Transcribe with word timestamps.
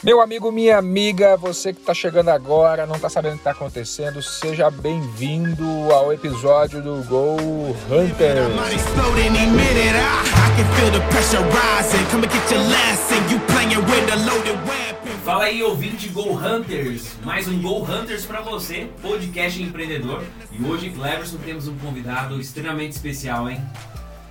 Meu 0.00 0.20
amigo, 0.20 0.52
minha 0.52 0.78
amiga, 0.78 1.36
você 1.36 1.72
que 1.72 1.80
está 1.80 1.92
chegando 1.92 2.28
agora, 2.28 2.86
não 2.86 2.94
está 2.94 3.08
sabendo 3.08 3.32
o 3.32 3.34
que 3.34 3.40
está 3.40 3.50
acontecendo, 3.50 4.22
seja 4.22 4.70
bem-vindo 4.70 5.66
ao 5.92 6.12
episódio 6.12 6.80
do 6.80 7.02
Go 7.08 7.36
Hunter. 7.90 8.48
Fala 15.24 15.44
aí, 15.44 15.60
ouvinte 15.64 16.08
Go 16.10 16.32
Hunters, 16.32 17.16
mais 17.24 17.48
um 17.48 17.60
Go 17.60 17.82
Hunters 17.82 18.24
para 18.24 18.40
você, 18.40 18.88
podcast 19.02 19.60
empreendedor. 19.60 20.22
E 20.52 20.64
hoje, 20.64 20.90
Cleverson, 20.90 21.38
temos 21.38 21.66
um 21.66 21.76
convidado 21.76 22.40
extremamente 22.40 22.92
especial, 22.92 23.50
hein? 23.50 23.60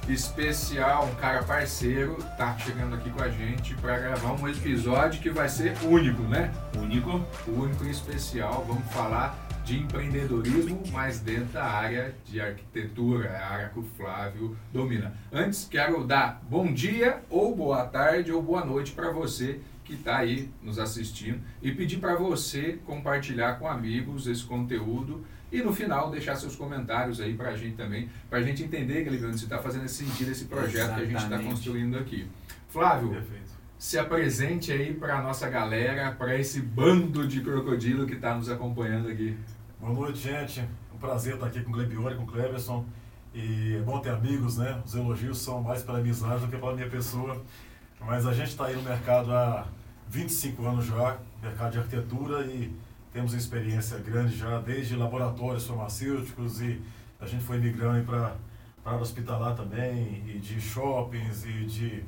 Especial, 0.09 1.05
um 1.05 1.15
cara 1.15 1.43
parceiro, 1.43 2.15
tá 2.37 2.57
chegando 2.57 2.95
aqui 2.95 3.09
com 3.09 3.21
a 3.21 3.29
gente 3.29 3.75
para 3.75 3.99
gravar 3.99 4.33
um 4.33 4.47
episódio 4.47 5.21
que 5.21 5.29
vai 5.29 5.49
ser 5.49 5.75
único, 5.83 6.21
né? 6.23 6.51
Único. 6.77 7.25
Único 7.47 7.85
e 7.85 7.91
especial. 7.91 8.65
Vamos 8.67 8.85
falar 8.91 9.37
de 9.65 9.79
empreendedorismo, 9.79 10.81
mas 10.93 11.19
dentro 11.19 11.53
da 11.53 11.65
área 11.65 12.15
de 12.25 12.39
arquitetura, 12.39 13.31
a 13.31 13.49
área 13.49 13.69
que 13.69 13.79
o 13.79 13.83
Flávio 13.83 14.57
domina. 14.71 15.13
Antes, 15.31 15.67
quero 15.69 16.05
dar 16.05 16.41
bom 16.49 16.71
dia, 16.71 17.21
ou 17.29 17.53
boa 17.53 17.85
tarde, 17.85 18.31
ou 18.31 18.41
boa 18.41 18.63
noite 18.63 18.93
para 18.93 19.11
você 19.11 19.59
que 19.83 19.93
está 19.93 20.17
aí 20.17 20.49
nos 20.61 20.79
assistindo 20.79 21.41
e 21.61 21.71
pedir 21.71 21.97
para 21.97 22.15
você 22.15 22.79
compartilhar 22.85 23.55
com 23.55 23.67
amigos 23.67 24.27
esse 24.27 24.43
conteúdo 24.43 25.25
e 25.51 25.61
no 25.61 25.73
final, 25.73 26.09
deixar 26.09 26.35
seus 26.35 26.55
comentários 26.55 27.21
aí 27.21 27.33
para 27.33 27.49
a 27.49 27.55
gente 27.55 27.75
também, 27.75 28.09
para 28.29 28.39
a 28.39 28.41
gente 28.41 28.63
entender, 28.63 29.03
Guilherme, 29.03 29.37
se 29.37 29.45
está 29.45 29.57
fazendo 29.59 29.85
esse 29.85 30.05
sentido 30.05 30.31
esse 30.31 30.45
projeto 30.45 30.75
Exatamente. 30.75 31.07
que 31.07 31.15
a 31.15 31.19
gente 31.19 31.33
está 31.33 31.49
construindo 31.49 31.97
aqui. 31.97 32.27
Flávio, 32.67 33.09
Perfeito. 33.09 33.51
se 33.77 33.97
apresente 33.97 34.71
aí 34.71 34.93
para 34.93 35.19
a 35.19 35.21
nossa 35.21 35.49
galera, 35.49 36.11
para 36.11 36.37
esse 36.37 36.61
bando 36.61 37.25
de 37.27 37.41
crocodilo 37.41 38.05
que 38.05 38.15
está 38.15 38.35
nos 38.35 38.49
acompanhando 38.49 39.07
aqui. 39.07 39.37
Boa 39.79 39.93
noite, 39.93 40.19
gente. 40.19 40.67
Um 40.93 40.97
prazer 40.97 41.35
estar 41.35 41.47
aqui 41.47 41.61
com 41.61 41.69
o 41.69 41.73
Glebione, 41.73 42.15
com 42.15 42.23
o 42.23 42.27
Cleverson. 42.27 42.85
E 43.33 43.75
é 43.75 43.81
bom 43.81 43.99
ter 43.99 44.09
amigos, 44.09 44.57
né? 44.57 44.81
Os 44.83 44.95
elogios 44.95 45.37
são 45.37 45.61
mais 45.61 45.83
pela 45.83 45.99
amizade 45.99 46.41
do 46.41 46.47
que 46.47 46.57
pela 46.57 46.73
minha 46.73 46.89
pessoa. 46.89 47.41
Mas 48.01 48.25
a 48.25 48.33
gente 48.33 48.49
está 48.49 48.65
aí 48.65 48.75
no 48.75 48.81
mercado 48.81 49.31
há 49.31 49.67
25 50.09 50.65
anos 50.65 50.85
já, 50.85 51.17
mercado 51.41 51.71
de 51.73 51.77
arquitetura, 51.79 52.45
e 52.47 52.73
temos 53.17 53.33
experiência 53.33 53.97
grande 53.97 54.37
já, 54.37 54.61
desde 54.61 54.95
laboratórios 54.95 55.65
farmacêuticos 55.65 56.61
e 56.61 56.79
a 57.19 57.25
gente 57.25 57.43
foi 57.43 57.57
migrando 57.57 58.05
para 58.05 58.35
a 58.85 58.89
área 58.91 59.01
hospitalar 59.01 59.55
também, 59.55 60.23
e 60.27 60.37
de 60.37 60.61
shoppings 60.61 61.43
e 61.43 61.65
de 61.65 62.03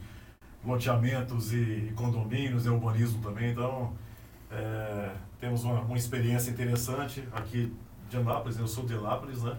loteamentos 0.63 1.51
e 1.51 1.91
condomínios 1.95 2.67
e 2.67 2.69
urbanismo 2.69 3.23
também. 3.23 3.49
Então, 3.49 3.91
é, 4.51 5.15
temos 5.39 5.63
uma, 5.63 5.81
uma 5.81 5.97
experiência 5.97 6.51
interessante 6.51 7.27
aqui 7.31 7.73
de 8.07 8.17
Anápolis, 8.17 8.59
eu 8.59 8.67
sou 8.67 8.85
de 8.85 8.93
Anápolis, 8.93 9.41
né? 9.41 9.57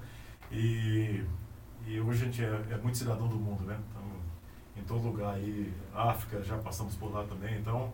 E, 0.52 1.24
e 1.84 2.00
hoje 2.00 2.22
a 2.22 2.24
gente 2.26 2.44
é, 2.44 2.62
é 2.70 2.76
muito 2.76 2.96
cidadão 2.96 3.26
do 3.26 3.36
mundo, 3.36 3.64
né? 3.64 3.76
Então, 3.90 4.02
em 4.76 4.82
todo 4.84 5.02
lugar 5.02 5.34
aí, 5.34 5.74
África, 5.92 6.44
já 6.44 6.56
passamos 6.58 6.94
por 6.94 7.12
lá 7.12 7.24
também, 7.24 7.58
então 7.58 7.92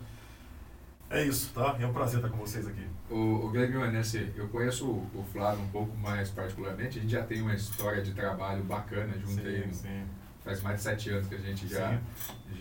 é 1.10 1.24
isso, 1.24 1.52
tá? 1.54 1.76
É 1.78 1.86
um 1.86 1.92
prazer 1.92 2.16
estar 2.16 2.30
com 2.30 2.38
vocês 2.38 2.66
aqui. 2.66 2.86
O, 3.10 3.46
o 3.46 3.50
Guilherme 3.50 3.78
Manesse, 3.78 4.32
eu 4.36 4.48
conheço 4.48 4.86
o, 4.86 5.10
o 5.14 5.24
Flávio 5.32 5.62
um 5.62 5.68
pouco 5.68 5.96
mais 5.96 6.30
particularmente, 6.30 6.98
a 6.98 7.02
gente 7.02 7.12
já 7.12 7.22
tem 7.22 7.40
uma 7.42 7.54
história 7.54 8.02
de 8.02 8.12
trabalho 8.12 8.62
bacana 8.64 9.12
junto 9.14 9.42
sim, 9.42 9.46
aí. 9.46 9.68
Sim. 9.72 10.04
Faz 10.44 10.62
mais 10.62 10.76
de 10.76 10.82
sete 10.82 11.10
anos 11.10 11.26
que 11.26 11.34
a 11.34 11.38
gente 11.38 11.66
já, 11.66 12.00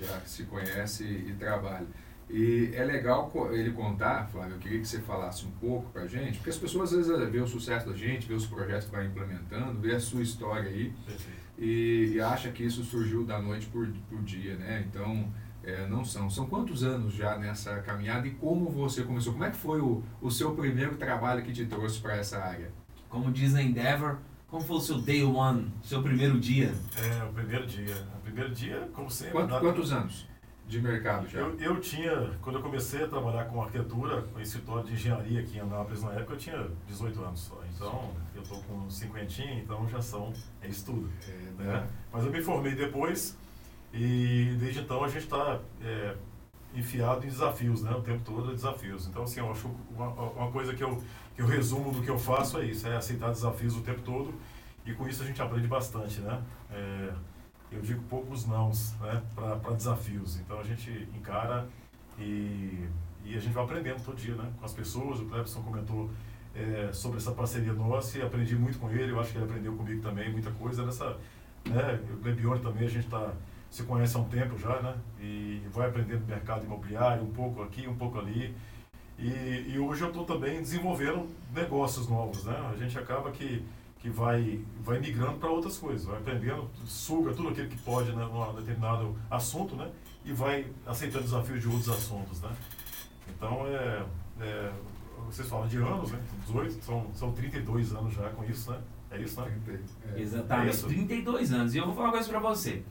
já 0.01 0.19
se 0.21 0.43
conhece 0.43 1.03
e 1.03 1.35
trabalha. 1.38 1.85
E 2.29 2.71
é 2.73 2.83
legal 2.83 3.31
ele 3.51 3.71
contar, 3.71 4.27
Flávio, 4.31 4.55
eu 4.55 4.59
queria 4.59 4.79
que 4.79 4.88
você 4.88 4.99
falasse 4.99 5.45
um 5.45 5.51
pouco 5.51 5.91
pra 5.91 6.07
gente, 6.07 6.38
porque 6.38 6.49
as 6.49 6.57
pessoas 6.57 6.91
às 6.91 7.07
vezes 7.07 7.29
vê 7.29 7.39
o 7.39 7.47
sucesso 7.47 7.88
da 7.88 7.95
gente, 7.95 8.27
vê 8.27 8.33
os 8.33 8.47
projetos 8.47 8.85
que 8.85 8.91
vai 8.91 9.05
implementando, 9.05 9.79
vê 9.79 9.93
a 9.93 9.99
sua 9.99 10.23
história 10.23 10.69
aí 10.69 10.91
e, 11.57 12.13
e 12.16 12.22
acha 12.22 12.50
que 12.51 12.63
isso 12.63 12.84
surgiu 12.84 13.23
da 13.23 13.39
noite 13.39 13.67
por, 13.67 13.88
por 14.09 14.22
dia, 14.23 14.55
né? 14.55 14.84
Então, 14.89 15.31
é, 15.66 15.88
não 15.88 16.06
são. 16.06 16.30
São 16.30 16.46
quantos 16.46 16.84
anos 16.84 17.14
já 17.14 17.38
nessa 17.38 17.81
caminhada 17.81 18.28
e 18.28 18.31
como 18.31 18.70
você 18.70 19.03
começou? 19.03 19.34
Como 19.34 19.44
é 19.44 19.50
que 19.50 19.58
foi 19.58 19.81
o, 19.81 20.03
o 20.22 20.30
seu 20.30 20.53
primeiro 20.56 20.96
trabalho 20.96 21.44
que 21.44 21.52
te 21.52 21.66
trouxe 21.66 22.00
para 22.00 22.16
essa 22.16 22.38
área? 22.38 22.72
Como 23.09 23.31
diz 23.31 23.56
a 23.56 23.62
Endeavor, 23.62 24.18
como 24.48 24.64
foi 24.64 24.78
o 24.78 24.81
seu 24.81 25.00
day 25.00 25.24
one, 25.24 25.72
seu 25.84 26.03
primeiro 26.03 26.40
dia? 26.40 26.74
É, 26.98 27.24
o 27.24 27.34
primeiro 27.34 27.66
dia. 27.66 27.96
O 28.18 28.22
primeiro 28.22 28.53
dia, 28.53 28.90
como 28.94 29.09
sempre. 29.09 29.34
Quanto, 29.34 29.59
quantos 29.59 29.92
anos 29.92 30.28
de 30.68 30.81
mercado 30.81 31.28
já? 31.28 31.40
Eu, 31.40 31.59
eu 31.59 31.80
tinha, 31.80 32.32
quando 32.42 32.58
eu 32.58 32.62
comecei 32.62 33.03
a 33.03 33.08
trabalhar 33.08 33.46
com 33.46 33.62
arquitetura, 33.62 34.22
com 34.22 34.40
escritório 34.40 34.84
de 34.86 34.94
engenharia 34.94 35.40
aqui 35.42 35.58
em 35.58 35.62
Anápolis 35.62 36.03
na 36.03 36.12
época, 36.14 36.34
eu 36.34 36.38
tinha 36.38 36.68
18 36.88 37.24
anos 37.24 37.40
só. 37.40 37.59
Então, 37.74 38.12
eu 38.36 38.44
estou 38.44 38.62
com 38.64 38.90
cinquentinha, 38.90 39.59
então 39.59 39.88
já 39.90 40.02
são, 40.02 40.32
é 40.62 40.68
estudo. 40.68 41.09
É, 41.28 41.64
né? 41.64 41.74
né? 41.74 41.88
Mas 42.12 42.24
eu 42.24 42.32
me 42.32 42.42
formei 42.42 42.76
depois 42.76 43.38
e 43.95 44.56
desde 44.59 44.81
então 44.81 45.03
a 45.03 45.07
gente 45.07 45.23
está 45.23 45.59
é, 45.81 46.16
enfiado 46.75 47.25
em 47.25 47.29
desafios, 47.29 47.81
né? 47.81 47.91
O 47.91 48.01
tempo 48.01 48.22
todo 48.25 48.51
é 48.51 48.53
desafios. 48.53 49.07
Então, 49.07 49.23
assim, 49.23 49.39
eu 49.39 49.50
acho 49.50 49.69
uma, 49.89 50.09
uma 50.09 50.51
coisa 50.51 50.75
que 50.75 50.83
eu, 50.83 51.01
que 51.33 51.41
eu 51.41 51.47
resumo 51.47 51.91
do 51.91 52.01
que 52.01 52.09
eu 52.09 52.19
faço 52.19 52.59
é 52.59 52.66
isso, 52.66 52.85
é 52.88 52.97
aceitar 52.97 53.31
desafios 53.31 53.78
o 53.78 53.81
tempo 53.81 54.01
todo 54.01 54.34
e 54.85 54.94
com 54.94 55.07
isso 55.07 55.23
a 55.23 55.25
gente 55.25 55.41
aprende 55.41 55.67
bastante, 55.67 56.19
né? 56.19 56.41
É, 56.69 57.13
eu 57.72 57.81
digo 57.81 58.03
poucos 58.03 58.45
nãos, 58.45 58.94
né? 59.00 59.23
Para 59.34 59.73
desafios. 59.73 60.38
Então 60.39 60.59
a 60.59 60.63
gente 60.63 61.07
encara 61.16 61.67
e, 62.19 62.88
e 63.23 63.35
a 63.35 63.39
gente 63.39 63.53
vai 63.53 63.63
aprendendo 63.63 64.03
todo 64.03 64.17
dia, 64.17 64.35
né? 64.35 64.51
Com 64.59 64.66
as 64.66 64.73
pessoas. 64.73 65.22
O 65.22 65.25
Clebson 65.25 65.61
comentou 65.63 66.09
é, 66.53 66.91
sobre 66.91 67.17
essa 67.17 67.31
parceria 67.31 67.73
nossa 67.73 68.17
e 68.17 68.22
aprendi 68.22 68.55
muito 68.57 68.78
com 68.78 68.89
ele. 68.91 69.11
Eu 69.11 69.19
acho 69.22 69.31
que 69.31 69.38
ele 69.38 69.45
aprendeu 69.45 69.73
comigo 69.73 70.01
também 70.01 70.29
muita 70.31 70.51
coisa 70.51 70.85
nessa, 70.85 71.17
né? 71.66 72.00
O 72.13 72.17
Glebione 72.17 72.61
também 72.61 72.85
a 72.85 72.89
gente 72.89 73.05
está 73.05 73.34
se 73.75 73.84
conhece 73.84 74.16
há 74.16 74.22
um 74.22 74.30
tempo 74.30 74.58
já, 74.58 74.81
né? 74.81 74.96
E 75.19 75.62
vai 75.74 75.90
aprendendo 75.90 76.22
no 76.22 76.28
mercado 76.28 76.63
imobiliário, 76.63 77.24
um 77.24 77.31
pouco 77.34 77.62
aqui, 77.62 77.86
um 77.86 77.96
pouco 77.96 78.18
ali. 78.18 78.56
E, 79.19 79.74
e 79.74 79.78
hoje 79.78 80.02
eu 80.02 80.08
estou 80.08 80.24
também 80.24 80.62
desenvolvendo 80.62 81.28
negócios 81.53 82.08
novos, 82.08 82.46
né? 82.46 82.56
A 82.74 82.78
gente 82.78 82.97
acaba 82.97 83.31
que, 83.31 83.66
que 84.00 84.09
vai, 84.09 84.62
vai 84.80 84.97
migrando 85.00 85.40
para 85.40 85.50
outras 85.50 85.78
coisas, 85.78 86.06
vai 86.06 86.18
aprendendo, 86.18 86.69
suga 86.85 87.34
tudo 87.34 87.50
aquilo 87.50 87.68
que 87.68 87.78
pode 87.80 88.14
né, 88.14 88.24
num 88.24 88.56
determinado 88.56 89.14
assunto, 89.30 89.75
né? 89.75 89.91
E 90.24 90.31
vai 90.31 90.68
aceitando 90.85 91.25
desafios 91.25 91.59
de 91.59 91.68
outros 91.68 91.90
assuntos, 91.90 92.40
né? 92.40 92.56
Então, 93.28 93.68
é, 93.68 94.06
é, 94.40 94.72
vocês 95.25 95.50
falam 95.50 95.68
de 95.68 95.80
anos, 95.80 96.14
né? 96.14 96.22
18, 96.46 96.81
são, 96.81 97.08
são 97.14 97.34
32 97.34 97.94
anos 97.94 98.14
já 98.14 98.30
com 98.30 98.46
isso, 98.46 98.72
né? 98.72 98.80
É 99.12 99.19
isso, 99.19 99.41
né? 99.41 99.53
É. 100.16 100.22
Exatamente, 100.22 100.68
é 100.68 100.72
isso. 100.72 100.88
32 100.88 101.52
anos. 101.52 101.75
E 101.75 101.78
eu 101.78 101.85
vou 101.85 101.94
falar 101.94 102.08
uma 102.08 102.14
coisa 102.14 102.30
para 102.30 102.40
você 102.40 102.81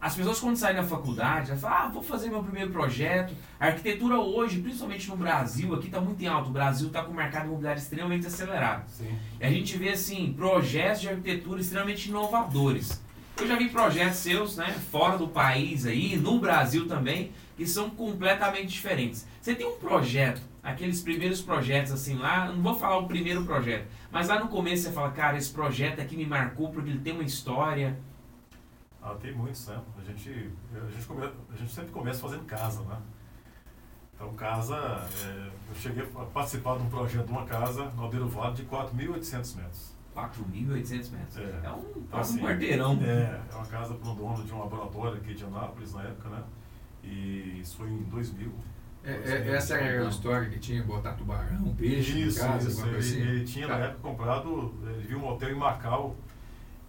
as 0.00 0.14
pessoas 0.14 0.38
quando 0.38 0.56
saem 0.56 0.76
da 0.76 0.84
faculdade, 0.84 1.50
elas 1.50 1.60
falam, 1.60 1.78
ah, 1.78 1.88
vou 1.88 2.02
fazer 2.02 2.28
meu 2.28 2.42
primeiro 2.42 2.70
projeto. 2.70 3.34
A 3.58 3.66
arquitetura 3.66 4.18
hoje, 4.18 4.60
principalmente 4.60 5.08
no 5.08 5.16
Brasil, 5.16 5.74
aqui 5.74 5.86
está 5.86 6.00
muito 6.00 6.22
em 6.22 6.26
alto. 6.28 6.50
O 6.50 6.52
Brasil 6.52 6.86
está 6.86 7.02
com 7.02 7.10
o 7.10 7.14
mercado 7.14 7.46
imobiliário 7.46 7.80
extremamente 7.80 8.26
acelerado. 8.26 8.88
Sim. 8.88 9.12
E 9.40 9.44
a 9.44 9.50
gente 9.50 9.76
vê, 9.76 9.90
assim, 9.90 10.32
projetos 10.32 11.00
de 11.00 11.08
arquitetura 11.08 11.60
extremamente 11.60 12.08
inovadores. 12.08 13.02
Eu 13.40 13.46
já 13.46 13.56
vi 13.56 13.68
projetos 13.68 14.18
seus, 14.18 14.56
né, 14.56 14.72
fora 14.90 15.16
do 15.16 15.28
país 15.28 15.86
aí, 15.86 16.16
no 16.16 16.38
Brasil 16.38 16.86
também, 16.86 17.32
que 17.56 17.66
são 17.66 17.90
completamente 17.90 18.68
diferentes. 18.68 19.26
Você 19.40 19.54
tem 19.54 19.66
um 19.66 19.78
projeto, 19.78 20.40
aqueles 20.62 21.00
primeiros 21.00 21.40
projetos 21.40 21.92
assim 21.92 22.16
lá, 22.16 22.46
não 22.52 22.62
vou 22.62 22.74
falar 22.74 22.98
o 22.98 23.06
primeiro 23.06 23.44
projeto, 23.44 23.86
mas 24.10 24.28
lá 24.28 24.40
no 24.40 24.48
começo 24.48 24.84
você 24.84 24.92
fala, 24.92 25.10
cara, 25.10 25.36
esse 25.36 25.50
projeto 25.50 26.00
aqui 26.00 26.16
me 26.16 26.26
marcou 26.26 26.70
porque 26.70 26.90
ele 26.90 26.98
tem 26.98 27.12
uma 27.12 27.22
história, 27.22 27.96
ah, 29.02 29.14
tem 29.14 29.34
muitos, 29.34 29.66
né? 29.66 29.80
A 29.98 30.02
gente, 30.02 30.50
a 30.74 30.90
gente, 30.90 31.06
come, 31.06 31.24
a 31.24 31.56
gente 31.56 31.72
sempre 31.72 31.90
começa 31.90 32.20
fazendo 32.20 32.44
casa, 32.44 32.82
né? 32.82 33.00
Então, 34.14 34.34
casa, 34.34 34.76
é, 34.76 35.50
eu 35.70 35.74
cheguei 35.76 36.02
a 36.02 36.24
participar 36.24 36.76
de 36.76 36.82
um 36.82 36.90
projeto 36.90 37.26
de 37.26 37.32
uma 37.32 37.44
casa 37.44 37.84
no 37.90 38.02
Aldeiro 38.02 38.28
Vale 38.28 38.56
de 38.56 38.64
4.800 38.64 39.56
metros. 39.56 39.92
4.800 40.16 41.12
metros? 41.12 41.36
É, 41.36 41.60
é 41.64 41.70
um, 41.70 41.84
então, 41.96 42.18
assim, 42.18 42.40
um 42.40 42.44
quarteirão. 42.44 42.98
É, 43.00 43.40
é 43.50 43.54
uma 43.54 43.66
casa 43.66 43.94
para 43.94 44.10
um 44.10 44.14
dono 44.16 44.44
de 44.44 44.52
um 44.52 44.58
laboratório 44.58 45.18
aqui 45.18 45.34
de 45.34 45.44
Anápolis 45.44 45.94
na 45.94 46.02
época, 46.02 46.28
né? 46.30 46.42
E 47.04 47.60
isso 47.60 47.76
foi 47.76 47.88
em 47.88 48.02
2000. 48.02 48.52
É, 49.04 49.12
é, 49.12 49.50
essa 49.54 49.76
era 49.76 50.04
a 50.04 50.08
história 50.08 50.50
que 50.50 50.58
tinha 50.58 50.82
botar 50.82 51.12
tubarão, 51.12 51.72
peixe, 51.76 52.26
isso, 52.26 52.40
casa, 52.40 52.68
isso. 52.68 52.84
Ele, 52.84 52.96
assim. 52.96 53.20
ele 53.20 53.44
tinha 53.44 53.68
tá. 53.68 53.78
na 53.78 53.84
época 53.86 54.00
comprado, 54.00 54.74
ele 54.82 55.06
viu 55.06 55.18
um 55.18 55.28
hotel 55.28 55.50
em 55.50 55.54
Macau 55.54 56.16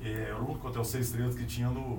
é, 0.02 0.30
era 0.30 0.38
o 0.38 0.50
único 0.50 0.68
hotel 0.68 0.84
seis 0.84 1.08
estrelas 1.08 1.36
que 1.36 1.46
tinha 1.46 1.70
no, 1.70 1.98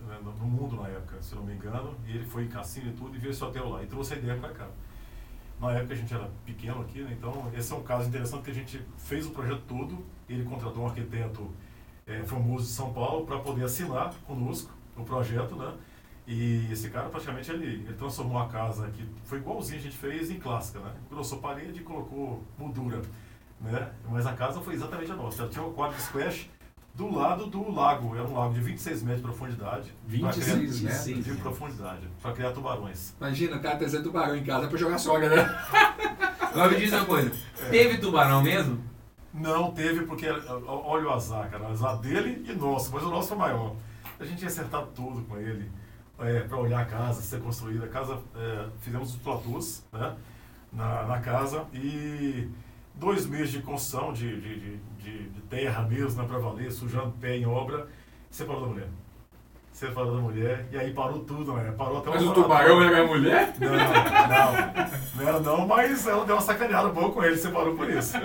né, 0.00 0.18
no 0.22 0.46
mundo 0.46 0.76
na 0.76 0.88
época, 0.88 1.20
se 1.20 1.34
não 1.34 1.42
me 1.42 1.54
engano. 1.54 1.94
E 2.06 2.10
ele 2.10 2.24
foi 2.24 2.44
em 2.44 2.48
cassino 2.48 2.90
e 2.90 2.92
tudo 2.92 3.16
e 3.16 3.18
viu 3.18 3.30
esse 3.30 3.42
hotel 3.42 3.68
lá 3.68 3.82
e 3.82 3.86
trouxe 3.86 4.14
a 4.14 4.16
ideia 4.16 4.38
para 4.38 4.50
cá. 4.50 4.68
Na 5.60 5.72
época 5.72 5.92
a 5.92 5.96
gente 5.96 6.14
era 6.14 6.30
pequeno 6.44 6.80
aqui, 6.80 7.02
né? 7.02 7.14
então 7.18 7.50
esse 7.54 7.70
é 7.70 7.76
um 7.76 7.82
caso 7.82 8.08
interessante 8.08 8.44
que 8.44 8.50
a 8.50 8.54
gente 8.54 8.82
fez 8.96 9.26
o 9.26 9.30
projeto 9.30 9.62
todo. 9.68 10.04
Ele 10.28 10.44
contratou 10.44 10.84
um 10.84 10.86
arquiteto 10.86 11.50
é, 12.06 12.22
famoso 12.24 12.64
de 12.64 12.70
São 12.70 12.92
Paulo 12.92 13.26
para 13.26 13.38
poder 13.40 13.64
assinar 13.64 14.14
conosco 14.26 14.72
o 14.96 15.04
projeto, 15.04 15.54
né? 15.56 15.74
E 16.26 16.68
esse 16.70 16.90
cara, 16.90 17.08
praticamente, 17.08 17.50
ele, 17.50 17.66
ele 17.66 17.94
transformou 17.94 18.38
a 18.38 18.48
casa 18.48 18.88
que 18.90 19.04
foi 19.24 19.38
igualzinho 19.38 19.80
a 19.80 19.82
gente 19.82 19.96
fez 19.96 20.30
em 20.30 20.38
clássica, 20.38 20.78
né? 20.78 20.94
Grossou 21.10 21.38
parede 21.38 21.80
e 21.80 21.82
colocou 21.82 22.42
moldura, 22.56 23.02
né? 23.60 23.92
Mas 24.08 24.26
a 24.26 24.32
casa 24.32 24.60
foi 24.60 24.74
exatamente 24.74 25.10
a 25.10 25.16
nossa. 25.16 25.42
Ela 25.42 25.50
tinha 25.50 25.64
um 25.64 25.72
quadro 25.72 25.96
de 25.96 26.02
squash 26.02 26.48
do 27.00 27.14
lado 27.14 27.46
do 27.46 27.72
lago. 27.72 28.14
Era 28.14 28.28
um 28.28 28.34
lago 28.34 28.52
de 28.52 28.60
26 28.60 29.02
metros 29.02 29.22
de 29.22 29.26
profundidade. 29.28 29.94
26 30.06 30.82
metros 30.82 31.24
de 31.24 31.32
profundidade, 31.40 32.06
para 32.20 32.32
criar 32.32 32.52
tubarões. 32.52 33.14
Imagina, 33.18 33.56
o 33.56 33.60
cara 33.60 33.78
trazer 33.78 34.02
tubarão 34.02 34.36
em 34.36 34.44
casa 34.44 34.68
para 34.68 34.76
jogar 34.76 34.98
sogra, 34.98 35.34
né? 35.34 35.42
Agora 36.40 36.70
me 36.70 36.76
diz 36.76 36.92
uma 36.92 37.06
coisa, 37.06 37.32
é. 37.62 37.68
teve 37.70 37.98
tubarão 37.98 38.42
mesmo? 38.42 38.84
Não 39.32 39.70
teve, 39.70 40.04
porque 40.04 40.28
olha 40.28 41.06
o 41.06 41.12
azar, 41.12 41.48
cara. 41.48 41.64
O 41.64 41.68
azar 41.68 41.96
dele 41.98 42.44
e 42.46 42.52
nosso, 42.52 42.92
mas 42.92 43.02
o 43.02 43.08
nosso 43.08 43.28
foi 43.28 43.38
maior. 43.38 43.76
A 44.18 44.24
gente 44.24 44.42
ia 44.42 44.48
acertar 44.48 44.84
tudo 44.94 45.22
com 45.22 45.38
ele 45.38 45.70
é, 46.18 46.40
para 46.40 46.58
olhar 46.58 46.80
a 46.80 46.84
casa, 46.84 47.22
ser 47.22 47.40
construída. 47.40 47.86
A 47.86 47.88
casa, 47.88 48.18
é, 48.36 48.66
fizemos 48.80 49.14
os 49.14 49.16
platôs 49.16 49.86
né, 49.92 50.16
na, 50.70 51.04
na 51.04 51.20
casa 51.20 51.64
e 51.72 52.48
dois 52.94 53.24
meses 53.24 53.52
de 53.52 53.62
construção, 53.62 54.12
de, 54.12 54.40
de, 54.40 54.60
de, 54.60 54.80
de 55.00 55.40
terra 55.48 55.82
mesmo, 55.82 56.22
né, 56.22 56.28
para 56.28 56.38
valer, 56.38 56.70
sujando 56.70 57.12
pé 57.20 57.36
em 57.36 57.46
obra, 57.46 57.88
separou 58.30 58.62
da 58.62 58.68
mulher. 58.68 58.88
Separou 59.72 60.16
da 60.16 60.20
mulher 60.20 60.66
e 60.70 60.76
aí 60.76 60.92
parou 60.92 61.20
tudo, 61.20 61.54
né? 61.54 61.72
Parou 61.72 61.98
até 61.98 62.10
Mas 62.10 62.22
o 62.22 62.34
tubarão 62.34 62.82
era 62.82 62.90
minha 62.90 63.06
mulher? 63.06 63.54
Não, 63.58 63.70
não. 63.70 64.90
Não 65.16 65.28
era 65.28 65.40
não, 65.40 65.66
mas 65.66 66.06
ela 66.06 66.24
deu 66.24 66.34
uma 66.34 66.42
sacaneada 66.42 66.88
boa 66.88 67.10
com 67.10 67.24
ele, 67.24 67.36
separou 67.36 67.74
por 67.74 67.88
isso. 67.88 68.16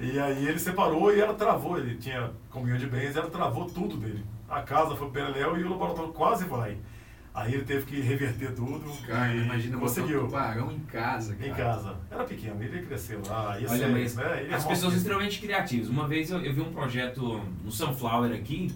E 0.00 0.18
aí 0.18 0.46
ele 0.46 0.58
separou 0.58 1.12
e 1.12 1.20
ela 1.20 1.34
travou, 1.34 1.78
ele 1.78 1.96
tinha 1.96 2.30
comunhão 2.50 2.76
de 2.76 2.86
bens, 2.86 3.16
ela 3.16 3.28
travou 3.28 3.66
tudo 3.66 3.96
dele. 3.96 4.24
A 4.48 4.62
casa 4.62 4.94
foi 4.94 5.10
para 5.10 5.26
Pereléu 5.26 5.58
e 5.58 5.64
o 5.64 5.70
laboratório 5.70 6.12
quase 6.12 6.44
vai. 6.44 6.78
Aí 7.34 7.52
ele 7.52 7.64
teve 7.64 7.84
que 7.84 8.00
reverter 8.00 8.54
tudo. 8.54 8.84
Cara, 9.04 9.34
imagina 9.34 9.76
conseguiu. 9.76 10.22
um 10.22 10.26
tubarão 10.26 10.70
em 10.70 10.78
casa, 10.80 11.34
cara. 11.34 11.50
Em 11.50 11.52
casa. 11.52 11.96
Era 12.08 12.22
pequeno, 12.22 12.62
ele 12.62 12.76
ia 12.76 12.86
crescer 12.86 13.18
lá. 13.26 13.58
Ia 13.58 13.68
Olha, 13.68 13.88
mas 13.88 14.14
né? 14.14 14.48
as 14.52 14.64
pessoas 14.64 14.78
são 14.78 14.92
extremamente 14.92 15.40
criativas. 15.40 15.88
Uma 15.88 16.06
vez 16.06 16.30
eu, 16.30 16.40
eu 16.40 16.54
vi 16.54 16.60
um 16.60 16.72
projeto 16.72 17.42
no 17.64 17.72
Sunflower 17.72 18.32
aqui 18.32 18.72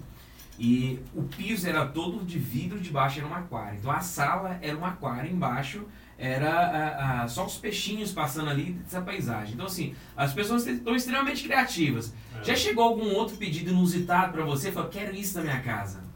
e 0.58 0.98
o 1.14 1.22
piso 1.22 1.68
era 1.68 1.86
todo 1.86 2.24
de 2.24 2.36
vidro, 2.36 2.80
debaixo 2.80 3.20
era 3.20 3.28
um 3.28 3.34
aquário. 3.34 3.78
Então 3.78 3.92
a 3.92 4.00
sala 4.00 4.58
era 4.60 4.76
um 4.76 4.84
aquário, 4.84 5.30
embaixo 5.30 5.86
era 6.18 6.50
a, 6.50 7.22
a, 7.22 7.28
só 7.28 7.46
os 7.46 7.58
peixinhos 7.58 8.10
passando 8.10 8.50
ali 8.50 8.72
dessa 8.72 9.00
paisagem. 9.00 9.54
Então 9.54 9.66
assim, 9.66 9.94
as 10.16 10.34
pessoas 10.34 10.66
estão 10.66 10.96
extremamente 10.96 11.44
criativas. 11.44 12.12
É. 12.40 12.42
Já 12.42 12.56
chegou 12.56 12.82
algum 12.82 13.14
outro 13.14 13.36
pedido 13.36 13.70
inusitado 13.70 14.32
para 14.32 14.44
você? 14.44 14.72
Falou, 14.72 14.88
quero 14.88 15.14
isso 15.14 15.38
na 15.38 15.44
minha 15.44 15.60
casa. 15.60 16.07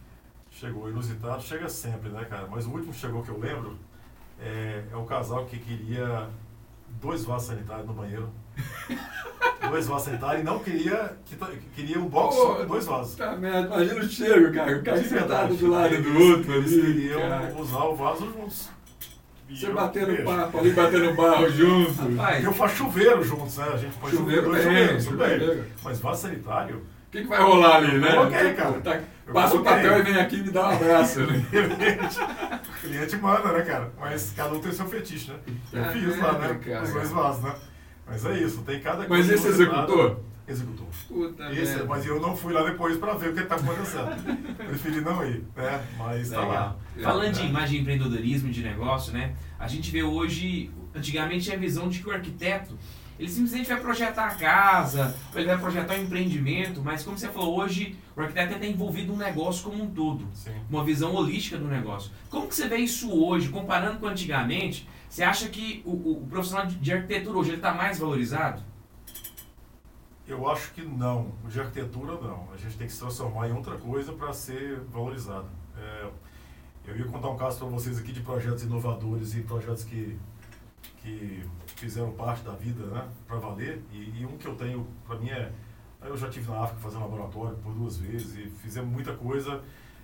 Chegou 0.63 0.89
inusitado, 0.89 1.43
chega 1.43 1.69
sempre, 1.69 2.09
né, 2.09 2.25
cara? 2.25 2.47
Mas 2.49 2.67
o 2.67 2.71
último 2.71 2.95
chegou 2.95 3.21
que 3.21 3.31
eu 3.31 3.37
lembro 3.41 3.77
é, 4.41 4.85
é 4.93 4.97
o 4.97 5.03
casal 5.03 5.45
que 5.45 5.59
queria 5.59 6.29
dois 7.01 7.25
vasos 7.25 7.49
sanitários 7.49 7.85
no 7.85 7.93
banheiro. 7.93 8.31
dois 9.69 9.89
vasos 9.89 10.05
sanitários 10.05 10.43
e 10.43 10.45
não 10.45 10.61
queria, 10.61 11.17
que, 11.25 11.37
queria 11.75 11.99
um 11.99 12.09
box 12.09 12.37
só 12.37 12.55
com 12.55 12.67
dois 12.67 12.87
vasos. 12.87 13.17
Tá, 13.17 13.35
imagina 13.35 14.03
o 14.03 14.09
cheiro, 14.09 14.53
cara. 14.53 14.77
O 14.79 14.85
cara 14.85 15.03
sentado 15.03 15.53
do 15.57 15.69
lado 15.69 16.01
do 16.01 16.23
outro 16.31 16.53
eles, 16.53 16.73
ali. 16.73 16.81
Eles 16.81 16.95
queriam 16.95 17.29
cara. 17.29 17.55
usar 17.57 17.85
o 17.85 17.97
vaso 17.97 18.27
juntos. 18.27 18.71
Você 19.51 19.69
batendo 19.69 20.23
papo 20.23 20.59
ali, 20.59 20.71
batendo 20.71 21.15
barro 21.15 21.51
junto. 21.51 22.15
Rapaz, 22.15 22.45
eu 22.45 22.53
faço 22.53 22.77
chuveiro 22.77 23.25
juntos, 23.25 23.57
né? 23.57 23.65
A 23.65 23.77
gente 23.77 23.99
põe 23.99 24.13
chuveiro, 24.13 24.45
chuveiro, 24.45 25.01
chuveiro, 25.01 25.41
chuveiro. 25.41 25.65
Mas 25.83 25.99
vaso 25.99 26.23
sanitário. 26.23 26.87
O 27.13 27.15
que, 27.15 27.23
que 27.25 27.29
vai 27.29 27.43
rolar 27.43 27.77
ali, 27.77 27.99
né? 27.99 28.19
Ok, 28.19 28.55
cara. 28.55 28.81
Tá, 28.81 29.01
Passa 29.31 29.57
o 29.57 29.63
papel 29.63 29.99
e 29.99 30.03
vem 30.03 30.17
aqui 30.17 30.37
e 30.37 30.45
me 30.45 30.51
dá 30.51 30.71
um 30.71 30.73
abraço. 30.73 31.21
Né? 31.21 31.45
o 31.53 32.81
cliente 32.81 33.17
manda, 33.19 33.53
né, 33.53 33.61
cara? 33.61 33.93
Mas 34.01 34.33
cada 34.35 34.55
um 34.55 34.61
tem 34.61 34.73
seu 34.73 34.89
fetiche, 34.89 35.31
né? 35.31 35.39
Eu 35.75 35.85
ah, 35.85 35.89
fiz 35.89 36.19
lá, 36.19 36.39
né? 36.39 36.55
Cara. 36.55 36.83
Os 36.83 36.91
dois 36.91 37.11
vasos, 37.11 37.45
né? 37.45 37.55
Mas 38.07 38.25
é 38.25 38.39
isso, 38.39 38.63
tem 38.63 38.81
cada 38.81 39.05
coisa. 39.05 39.31
Mas 39.31 39.31
esse 39.31 39.47
executou? 39.47 40.25
Executou. 40.49 40.89
Puta 41.07 41.53
esse, 41.53 41.83
mas 41.85 42.07
eu 42.07 42.19
não 42.19 42.35
fui 42.35 42.55
lá 42.55 42.63
depois 42.63 42.97
para 42.97 43.13
ver 43.13 43.29
o 43.29 43.35
que 43.35 43.41
está 43.41 43.57
acontecendo. 43.57 44.57
Preferi 44.57 45.03
não 45.03 45.23
ir, 45.23 45.45
né? 45.55 45.87
Mas 45.99 46.31
tá 46.31 46.41
lá. 46.41 46.77
Falando 47.03 47.35
de 47.35 47.45
imagem 47.45 47.77
de 47.77 47.83
empreendedorismo, 47.83 48.51
de 48.51 48.63
negócio, 48.63 49.13
né? 49.13 49.35
A 49.59 49.69
gente 49.69 49.91
vê 49.91 50.03
hoje, 50.03 50.71
antigamente 50.95 51.45
tinha 51.45 51.57
a 51.59 51.61
visão 51.61 51.91
de 51.91 51.99
que 51.99 52.09
o 52.09 52.13
arquiteto 52.13 52.75
ele 53.19 53.29
simplesmente 53.29 53.69
vai 53.69 53.81
projetar 53.81 54.27
a 54.27 54.35
casa, 54.35 55.15
ou 55.33 55.39
ele 55.39 55.49
vai 55.49 55.59
projetar 55.59 55.95
um 55.95 56.03
empreendimento, 56.03 56.83
mas 56.83 57.03
como 57.05 57.19
você 57.19 57.29
falou, 57.29 57.61
hoje 57.61 57.97
o 58.17 58.21
arquiteto 58.21 58.55
está 58.55 58.67
envolvido 58.67 59.13
num 59.13 59.19
negócio 59.19 59.65
como 59.71 59.83
um 59.83 59.91
todo, 59.91 60.27
Sim. 60.35 60.55
uma 60.69 60.85
visão 60.85 61.15
holística 61.15 61.59
do 61.59 61.67
negócio. 61.67 62.11
Como 62.29 62.49
que 62.49 62.55
você 62.55 62.69
vê 62.69 62.79
isso 62.79 63.13
hoje, 63.13 63.49
comparando 63.49 63.99
com 63.99 64.07
antigamente? 64.07 64.89
Você 65.09 65.23
acha 65.23 65.49
que 65.49 65.83
o, 65.85 65.91
o 65.91 66.27
profissional 66.29 66.67
de 66.67 66.93
arquitetura 66.93 67.39
hoje 67.39 67.55
está 67.55 67.75
mais 67.75 67.99
valorizado? 67.99 68.63
Eu 70.27 70.49
acho 70.49 70.73
que 70.73 70.83
não. 70.83 71.33
O 71.45 71.49
de 71.49 71.61
arquitetura, 71.61 72.15
não. 72.15 72.49
A 72.53 72.57
gente 72.57 72.77
tem 72.79 72.87
que 72.87 72.93
se 72.93 73.01
transformar 73.01 73.49
em 73.49 73.53
outra 73.53 73.77
coisa 73.77 74.13
para 74.13 74.33
ser 74.33 74.81
valorizado. 74.91 75.49
É, 75.77 76.09
eu 76.87 76.97
ia 76.97 77.05
contar 77.05 77.29
um 77.29 77.37
caso 77.37 77.59
para 77.59 77.69
vocês 77.69 77.99
aqui 77.99 78.13
de 78.13 78.21
projetos 78.21 78.63
inovadores 78.63 79.35
e 79.35 79.43
projetos 79.43 79.85
que, 79.85 80.19
que 80.99 81.45
fizeram 81.77 82.13
parte 82.13 82.45
da 82.45 82.53
vida, 82.53 82.87
né, 82.87 83.09
para 83.27 83.37
valer. 83.39 83.83
E, 83.93 84.21
e, 84.21 84.27
um 84.27 84.37
que 84.37 84.47
eu 84.47 84.55
tenho, 84.55 84.87
para 85.07 85.19
mim, 85.19 85.31
é. 85.31 85.51
Eu 86.05 86.17
já 86.17 86.29
tive 86.29 86.51
na 86.51 86.65
África 86.65 86.81
fazendo 86.81 87.03
laboratório 87.03 87.57
por 87.59 87.73
duas 87.75 87.97
vezes 87.97 88.37
e 88.37 88.51
fizemos 88.61 88.91
muita 88.91 89.15
coisa 89.15 89.63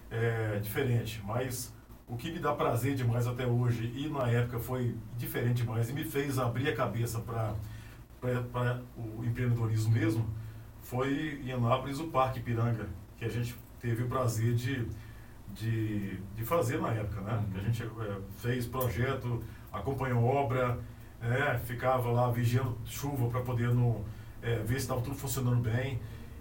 é, 0.09 0.61
diferente. 0.61 1.21
Mas 1.25 1.75
o 2.07 2.17
que 2.17 2.31
me 2.31 2.39
dá 2.39 2.53
prazer 2.55 2.95
demais 2.95 3.27
até 3.27 3.45
hoje 3.45 3.93
e 3.97 4.09
na 4.09 4.29
época 4.29 4.61
foi 4.61 4.97
diferente 5.17 5.63
demais 5.63 5.91
e 5.91 5.93
me 5.93 6.05
fez 6.05 6.39
abrir 6.39 6.69
a 6.69 6.77
cabeça 6.77 7.19
para 7.19 7.53
o 8.97 9.25
empreendedorismo 9.25 9.93
mesmo 9.93 10.25
foi 10.89 11.43
em 11.45 11.53
Anápolis 11.53 12.01
o 12.01 12.09
Parque 12.09 12.41
Piranga, 12.41 12.89
que 13.19 13.25
a 13.27 13.29
gente 13.29 13.55
teve 13.79 14.05
o 14.05 14.09
prazer 14.09 14.55
de, 14.55 14.87
de, 15.53 16.17
de 16.35 16.45
fazer 16.45 16.81
na 16.81 16.89
época, 16.89 17.21
né? 17.21 17.35
Uhum. 17.35 17.53
Que 17.53 17.59
a 17.59 17.63
gente 17.63 17.83
é, 17.83 18.17
fez 18.39 18.67
projeto, 18.67 19.43
acompanhou 19.73 20.23
obra, 20.25 20.79
é, 21.21 21.59
ficava 21.59 22.11
lá 22.11 22.31
vigiando 22.31 22.77
chuva 22.85 23.29
para 23.29 23.41
poder 23.41 23.69
no, 23.69 24.05
é, 24.43 24.57
ver 24.57 24.75
se 24.75 24.81
estava 24.81 25.01
tudo 25.01 25.17
funcionando 25.17 25.61
bem. 25.61 26.01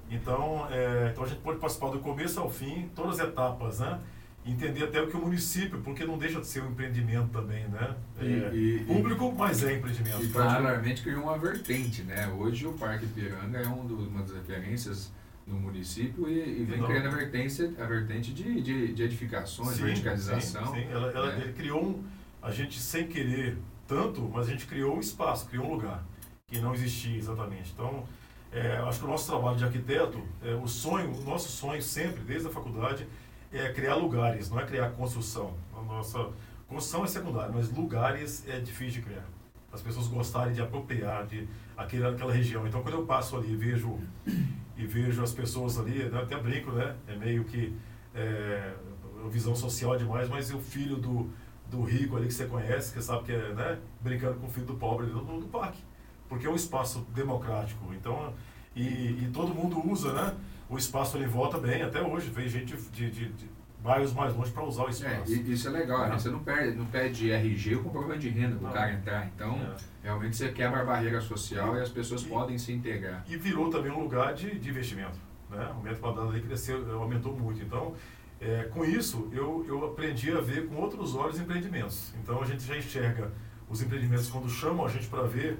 Então, 0.09 0.67
é, 0.69 1.09
então 1.11 1.23
a 1.23 1.27
gente 1.27 1.41
pode 1.41 1.59
participar 1.59 1.89
do 1.89 1.99
começo 1.99 2.39
ao 2.39 2.49
fim, 2.49 2.89
todas 2.95 3.19
as 3.19 3.27
etapas, 3.27 3.79
né? 3.79 3.99
Entender 4.45 4.85
até 4.85 5.01
o 5.01 5.07
que 5.07 5.17
o 5.17 5.19
município, 5.19 5.81
porque 5.81 6.05
não 6.05 6.17
deixa 6.17 6.39
de 6.39 6.47
ser 6.47 6.63
um 6.63 6.69
empreendimento 6.69 7.27
também, 7.27 7.67
né? 7.67 7.95
É, 8.17 8.55
e, 8.55 8.85
público, 8.87 9.33
e, 9.35 9.37
mas 9.37 9.61
é 9.63 9.75
empreendimento. 9.75 10.23
E 10.23 10.29
particularmente 10.29 11.01
criou 11.01 11.23
uma 11.23 11.37
vertente, 11.37 12.03
né? 12.03 12.27
Hoje 12.29 12.65
o 12.65 12.71
Parque 12.73 13.05
Piranga 13.07 13.57
é 13.57 13.67
um 13.67 13.81
uma 13.81 14.21
das 14.21 14.31
referências 14.31 15.11
no 15.45 15.59
município 15.59 16.29
e, 16.29 16.61
e 16.61 16.63
vem 16.63 16.79
não. 16.79 16.87
criando 16.87 17.07
a 17.07 17.11
vertente, 17.11 17.73
a 17.77 17.85
vertente 17.85 18.33
de, 18.33 18.61
de, 18.61 18.93
de 18.93 19.03
edificações, 19.03 19.75
sim, 19.75 19.83
verticalização. 19.83 20.67
Sim, 20.67 20.81
sim. 20.81 20.87
Ela, 20.91 21.11
ela, 21.11 21.33
é. 21.33 21.41
Ele 21.41 21.53
criou 21.53 21.83
um, 21.83 22.03
a 22.41 22.51
gente 22.51 22.79
sem 22.79 23.07
querer 23.07 23.57
tanto, 23.87 24.21
mas 24.21 24.47
a 24.47 24.51
gente 24.51 24.65
criou 24.65 24.95
um 24.95 24.99
espaço, 24.99 25.47
criou 25.47 25.65
um 25.65 25.73
lugar 25.73 26.03
que 26.47 26.59
não 26.59 26.73
existia 26.73 27.17
exatamente. 27.17 27.71
Então, 27.73 28.05
é, 28.51 28.77
acho 28.77 28.99
que 28.99 29.05
o 29.05 29.07
nosso 29.07 29.27
trabalho 29.27 29.57
de 29.57 29.65
arquiteto, 29.65 30.21
é, 30.43 30.53
o 30.55 30.67
sonho, 30.67 31.11
o 31.11 31.23
nosso 31.23 31.49
sonho 31.49 31.81
sempre, 31.81 32.21
desde 32.23 32.47
a 32.47 32.51
faculdade, 32.51 33.07
é 33.51 33.71
criar 33.71 33.95
lugares, 33.95 34.49
não 34.49 34.59
é 34.59 34.65
criar 34.65 34.91
construção. 34.91 35.53
A 35.75 35.81
nossa 35.81 36.29
construção 36.67 37.03
é 37.03 37.07
secundária, 37.07 37.51
mas 37.53 37.71
lugares 37.71 38.47
é 38.47 38.59
difícil 38.59 39.01
de 39.01 39.07
criar. 39.07 39.25
As 39.71 39.81
pessoas 39.81 40.07
gostarem 40.07 40.53
de 40.53 40.61
apropriar 40.61 41.25
de 41.25 41.47
aquela, 41.75 42.11
aquela 42.11 42.33
região. 42.33 42.65
Então, 42.67 42.81
quando 42.81 42.95
eu 42.95 43.05
passo 43.05 43.35
ali 43.35 43.51
e 43.51 43.55
vejo, 43.55 43.99
e 44.77 44.85
vejo 44.85 45.21
as 45.21 45.33
pessoas 45.33 45.77
ali, 45.77 46.03
né, 46.05 46.21
até 46.21 46.37
brinco, 46.37 46.71
né? 46.71 46.95
É 47.07 47.15
meio 47.15 47.43
que 47.43 47.75
é, 48.15 48.73
visão 49.29 49.55
social 49.55 49.97
demais, 49.97 50.29
mas 50.29 50.53
o 50.53 50.59
filho 50.59 50.95
do 50.95 51.29
do 51.69 51.83
rico 51.83 52.15
ali 52.15 52.27
que 52.27 52.33
você 52.33 52.45
conhece, 52.45 52.93
que 52.93 53.01
sabe 53.01 53.23
que 53.23 53.31
é, 53.31 53.53
né, 53.53 53.79
brincando 54.01 54.39
com 54.39 54.47
o 54.47 54.49
filho 54.49 54.65
do 54.65 54.75
pobre 54.75 55.07
no, 55.07 55.39
do 55.39 55.47
parque. 55.47 55.79
Porque 56.29 56.45
é 56.45 56.49
um 56.49 56.55
espaço 56.55 57.05
democrático. 57.13 57.93
Então, 57.93 58.33
e, 58.75 59.23
e, 59.23 59.29
todo 59.33 59.53
mundo 59.53 59.81
usa, 59.89 60.13
né? 60.13 60.33
O 60.69 60.77
espaço 60.77 61.17
ali 61.17 61.25
volta 61.25 61.57
bem, 61.57 61.81
até 61.81 62.01
hoje. 62.01 62.29
Vem 62.29 62.47
gente 62.47 62.75
de, 62.75 63.09
de, 63.09 63.29
de 63.29 63.49
bairros 63.81 64.13
mais 64.13 64.35
longe 64.35 64.51
para 64.51 64.63
usar 64.63 64.83
o 64.83 64.87
é, 64.87 64.91
espaço. 64.91 65.33
É, 65.33 65.35
isso 65.35 65.67
é 65.67 65.71
legal, 65.71 66.07
né? 66.09 66.19
Você 66.19 66.29
não 66.29 66.39
perde, 66.39 66.77
não 66.77 66.85
pede 66.85 67.31
RG 67.31 67.75
ou 67.75 67.83
comprovante 67.83 68.19
de 68.19 68.29
renda 68.29 68.55
para 68.57 68.69
o 68.69 68.73
cara 68.73 68.93
entrar. 68.93 69.27
Então, 69.27 69.55
é. 69.55 69.75
realmente 70.03 70.35
você 70.35 70.49
quebra 70.49 70.81
a 70.81 70.85
barreira 70.85 71.21
social 71.21 71.77
e 71.77 71.81
as 71.81 71.89
pessoas 71.89 72.21
e, 72.23 72.25
podem 72.27 72.57
se 72.57 72.71
integrar. 72.73 73.23
E 73.27 73.37
virou 73.37 73.69
também 73.69 73.91
um 73.91 74.01
lugar 74.01 74.33
de, 74.33 74.59
de 74.59 74.69
investimento. 74.69 75.17
Né? 75.49 75.65
O 75.79 75.81
metro 75.81 76.01
quadrado 76.01 76.29
ali 76.29 76.41
cresceu, 76.41 76.99
aumentou 76.99 77.33
muito. 77.33 77.61
Então, 77.61 77.93
é, 78.39 78.63
com 78.65 78.85
isso, 78.85 79.27
eu, 79.31 79.65
eu 79.67 79.85
aprendi 79.85 80.31
a 80.31 80.39
ver 80.39 80.67
com 80.67 80.75
outros 80.75 81.15
olhos 81.15 81.39
empreendimentos. 81.39 82.13
Então, 82.21 82.41
a 82.41 82.45
gente 82.45 82.63
já 82.63 82.77
enxerga 82.77 83.31
os 83.69 83.81
empreendimentos 83.81 84.29
quando 84.29 84.49
chamam 84.49 84.85
a 84.85 84.89
gente 84.89 85.07
para 85.07 85.23
ver 85.23 85.57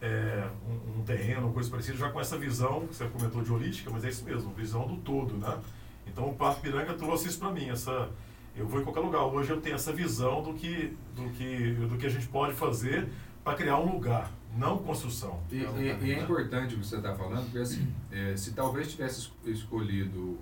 é, 0.00 0.48
um, 0.66 1.00
um, 1.00 1.04
terreno, 1.04 1.52
coisa 1.52 1.70
parecida, 1.70 1.98
já 1.98 2.10
com 2.10 2.20
essa 2.20 2.38
visão, 2.38 2.86
que 2.86 2.94
você 2.94 3.06
comentou 3.06 3.42
de 3.42 3.52
holística, 3.52 3.90
mas 3.90 4.04
é 4.04 4.08
isso 4.08 4.24
mesmo, 4.24 4.52
visão 4.54 4.86
do 4.86 4.96
todo, 4.96 5.36
né? 5.36 5.60
Então, 6.06 6.28
o 6.28 6.34
Parque 6.34 6.62
Piranga 6.62 6.94
trouxe 6.94 7.28
isso 7.28 7.38
para 7.38 7.50
mim, 7.50 7.68
essa, 7.68 8.10
eu 8.56 8.66
vou 8.66 8.80
em 8.80 8.84
qualquer 8.84 9.00
lugar. 9.00 9.24
Hoje 9.24 9.50
eu 9.50 9.60
tenho 9.60 9.74
essa 9.74 9.92
visão 9.92 10.42
do 10.42 10.54
que, 10.54 10.96
do 11.14 11.28
que, 11.30 11.72
do 11.74 11.96
que 11.96 12.06
a 12.06 12.10
gente 12.10 12.26
pode 12.28 12.54
fazer 12.54 13.08
para 13.42 13.54
criar 13.54 13.78
um 13.78 13.92
lugar, 13.92 14.30
não 14.56 14.78
construção. 14.78 15.40
E, 15.50 15.56
e, 15.56 16.06
e 16.06 16.12
é 16.12 16.22
importante 16.22 16.74
o 16.74 16.78
que 16.78 16.86
você 16.86 16.96
está 16.96 17.14
falando, 17.14 17.44
porque 17.44 17.58
assim, 17.58 17.92
é, 18.10 18.34
se 18.36 18.52
talvez 18.52 18.90
tivesse 18.90 19.30
escolhido 19.44 20.38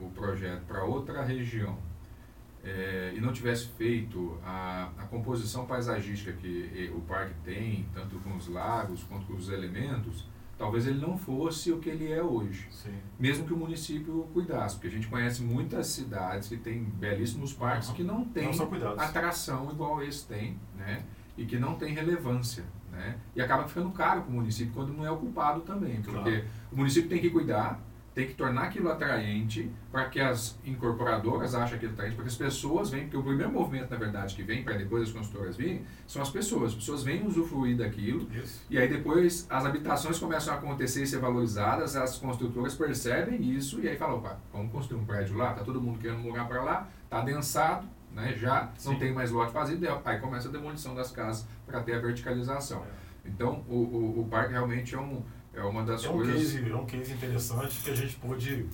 o 0.00 0.10
projeto 0.10 0.64
para 0.66 0.84
outra 0.84 1.22
região 1.22 1.78
é, 2.66 3.12
e 3.14 3.20
não 3.20 3.32
tivesse 3.32 3.68
feito 3.68 4.36
a, 4.44 4.90
a 4.98 5.04
composição 5.04 5.66
paisagística 5.66 6.32
que 6.32 6.92
o 6.94 7.00
parque 7.02 7.34
tem, 7.44 7.86
tanto 7.94 8.16
com 8.18 8.34
os 8.36 8.48
lagos 8.48 9.04
quanto 9.04 9.24
com 9.26 9.34
os 9.34 9.48
elementos, 9.48 10.26
talvez 10.58 10.86
ele 10.86 10.98
não 10.98 11.16
fosse 11.16 11.70
o 11.70 11.78
que 11.78 11.88
ele 11.88 12.10
é 12.10 12.22
hoje. 12.22 12.66
Sim. 12.70 12.94
Mesmo 13.18 13.46
que 13.46 13.52
o 13.52 13.56
município 13.56 14.28
cuidasse, 14.32 14.74
porque 14.74 14.88
a 14.88 14.90
gente 14.90 15.06
conhece 15.06 15.42
muitas 15.42 15.86
cidades 15.86 16.48
que 16.48 16.56
têm 16.56 16.82
belíssimos 16.82 17.52
parques 17.52 17.88
uhum. 17.88 17.94
que 17.94 18.02
não 18.02 18.24
têm 18.24 18.50
não 18.50 19.00
atração 19.00 19.70
igual 19.70 20.02
esse 20.02 20.26
tem, 20.26 20.58
né? 20.76 21.04
E 21.36 21.44
que 21.44 21.58
não 21.58 21.76
tem 21.76 21.94
relevância, 21.94 22.64
né? 22.90 23.18
E 23.34 23.40
acaba 23.40 23.68
ficando 23.68 23.90
caro 23.90 24.22
para 24.22 24.30
o 24.30 24.34
município 24.34 24.72
quando 24.72 24.92
não 24.92 25.06
é 25.06 25.10
ocupado 25.10 25.60
também, 25.60 26.00
porque 26.02 26.40
claro. 26.40 26.44
o 26.72 26.76
município 26.76 27.08
tem 27.08 27.20
que 27.20 27.30
cuidar, 27.30 27.80
tem 28.16 28.26
que 28.26 28.32
tornar 28.32 28.62
aquilo 28.62 28.90
atraente 28.90 29.70
para 29.92 30.06
que 30.06 30.18
as 30.18 30.58
incorporadoras 30.64 31.54
achem 31.54 31.76
aquilo 31.76 31.92
atraente, 31.92 32.14
para 32.14 32.24
que 32.24 32.30
as 32.30 32.36
pessoas 32.36 32.88
venham, 32.88 33.04
porque 33.04 33.18
o 33.18 33.22
primeiro 33.22 33.52
movimento, 33.52 33.90
na 33.90 33.98
verdade, 33.98 34.34
que 34.34 34.42
vem 34.42 34.64
para 34.64 34.74
depois 34.74 35.02
as 35.02 35.12
construtoras 35.12 35.54
virem, 35.54 35.84
são 36.06 36.22
as 36.22 36.30
pessoas. 36.30 36.70
As 36.70 36.76
pessoas 36.76 37.02
vêm 37.02 37.26
usufruir 37.26 37.76
daquilo, 37.76 38.26
isso. 38.32 38.64
e 38.70 38.78
aí 38.78 38.88
depois 38.88 39.46
as 39.50 39.66
habitações 39.66 40.18
começam 40.18 40.54
a 40.54 40.56
acontecer 40.56 41.02
e 41.02 41.06
ser 41.06 41.18
valorizadas, 41.18 41.94
as 41.94 42.16
construtoras 42.16 42.74
percebem 42.74 43.54
isso, 43.54 43.82
e 43.82 43.88
aí 43.88 43.98
falam, 43.98 44.16
opa, 44.16 44.40
vamos 44.50 44.72
construir 44.72 44.98
um 44.98 45.04
prédio 45.04 45.36
lá, 45.36 45.52
tá 45.52 45.62
todo 45.62 45.78
mundo 45.78 45.98
querendo 45.98 46.20
morar 46.20 46.46
para 46.46 46.62
lá, 46.62 46.88
tá 47.10 47.20
densado, 47.20 47.86
né, 48.14 48.34
já 48.34 48.72
Sim. 48.78 48.92
não 48.92 48.98
tem 48.98 49.12
mais 49.12 49.30
lote 49.30 49.52
vazio, 49.52 49.78
aí 50.06 50.18
começa 50.18 50.48
a 50.48 50.50
demolição 50.50 50.94
das 50.94 51.12
casas 51.12 51.46
para 51.66 51.82
ter 51.82 51.92
a 51.92 51.98
verticalização. 51.98 52.82
É. 52.82 53.06
Então, 53.28 53.62
o, 53.68 53.74
o, 53.74 54.20
o 54.20 54.28
parque 54.30 54.52
realmente 54.52 54.94
é 54.94 54.98
um 54.98 55.22
é 55.56 55.62
uma 55.62 55.82
das 55.82 56.04
é 56.04 56.08
um 56.08 56.12
coisas. 56.12 56.34
Case, 56.34 56.70
é 56.70 56.76
um 56.76 56.86
case 56.86 57.12
interessante 57.12 57.80
que 57.80 57.90
a 57.90 57.94
gente 57.94 58.14
pôde. 58.16 58.66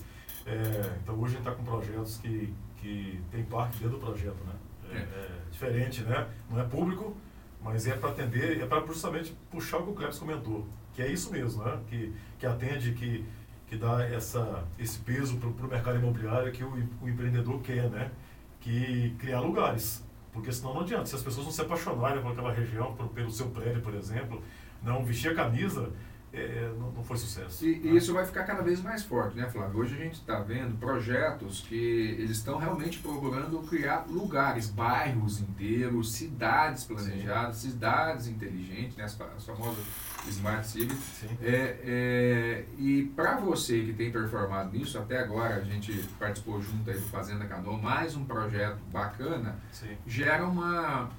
É, 0.45 0.97
então 1.01 1.15
hoje 1.15 1.35
a 1.35 1.37
gente 1.37 1.47
está 1.47 1.51
com 1.51 1.63
projetos 1.63 2.17
que, 2.17 2.53
que 2.77 3.21
tem 3.31 3.43
parque 3.45 3.77
dentro 3.77 3.97
do 3.97 4.05
projeto, 4.05 4.43
né? 4.45 4.53
É, 4.91 4.97
é. 4.97 4.99
é 4.99 5.49
diferente, 5.49 6.03
né? 6.03 6.27
Não 6.49 6.59
é 6.59 6.63
público, 6.65 7.15
mas 7.61 7.87
é 7.87 7.95
para 7.95 8.09
atender, 8.09 8.61
é 8.61 8.65
para 8.65 8.85
justamente 8.85 9.33
puxar 9.49 9.77
o 9.77 9.83
que 9.83 9.89
o 9.91 9.93
Cleves 9.93 10.19
comentou, 10.19 10.67
que 10.93 11.01
é 11.01 11.09
isso 11.09 11.31
mesmo, 11.31 11.63
né? 11.63 11.79
Que, 11.87 12.13
que 12.37 12.45
atende, 12.45 12.91
que, 12.91 13.25
que 13.67 13.77
dá 13.77 14.03
essa, 14.03 14.65
esse 14.77 14.99
peso 14.99 15.37
para 15.37 15.65
o 15.65 15.69
mercado 15.69 15.97
imobiliário 15.97 16.51
que 16.51 16.63
o, 16.63 16.73
o 17.01 17.07
empreendedor 17.07 17.61
quer, 17.61 17.89
né? 17.89 18.11
Que 18.59 19.15
criar 19.17 19.39
lugares. 19.39 20.03
Porque 20.33 20.51
senão 20.51 20.73
não 20.73 20.81
adianta. 20.81 21.05
Se 21.05 21.15
as 21.15 21.21
pessoas 21.21 21.45
não 21.45 21.53
se 21.53 21.61
apaixonarem 21.61 22.21
por 22.21 22.31
aquela 22.31 22.51
região, 22.51 22.93
por, 22.95 23.07
pelo 23.09 23.29
seu 23.29 23.49
prédio, 23.49 23.81
por 23.81 23.93
exemplo, 23.93 24.41
não 24.81 25.05
vestir 25.05 25.31
a 25.31 25.35
camisa, 25.35 25.91
é, 26.33 26.41
é, 26.41 26.73
não, 26.79 26.91
não, 26.91 27.03
foi 27.03 27.15
sucesso. 27.15 27.63
E, 27.63 27.75
né? 27.75 27.91
e, 27.91 27.97
isso 27.97 28.11
vai 28.11 28.25
ficar 28.25 28.43
cada 28.43 28.63
vez 28.63 28.81
mais 28.81 29.03
forte, 29.03 29.37
né, 29.37 29.47
Flávio? 29.47 29.79
Hoje 29.79 29.93
a 29.93 30.03
gente 30.03 30.15
está 30.15 30.39
vendo 30.39 30.75
projetos 30.79 31.61
que 31.61 31.75
eles 31.75 32.31
estão 32.31 32.57
realmente 32.57 32.97
procurando 32.97 33.59
criar 33.59 34.05
lugares, 34.09 34.67
bairros 34.67 35.39
inteiros, 35.39 36.11
cidades 36.11 36.85
planejadas, 36.85 37.57
Sim. 37.57 37.69
cidades 37.69 38.27
inteligentes, 38.27 38.95
né, 38.95 39.03
as, 39.03 39.19
as 39.21 39.45
famosas 39.45 39.83
Smart 40.27 40.65
Cities. 40.65 41.23
É, 41.39 41.77
é, 41.83 42.65
e 42.79 43.11
para 43.15 43.37
você 43.37 43.83
que 43.83 43.93
tem 43.93 44.11
performado 44.11 44.75
nisso, 44.75 44.97
até 44.97 45.19
agora 45.19 45.57
a 45.57 45.61
gente 45.61 45.93
participou 46.17 46.59
junto 46.59 46.89
aí 46.89 46.97
do 46.97 47.07
Fazenda 47.09 47.45
Canoa, 47.45 47.77
mais 47.77 48.15
um 48.15 48.25
projeto 48.25 48.79
bacana, 48.91 49.59
Sim. 49.71 49.95
gera 50.07 50.45
uma, 50.47 51.09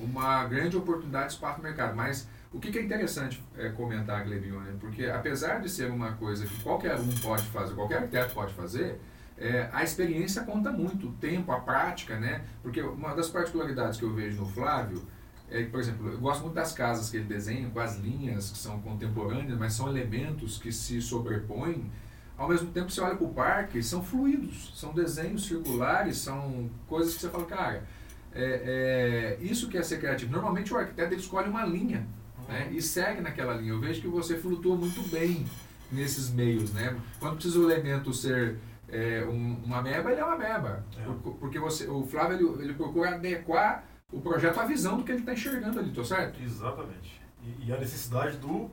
uma 0.00 0.44
grande 0.46 0.76
oportunidade 0.76 1.36
para 1.36 1.60
o 1.60 1.62
mercado. 1.62 1.94
Mas 1.94 2.26
o 2.54 2.60
que, 2.60 2.70
que 2.70 2.78
é 2.78 2.82
interessante 2.82 3.42
é, 3.58 3.68
comentar, 3.70 4.24
Glebinho, 4.24 4.60
né? 4.60 4.74
porque 4.80 5.06
apesar 5.06 5.60
de 5.60 5.68
ser 5.68 5.90
uma 5.90 6.12
coisa 6.12 6.46
que 6.46 6.62
qualquer 6.62 6.94
um 6.96 7.08
pode 7.20 7.42
fazer, 7.48 7.74
qualquer 7.74 7.98
arquiteto 7.98 8.32
pode 8.32 8.54
fazer, 8.54 9.00
é, 9.36 9.68
a 9.72 9.82
experiência 9.82 10.44
conta 10.44 10.70
muito, 10.70 11.08
o 11.08 11.12
tempo, 11.12 11.50
a 11.50 11.58
prática, 11.58 12.16
né? 12.16 12.44
Porque 12.62 12.80
uma 12.80 13.16
das 13.16 13.28
particularidades 13.28 13.98
que 13.98 14.04
eu 14.04 14.14
vejo 14.14 14.40
no 14.40 14.48
Flávio 14.48 15.04
é, 15.50 15.62
por 15.64 15.78
exemplo, 15.78 16.10
eu 16.10 16.18
gosto 16.18 16.42
muito 16.42 16.54
das 16.54 16.72
casas 16.72 17.10
que 17.10 17.16
ele 17.16 17.26
desenha, 17.26 17.68
com 17.68 17.78
as 17.78 17.98
linhas 17.98 18.50
que 18.50 18.58
são 18.58 18.80
contemporâneas, 18.80 19.58
mas 19.58 19.72
são 19.74 19.88
elementos 19.88 20.58
que 20.58 20.72
se 20.72 21.00
sobrepõem. 21.00 21.90
Ao 22.36 22.48
mesmo 22.48 22.70
tempo, 22.72 22.90
você 22.90 23.00
olha 23.00 23.14
para 23.14 23.26
o 23.26 23.32
parque, 23.32 23.82
são 23.82 24.02
fluidos, 24.02 24.72
são 24.74 24.92
desenhos 24.92 25.46
circulares, 25.46 26.16
são 26.16 26.68
coisas 26.88 27.14
que 27.14 27.20
você 27.20 27.28
fala, 27.28 27.44
cara, 27.44 27.84
é, 28.32 29.38
é, 29.40 29.44
isso 29.44 29.68
que 29.68 29.78
é 29.78 29.82
ser 29.82 29.98
criativo. 29.98 30.32
Normalmente 30.32 30.72
o 30.72 30.76
arquiteto 30.76 31.14
escolhe 31.14 31.48
uma 31.48 31.64
linha 31.64 32.06
né? 32.48 32.68
e 32.72 32.80
segue 32.80 33.20
naquela 33.20 33.54
linha. 33.54 33.72
Eu 33.72 33.80
vejo 33.80 34.00
que 34.00 34.08
você 34.08 34.36
flutua 34.38 34.76
muito 34.76 35.02
bem 35.10 35.46
nesses 35.90 36.30
meios. 36.30 36.72
Né? 36.72 36.98
Quando 37.18 37.34
precisa 37.34 37.58
o 37.58 37.70
elemento 37.70 38.12
ser 38.12 38.58
é, 38.88 39.24
um, 39.24 39.60
uma 39.64 39.82
meba, 39.82 40.10
ele 40.10 40.20
é 40.20 40.24
uma 40.24 40.36
meba. 40.36 40.84
É. 40.98 41.30
Porque 41.40 41.58
você, 41.58 41.88
o 41.88 42.06
Flávio 42.06 42.54
ele, 42.56 42.64
ele 42.64 42.74
procura 42.74 43.16
adequar 43.16 43.84
o 44.12 44.20
projeto 44.20 44.58
à 44.58 44.64
visão 44.64 44.96
do 44.96 45.04
que 45.04 45.10
ele 45.10 45.20
está 45.20 45.32
enxergando 45.32 45.80
ali, 45.80 45.90
tô 45.90 46.04
certo? 46.04 46.40
Exatamente. 46.40 47.20
E, 47.42 47.66
e, 47.68 47.72
a 47.72 47.78
necessidade 47.78 48.36
do, 48.38 48.70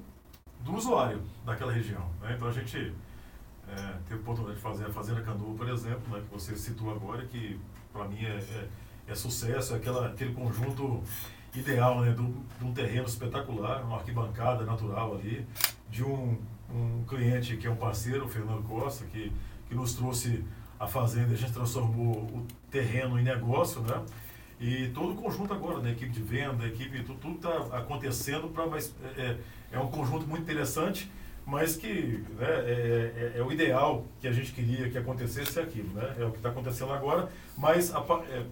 do 0.60 0.76
usuário 0.76 1.22
daquela 1.46 1.72
região. 1.72 2.10
Né? 2.22 2.34
Então 2.36 2.48
a 2.48 2.52
gente 2.52 2.94
é, 3.68 3.98
teve 4.08 4.16
a 4.16 4.18
oportunidade 4.18 4.58
de 4.58 4.62
fazer 4.62 4.86
a 4.86 4.90
Fazenda 4.92 5.22
Canoa, 5.22 5.56
por 5.56 5.68
exemplo, 5.70 6.16
né, 6.16 6.22
que 6.22 6.34
você 6.34 6.56
citou 6.56 6.92
agora, 6.92 7.26
que 7.26 7.60
para 7.92 8.08
mim 8.08 8.24
é, 8.24 8.38
é, 8.38 8.68
é, 9.08 9.16
sucesso, 9.16 9.74
é 9.74 9.78
aquela, 9.78 10.08
aquele 10.08 10.34
conjunto 10.34 11.02
ideal, 11.54 12.02
né, 12.02 12.14
de 12.14 12.66
um 12.66 12.74
terreno 12.74 13.06
espetacular, 13.06 13.84
uma 13.84 13.98
arquibancada 13.98 14.64
natural 14.66 15.16
ali, 15.16 15.46
de 15.90 16.04
um, 16.04 16.38
um 16.74 17.04
cliente 17.06 17.58
que 17.58 17.68
é 17.68 17.70
um 17.70 17.76
parceiro, 17.76 18.26
o 18.26 18.30
Fernando 18.30 18.64
Costa, 18.64 19.06
que, 19.06 19.32
que 19.68 19.76
nos 19.76 19.94
trouxe 19.94 20.44
a 20.80 20.88
fazenda, 20.88 21.34
a 21.34 21.38
gente 21.38 21.54
transformou 21.54 22.24
o 22.24 22.48
terreno 22.72 23.20
em 23.20 23.24
negócio, 23.24 23.82
né? 23.82 24.02
E 24.60 24.90
todo 24.90 25.14
o 25.14 25.16
conjunto 25.16 25.54
agora, 25.54 25.80
né? 25.80 25.92
Equipe 25.92 26.12
de 26.12 26.22
venda, 26.22 26.66
equipe, 26.66 27.04
tudo 27.04 27.36
está 27.36 27.78
acontecendo 27.78 28.48
para 28.48 28.64
é, 28.66 29.22
é, 29.22 29.38
é 29.74 29.80
um 29.80 29.88
conjunto 29.88 30.26
muito 30.28 30.42
interessante, 30.42 31.12
mas 31.46 31.76
que 31.76 32.24
né, 32.38 32.48
é, 32.48 33.34
é, 33.36 33.40
é, 33.40 33.44
o 33.44 33.52
ideal 33.52 34.06
que 34.20 34.28
a 34.28 34.32
gente 34.32 34.52
queria 34.52 34.90
que 34.90 34.98
acontecesse 34.98 35.60
aquilo, 35.60 35.90
né? 35.94 36.16
É 36.18 36.26
o 36.26 36.32
que 36.32 36.38
está 36.38 36.50
acontecendo 36.50 36.94
agora, 36.94 37.30
mas 37.58 37.94
a, 37.94 38.00
é, 38.30 38.44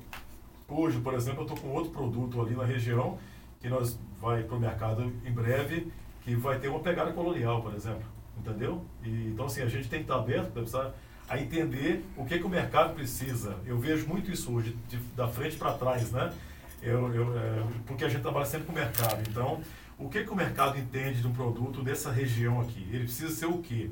Hoje, 0.70 1.00
por 1.00 1.14
exemplo, 1.14 1.42
eu 1.42 1.48
estou 1.48 1.58
com 1.58 1.70
outro 1.70 1.92
produto 1.92 2.42
ali 2.42 2.56
na 2.56 2.64
região 2.64 3.18
que 3.60 3.68
nós 3.68 4.00
vai 4.22 4.44
para 4.44 4.56
o 4.56 4.60
mercado 4.60 5.12
em 5.26 5.32
breve, 5.32 5.92
que 6.22 6.36
vai 6.36 6.60
ter 6.60 6.68
uma 6.68 6.80
pegada 6.80 7.12
colonial, 7.12 7.62
por 7.62 7.74
exemplo, 7.74 8.04
entendeu? 8.38 8.86
E, 9.04 9.30
então, 9.34 9.46
assim, 9.46 9.62
a 9.62 9.68
gente 9.68 9.90
tem 9.90 10.00
que 10.00 10.06
estar 10.06 10.16
aberto 10.16 10.52
para 10.52 10.94
a 11.28 11.40
entender 11.40 12.04
o 12.18 12.26
que, 12.26 12.40
que 12.40 12.46
o 12.46 12.50
mercado 12.50 12.96
precisa. 12.96 13.58
Eu 13.66 13.78
vejo 13.78 14.08
muito 14.08 14.32
isso 14.32 14.54
hoje, 14.54 14.76
de, 14.88 14.98
da 15.16 15.28
frente 15.28 15.56
para 15.58 15.74
trás, 15.74 16.12
né? 16.12 16.34
Eu, 16.82 17.14
eu, 17.14 17.38
é, 17.38 17.64
porque 17.86 18.06
a 18.06 18.10
gente 18.10 18.22
trabalha 18.22 18.46
sempre 18.46 18.66
com 18.66 18.72
o 18.72 18.76
mercado. 18.76 19.22
Então, 19.30 19.62
o 19.98 20.10
que, 20.10 20.24
que 20.24 20.32
o 20.32 20.36
mercado 20.36 20.78
entende 20.78 21.22
de 21.22 21.28
um 21.28 21.34
produto 21.34 21.84
dessa 21.84 22.12
região 22.12 22.62
aqui? 22.62 22.88
Ele 22.90 23.04
precisa 23.04 23.30
ser 23.30 23.46
o 23.46 23.58
quê? 23.60 23.90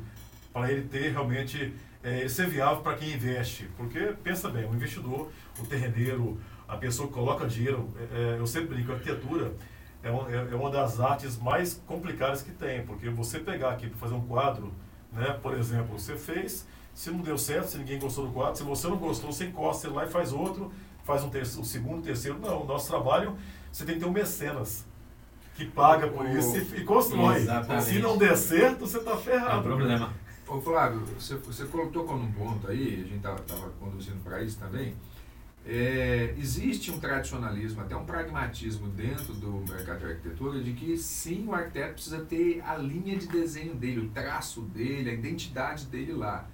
Para 0.53 0.71
ele 0.71 0.87
ter 0.87 1.11
realmente, 1.11 1.73
é, 2.01 2.27
ser 2.27 2.47
viável 2.47 2.81
para 2.81 2.97
quem 2.97 3.13
investe. 3.13 3.69
Porque, 3.75 3.99
pensa 4.23 4.49
bem, 4.49 4.65
o 4.65 4.73
investidor, 4.73 5.29
o 5.59 5.65
terreneiro, 5.65 6.39
a 6.67 6.75
pessoa 6.77 7.07
coloca 7.07 7.47
dinheiro. 7.47 7.89
É, 8.11 8.35
é, 8.35 8.39
eu 8.39 8.45
sempre 8.45 8.75
brinco, 8.75 8.91
a 8.91 8.95
arquitetura 8.95 9.53
é, 10.03 10.11
um, 10.11 10.29
é, 10.29 10.35
é, 10.51 10.55
uma 10.55 10.69
das 10.69 10.99
artes 10.99 11.37
mais 11.37 11.81
complicadas 11.87 12.41
que 12.41 12.51
tem, 12.51 12.85
porque 12.85 13.09
você 13.09 13.39
pegar 13.39 13.71
aqui 13.71 13.87
para 13.87 13.97
fazer 13.97 14.13
um 14.13 14.27
quadro, 14.27 14.71
né, 15.11 15.37
por 15.41 15.53
exemplo, 15.57 15.97
você 15.97 16.15
fez, 16.15 16.67
se 16.93 17.09
não 17.09 17.19
deu 17.19 17.37
certo, 17.37 17.69
se 17.69 17.77
ninguém 17.77 17.99
gostou 17.99 18.27
do 18.27 18.33
quadro, 18.33 18.57
se 18.57 18.63
você 18.63 18.87
não 18.87 18.97
gostou, 18.97 19.31
você 19.31 19.45
encosta 19.45 19.89
lá 19.89 20.05
e 20.05 20.09
faz 20.09 20.33
outro, 20.33 20.71
faz 21.03 21.23
um, 21.23 21.29
terceiro, 21.29 21.61
um 21.61 21.65
segundo, 21.65 22.03
terceiro. 22.03 22.37
Não, 22.39 22.63
o 22.63 22.65
nosso 22.65 22.87
trabalho, 22.87 23.37
você 23.71 23.85
tem 23.85 23.95
que 23.95 24.01
ter 24.01 24.07
um 24.07 24.11
mecenas 24.11 24.85
que 25.55 25.65
paga 25.65 26.07
por 26.07 26.25
isso 26.27 26.57
e, 26.57 26.81
e 26.81 26.83
constrói. 26.83 27.37
Exatamente. 27.37 27.85
Se 27.85 27.99
não 27.99 28.17
der 28.17 28.37
certo, 28.37 28.81
você 28.81 28.97
está 28.97 29.17
ferrado. 29.17 29.59
É 29.59 29.63
problema. 29.63 30.13
Ô 30.47 30.61
Flávio, 30.61 31.01
você, 31.19 31.35
você 31.35 31.65
colocou 31.65 32.17
num 32.17 32.31
ponto 32.31 32.69
aí, 32.69 32.93
a 32.93 33.07
gente 33.07 33.17
estava 33.17 33.69
conduzindo 33.79 34.23
para 34.23 34.41
isso 34.41 34.57
também, 34.57 34.95
é, 35.69 36.33
existe 36.37 36.89
um 36.89 36.99
tradicionalismo, 36.99 37.81
até 37.81 37.93
um 37.93 38.05
pragmatismo 38.05 38.87
dentro 38.87 39.33
do 39.33 39.51
mercado 39.69 39.99
de 39.99 40.05
arquitetura 40.05 40.61
de 40.61 40.71
que 40.71 40.95
sim, 40.95 41.45
o 41.45 41.53
arquiteto 41.53 41.95
precisa 41.95 42.19
ter 42.21 42.61
a 42.65 42.77
linha 42.77 43.17
de 43.17 43.27
desenho 43.27 43.75
dele, 43.75 44.05
o 44.05 44.09
traço 44.09 44.61
dele, 44.61 45.09
a 45.09 45.13
identidade 45.13 45.85
dele 45.87 46.13
lá. 46.13 46.47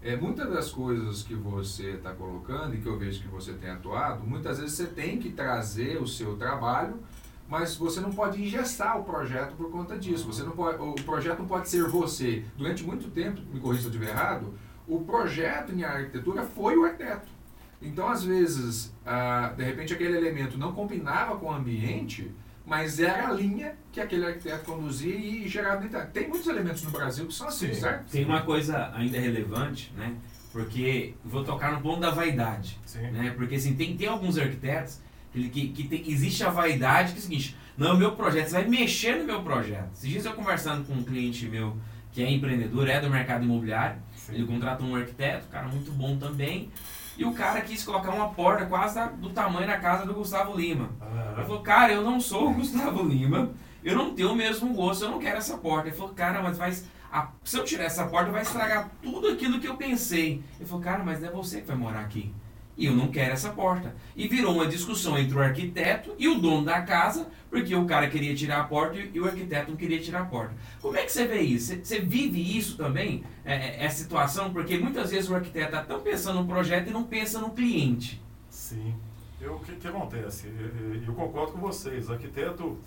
É, 0.00 0.16
muitas 0.16 0.50
das 0.50 0.70
coisas 0.70 1.22
que 1.22 1.34
você 1.34 1.90
está 1.90 2.12
colocando 2.12 2.74
e 2.74 2.78
que 2.78 2.86
eu 2.86 2.98
vejo 2.98 3.20
que 3.20 3.28
você 3.28 3.52
tem 3.52 3.68
atuado, 3.68 4.24
muitas 4.24 4.58
vezes 4.58 4.74
você 4.74 4.86
tem 4.86 5.18
que 5.18 5.30
trazer 5.30 6.00
o 6.00 6.06
seu 6.06 6.36
trabalho, 6.36 6.98
mas 7.46 7.76
você 7.76 8.00
não 8.00 8.12
pode 8.12 8.42
engessar 8.42 8.98
o 8.98 9.04
projeto 9.04 9.54
por 9.56 9.70
conta 9.70 9.98
disso. 9.98 10.26
Você 10.26 10.42
não 10.42 10.52
pode, 10.52 10.80
o 10.80 10.94
projeto 11.04 11.40
não 11.40 11.46
pode 11.46 11.68
ser 11.68 11.84
você. 11.84 12.42
Durante 12.56 12.82
muito 12.82 13.10
tempo, 13.10 13.42
me 13.52 13.60
corrija 13.60 13.82
se 13.82 13.88
eu 13.88 13.92
estiver 13.92 14.10
errado, 14.10 14.54
o 14.88 15.00
projeto 15.00 15.72
em 15.72 15.84
arquitetura 15.84 16.42
foi 16.44 16.78
o 16.78 16.84
arquiteto. 16.84 17.33
Então, 17.80 18.08
às 18.08 18.24
vezes, 18.24 18.94
ah, 19.04 19.52
de 19.56 19.62
repente 19.62 19.92
aquele 19.92 20.16
elemento 20.16 20.56
não 20.56 20.72
combinava 20.72 21.36
com 21.36 21.46
o 21.46 21.52
ambiente, 21.52 22.30
mas 22.66 22.98
era 22.98 23.28
a 23.28 23.32
linha 23.32 23.76
que 23.92 24.00
aquele 24.00 24.24
arquiteto 24.24 24.64
conduzia 24.64 25.14
e 25.14 25.46
gerava. 25.46 25.86
Tem 26.06 26.28
muitos 26.28 26.46
elementos 26.46 26.82
no 26.82 26.90
Brasil 26.90 27.26
que 27.26 27.34
são 27.34 27.46
assim, 27.46 27.68
Sim. 27.74 27.80
certo? 27.80 28.10
Tem 28.10 28.24
uma 28.24 28.42
coisa 28.42 28.90
ainda 28.94 29.20
relevante, 29.20 29.92
né? 29.96 30.14
Porque 30.50 31.14
vou 31.24 31.44
tocar 31.44 31.72
no 31.72 31.80
ponto 31.80 32.00
da 32.00 32.10
vaidade. 32.10 32.78
Sim. 32.86 33.10
Né? 33.10 33.34
Porque 33.36 33.56
assim, 33.56 33.74
tem, 33.74 33.96
tem 33.96 34.08
alguns 34.08 34.38
arquitetos 34.38 35.00
que, 35.32 35.48
que, 35.48 35.68
que 35.68 35.88
tem, 35.88 36.10
existe 36.10 36.44
a 36.44 36.48
vaidade 36.48 37.12
que 37.12 37.18
é 37.18 37.20
o 37.20 37.22
seguinte, 37.22 37.56
não, 37.76 37.96
meu 37.96 38.12
projeto, 38.12 38.48
você 38.48 38.54
vai 38.54 38.68
mexer 38.68 39.16
no 39.16 39.24
meu 39.24 39.42
projeto. 39.42 39.90
Esses 39.92 40.08
dias 40.08 40.24
eu 40.24 40.32
conversando 40.32 40.86
com 40.86 40.94
um 40.94 41.02
cliente 41.02 41.46
meu 41.46 41.76
que 42.12 42.22
é 42.22 42.30
empreendedor, 42.30 42.88
é 42.88 43.00
do 43.00 43.10
mercado 43.10 43.44
imobiliário, 43.44 44.00
Sim. 44.14 44.36
ele 44.36 44.46
contratou 44.46 44.86
um 44.86 44.94
arquiteto, 44.94 45.48
cara 45.48 45.66
muito 45.66 45.90
bom 45.90 46.16
também. 46.16 46.70
E 47.16 47.24
o 47.24 47.32
cara 47.32 47.60
quis 47.60 47.84
colocar 47.84 48.10
uma 48.10 48.30
porta 48.30 48.66
quase 48.66 49.00
do 49.18 49.30
tamanho 49.30 49.66
da 49.66 49.78
casa 49.78 50.04
do 50.04 50.14
Gustavo 50.14 50.56
Lima. 50.56 50.90
Ele 51.36 51.46
falou, 51.46 51.62
cara, 51.62 51.92
eu 51.92 52.02
não 52.02 52.20
sou 52.20 52.50
o 52.50 52.54
Gustavo 52.54 53.02
Lima, 53.02 53.50
eu 53.82 53.96
não 53.96 54.14
tenho 54.14 54.32
o 54.32 54.36
mesmo 54.36 54.72
gosto, 54.74 55.04
eu 55.04 55.10
não 55.10 55.18
quero 55.18 55.38
essa 55.38 55.56
porta. 55.58 55.88
Ele 55.88 55.96
falou, 55.96 56.12
cara, 56.12 56.42
mas 56.42 56.58
faz. 56.58 56.86
A, 57.12 57.28
se 57.44 57.56
eu 57.56 57.64
tirar 57.64 57.84
essa 57.84 58.06
porta, 58.06 58.32
vai 58.32 58.42
estragar 58.42 58.90
tudo 59.00 59.28
aquilo 59.28 59.60
que 59.60 59.68
eu 59.68 59.76
pensei. 59.76 60.42
Ele 60.56 60.68
falou, 60.68 60.82
cara, 60.82 61.04
mas 61.04 61.20
não 61.20 61.28
é 61.28 61.30
você 61.32 61.60
que 61.60 61.66
vai 61.68 61.76
morar 61.76 62.00
aqui. 62.00 62.34
E 62.76 62.86
eu 62.86 62.92
não 62.92 63.08
quero 63.08 63.32
essa 63.32 63.50
porta. 63.50 63.94
E 64.16 64.26
virou 64.26 64.54
uma 64.54 64.66
discussão 64.66 65.16
entre 65.16 65.36
o 65.36 65.40
arquiteto 65.40 66.14
e 66.18 66.26
o 66.26 66.40
dono 66.40 66.64
da 66.64 66.82
casa, 66.82 67.28
porque 67.48 67.74
o 67.74 67.86
cara 67.86 68.08
queria 68.08 68.34
tirar 68.34 68.60
a 68.60 68.64
porta 68.64 68.98
e 68.98 69.20
o 69.20 69.26
arquiteto 69.26 69.70
não 69.70 69.76
queria 69.76 70.00
tirar 70.00 70.22
a 70.22 70.24
porta. 70.24 70.54
Como 70.80 70.96
é 70.96 71.04
que 71.04 71.12
você 71.12 71.26
vê 71.26 71.40
isso? 71.40 71.76
Você, 71.82 72.00
vive 72.00 72.56
isso 72.56 72.76
também, 72.76 73.22
é, 73.44 73.54
é, 73.54 73.84
essa 73.84 74.02
situação? 74.02 74.52
Porque 74.52 74.76
muitas 74.76 75.10
vezes 75.10 75.30
o 75.30 75.34
arquiteto 75.36 75.66
está 75.66 75.82
tão 75.82 76.00
pensando 76.00 76.40
no 76.40 76.46
projeto 76.46 76.88
e 76.88 76.92
não 76.92 77.04
pensa 77.04 77.38
no 77.40 77.50
cliente. 77.50 78.20
Sim. 78.50 78.94
O 79.40 79.58
que, 79.58 79.76
que 79.76 79.86
acontece? 79.86 80.48
Eu, 80.48 81.02
eu, 81.02 81.12
concordo 81.12 81.52
com 81.52 81.58
vocês. 81.58 82.08
O 82.08 82.12
arquiteto 82.12 82.78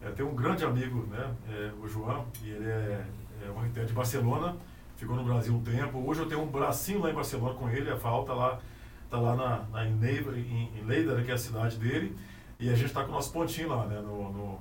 é, 0.00 0.10
tem 0.10 0.24
um 0.24 0.34
grande 0.34 0.64
amigo, 0.64 1.06
né, 1.10 1.30
é, 1.50 1.72
o 1.82 1.88
João, 1.88 2.26
e 2.42 2.50
ele 2.50 2.68
é, 2.68 3.04
é 3.44 3.50
um 3.50 3.58
arquiteto 3.58 3.88
de 3.88 3.92
Barcelona, 3.92 4.56
ficou 4.96 5.16
no 5.16 5.24
Brasil 5.24 5.52
um 5.52 5.62
tempo. 5.62 5.98
Hoje 5.98 6.20
eu 6.20 6.26
tenho 6.26 6.42
um 6.42 6.46
bracinho 6.46 7.00
lá 7.00 7.10
em 7.10 7.14
Barcelona 7.14 7.54
com 7.54 7.68
ele, 7.68 7.90
a 7.90 7.96
falta 7.96 8.32
lá 8.32 8.60
está 9.06 9.18
lá 9.18 9.34
na, 9.34 9.62
na, 9.70 9.86
em, 9.86 9.92
em, 9.92 11.24
que 11.24 11.30
é 11.30 11.34
a 11.34 11.38
cidade 11.38 11.78
dele, 11.78 12.14
e 12.58 12.68
a 12.68 12.74
gente 12.74 12.86
está 12.86 13.02
com 13.02 13.10
o 13.10 13.14
nosso 13.14 13.32
pontinho 13.32 13.68
lá, 13.68 13.86
né, 13.86 14.00
no, 14.00 14.32
no 14.32 14.58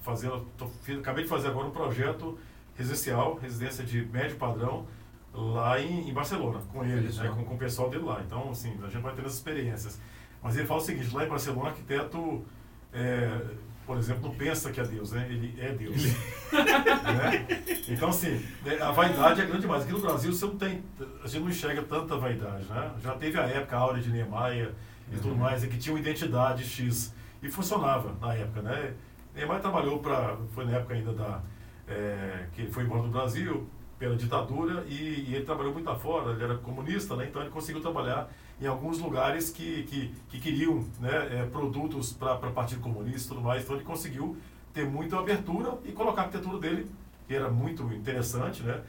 fazendo, 0.00 0.46
tô, 0.56 0.70
acabei 1.00 1.24
de 1.24 1.28
fazer 1.28 1.48
agora 1.48 1.66
um 1.66 1.72
projeto 1.72 2.38
residencial, 2.76 3.34
residência 3.36 3.84
de 3.84 4.06
médio 4.06 4.36
padrão, 4.36 4.86
lá 5.32 5.80
em, 5.80 6.08
em 6.08 6.12
Barcelona, 6.12 6.60
com 6.72 6.84
ele, 6.84 7.12
né, 7.12 7.28
com, 7.28 7.44
com, 7.44 7.54
o 7.54 7.58
pessoal 7.58 7.90
dele 7.90 8.04
lá. 8.04 8.22
Então, 8.24 8.50
assim, 8.50 8.78
a 8.82 8.88
gente 8.88 9.02
vai 9.02 9.14
ter 9.14 9.22
essas 9.22 9.34
experiências. 9.34 10.00
Mas 10.42 10.56
ele 10.56 10.66
fala 10.66 10.80
o 10.80 10.84
seguinte, 10.84 11.14
lá 11.14 11.24
em 11.24 11.28
Barcelona, 11.28 11.70
arquiteto, 11.70 12.44
é, 12.92 13.40
por 13.86 13.96
exemplo, 13.96 14.28
não 14.28 14.34
pensa 14.34 14.72
que 14.72 14.80
é 14.80 14.84
Deus, 14.84 15.12
né? 15.12 15.26
Ele 15.30 15.54
é 15.60 15.72
Deus. 15.72 15.96
né? 16.52 17.46
Então, 17.88 18.08
assim, 18.08 18.44
né, 18.64 18.78
a 18.80 18.90
vaidade 18.90 19.40
é 19.40 19.46
grande 19.46 19.62
demais. 19.62 19.84
Aqui 19.84 19.92
no 19.92 20.00
Brasil, 20.00 20.32
você 20.32 20.44
não 20.44 20.56
tem, 20.56 20.82
a 21.22 21.28
gente 21.28 21.42
não 21.42 21.48
enxerga 21.48 21.82
tanta 21.82 22.16
vaidade, 22.16 22.64
né? 22.64 22.90
Já 23.00 23.14
teve 23.14 23.38
a 23.38 23.44
época, 23.44 23.76
a 23.76 23.80
áurea 23.80 24.02
de 24.02 24.10
Niemeyer 24.10 24.72
e 25.10 25.14
uhum. 25.14 25.22
tudo 25.22 25.36
mais, 25.36 25.64
que 25.64 25.78
tinha 25.78 25.94
uma 25.94 26.00
identidade 26.00 26.64
X. 26.64 27.14
E 27.40 27.48
funcionava 27.48 28.12
na 28.20 28.34
época, 28.34 28.60
né? 28.62 28.94
Niemeyer 29.36 29.60
trabalhou 29.60 30.00
para, 30.00 30.36
foi 30.52 30.64
na 30.64 30.78
época 30.78 30.94
ainda 30.94 31.12
da, 31.12 31.40
é, 31.86 32.46
que 32.52 32.62
ele 32.62 32.72
foi 32.72 32.82
embora 32.82 33.02
do 33.02 33.08
Brasil, 33.08 33.68
pela 33.98 34.16
ditadura, 34.16 34.84
e, 34.88 35.26
e 35.28 35.34
ele 35.34 35.44
trabalhou 35.44 35.72
muito 35.72 35.94
fora, 35.96 36.32
ele 36.32 36.44
era 36.44 36.56
comunista, 36.58 37.16
né? 37.16 37.26
Então 37.28 37.40
ele 37.40 37.50
conseguiu 37.50 37.80
trabalhar 37.80 38.30
em 38.60 38.66
alguns 38.66 38.98
lugares 38.98 39.50
que, 39.50 39.84
que, 39.84 40.14
que 40.28 40.40
queriam 40.40 40.84
né, 41.00 41.40
é, 41.40 41.46
produtos 41.46 42.12
para 42.12 42.36
Partido 42.50 42.80
Comunista 42.80 43.26
e 43.26 43.28
tudo 43.28 43.40
mais. 43.40 43.62
Então 43.62 43.76
ele 43.76 43.84
conseguiu 43.84 44.36
ter 44.72 44.84
muita 44.84 45.18
abertura 45.18 45.78
e 45.84 45.92
colocar 45.92 46.22
a 46.22 46.24
arquitetura 46.26 46.58
dele, 46.58 46.90
que 47.26 47.34
era 47.34 47.50
muito 47.50 47.82
interessante, 47.92 48.62
né? 48.62 48.82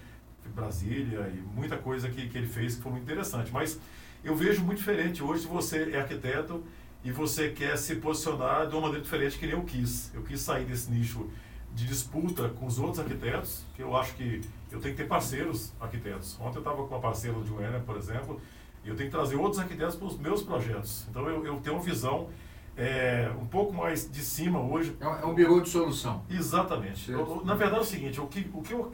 Brasília 0.55 1.29
e 1.33 1.41
muita 1.55 1.77
coisa 1.77 2.09
que, 2.09 2.29
que 2.29 2.37
ele 2.37 2.47
fez 2.47 2.75
que 2.75 2.81
foi 2.81 2.91
muito 2.93 3.03
interessante. 3.03 3.51
Mas 3.51 3.79
eu 4.23 4.35
vejo 4.35 4.63
muito 4.63 4.77
diferente. 4.77 5.23
Hoje, 5.23 5.41
se 5.41 5.47
você 5.47 5.91
é 5.91 5.99
arquiteto 5.99 6.63
e 7.03 7.11
você 7.11 7.49
quer 7.49 7.77
se 7.77 7.95
posicionar 7.95 8.67
de 8.67 8.73
uma 8.73 8.81
maneira 8.81 9.01
diferente 9.01 9.37
que 9.37 9.45
nem 9.45 9.55
eu 9.55 9.63
quis. 9.63 10.13
Eu 10.13 10.23
quis 10.23 10.41
sair 10.41 10.65
desse 10.65 10.91
nicho 10.91 11.29
de 11.73 11.85
disputa 11.85 12.49
com 12.49 12.65
os 12.65 12.79
outros 12.79 12.99
arquitetos, 12.99 13.63
que 13.75 13.81
eu 13.81 13.95
acho 13.95 14.13
que 14.15 14.41
eu 14.71 14.79
tenho 14.79 14.95
que 14.95 15.01
ter 15.01 15.07
parceiros 15.07 15.73
arquitetos. 15.79 16.37
Ontem 16.39 16.57
eu 16.57 16.61
estava 16.61 16.77
com 16.77 16.93
uma 16.95 16.99
parceira 16.99 17.39
de 17.39 17.51
Uena, 17.51 17.79
por 17.79 17.97
exemplo, 17.97 18.41
eu 18.83 18.95
tenho 18.95 19.09
que 19.09 19.15
trazer 19.15 19.35
outros 19.35 19.59
arquitetos 19.59 19.95
para 19.95 20.07
os 20.07 20.17
meus 20.17 20.41
projetos. 20.43 21.05
Então 21.09 21.27
eu, 21.29 21.45
eu 21.45 21.59
tenho 21.59 21.75
uma 21.75 21.83
visão 21.83 22.29
é, 22.77 23.29
um 23.39 23.45
pouco 23.45 23.73
mais 23.73 24.09
de 24.09 24.21
cima 24.21 24.61
hoje. 24.61 24.95
É, 24.99 25.07
um, 25.07 25.31
é 25.31 25.33
birô 25.33 25.59
de 25.59 25.69
solução. 25.69 26.23
Exatamente. 26.29 27.11
Eu, 27.11 27.41
na 27.43 27.55
verdade 27.55 27.79
é 27.79 27.81
o 27.81 27.85
seguinte, 27.85 28.21
o 28.21 28.27
que, 28.27 28.49
o 28.53 28.61
que 28.61 28.73
eu, 28.73 28.93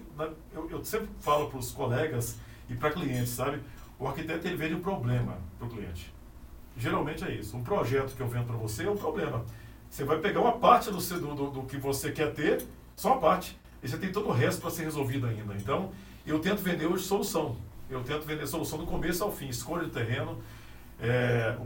eu, 0.53 0.69
eu 0.69 0.85
sempre 0.85 1.09
falo 1.19 1.49
para 1.49 1.59
os 1.59 1.71
colegas 1.71 2.39
e 2.69 2.75
para 2.75 2.91
clientes, 2.91 3.29
sabe? 3.29 3.61
O 3.99 4.07
arquiteto 4.07 4.47
ele 4.47 4.55
vende 4.55 4.75
um 4.75 4.81
problema 4.81 5.37
para 5.59 5.67
o 5.67 5.69
cliente. 5.69 6.13
Geralmente 6.75 7.23
é 7.23 7.31
isso. 7.31 7.55
Um 7.55 7.63
projeto 7.63 8.15
que 8.15 8.21
eu 8.21 8.27
vendo 8.27 8.47
para 8.47 8.55
você 8.55 8.85
é 8.85 8.89
um 8.89 8.97
problema. 8.97 9.45
Você 9.89 10.03
vai 10.03 10.17
pegar 10.17 10.41
uma 10.41 10.53
parte 10.53 10.89
do, 10.89 10.97
do, 10.97 11.35
do, 11.35 11.51
do 11.51 11.63
que 11.63 11.77
você 11.77 12.11
quer 12.11 12.33
ter, 12.33 12.65
só 12.95 13.09
uma 13.09 13.19
parte. 13.19 13.59
E 13.83 13.89
você 13.89 13.97
tem 13.97 14.11
todo 14.11 14.29
o 14.29 14.31
resto 14.31 14.61
para 14.61 14.71
ser 14.71 14.83
resolvido 14.83 15.27
ainda. 15.27 15.53
Então, 15.55 15.91
eu 16.25 16.39
tento 16.39 16.61
vender 16.61 16.85
hoje 16.85 17.03
solução. 17.03 17.57
Eu 17.89 18.01
tento 18.01 18.25
vender 18.25 18.47
solução 18.47 18.79
do 18.79 18.85
começo 18.85 19.23
ao 19.23 19.31
fim, 19.31 19.49
escolha 19.49 19.85
de 19.85 19.91
terreno, 19.91 20.41
é, 21.01 21.57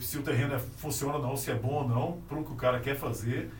se 0.00 0.18
o 0.18 0.22
terreno 0.22 0.54
é, 0.54 0.58
funciona 0.58 1.14
ou 1.14 1.22
não, 1.22 1.36
se 1.36 1.50
é 1.50 1.54
bom 1.54 1.74
ou 1.74 1.88
não, 1.88 2.18
para 2.28 2.38
o 2.38 2.44
que 2.44 2.52
o 2.52 2.56
cara 2.56 2.80
quer 2.80 2.96
fazer. 2.96 3.50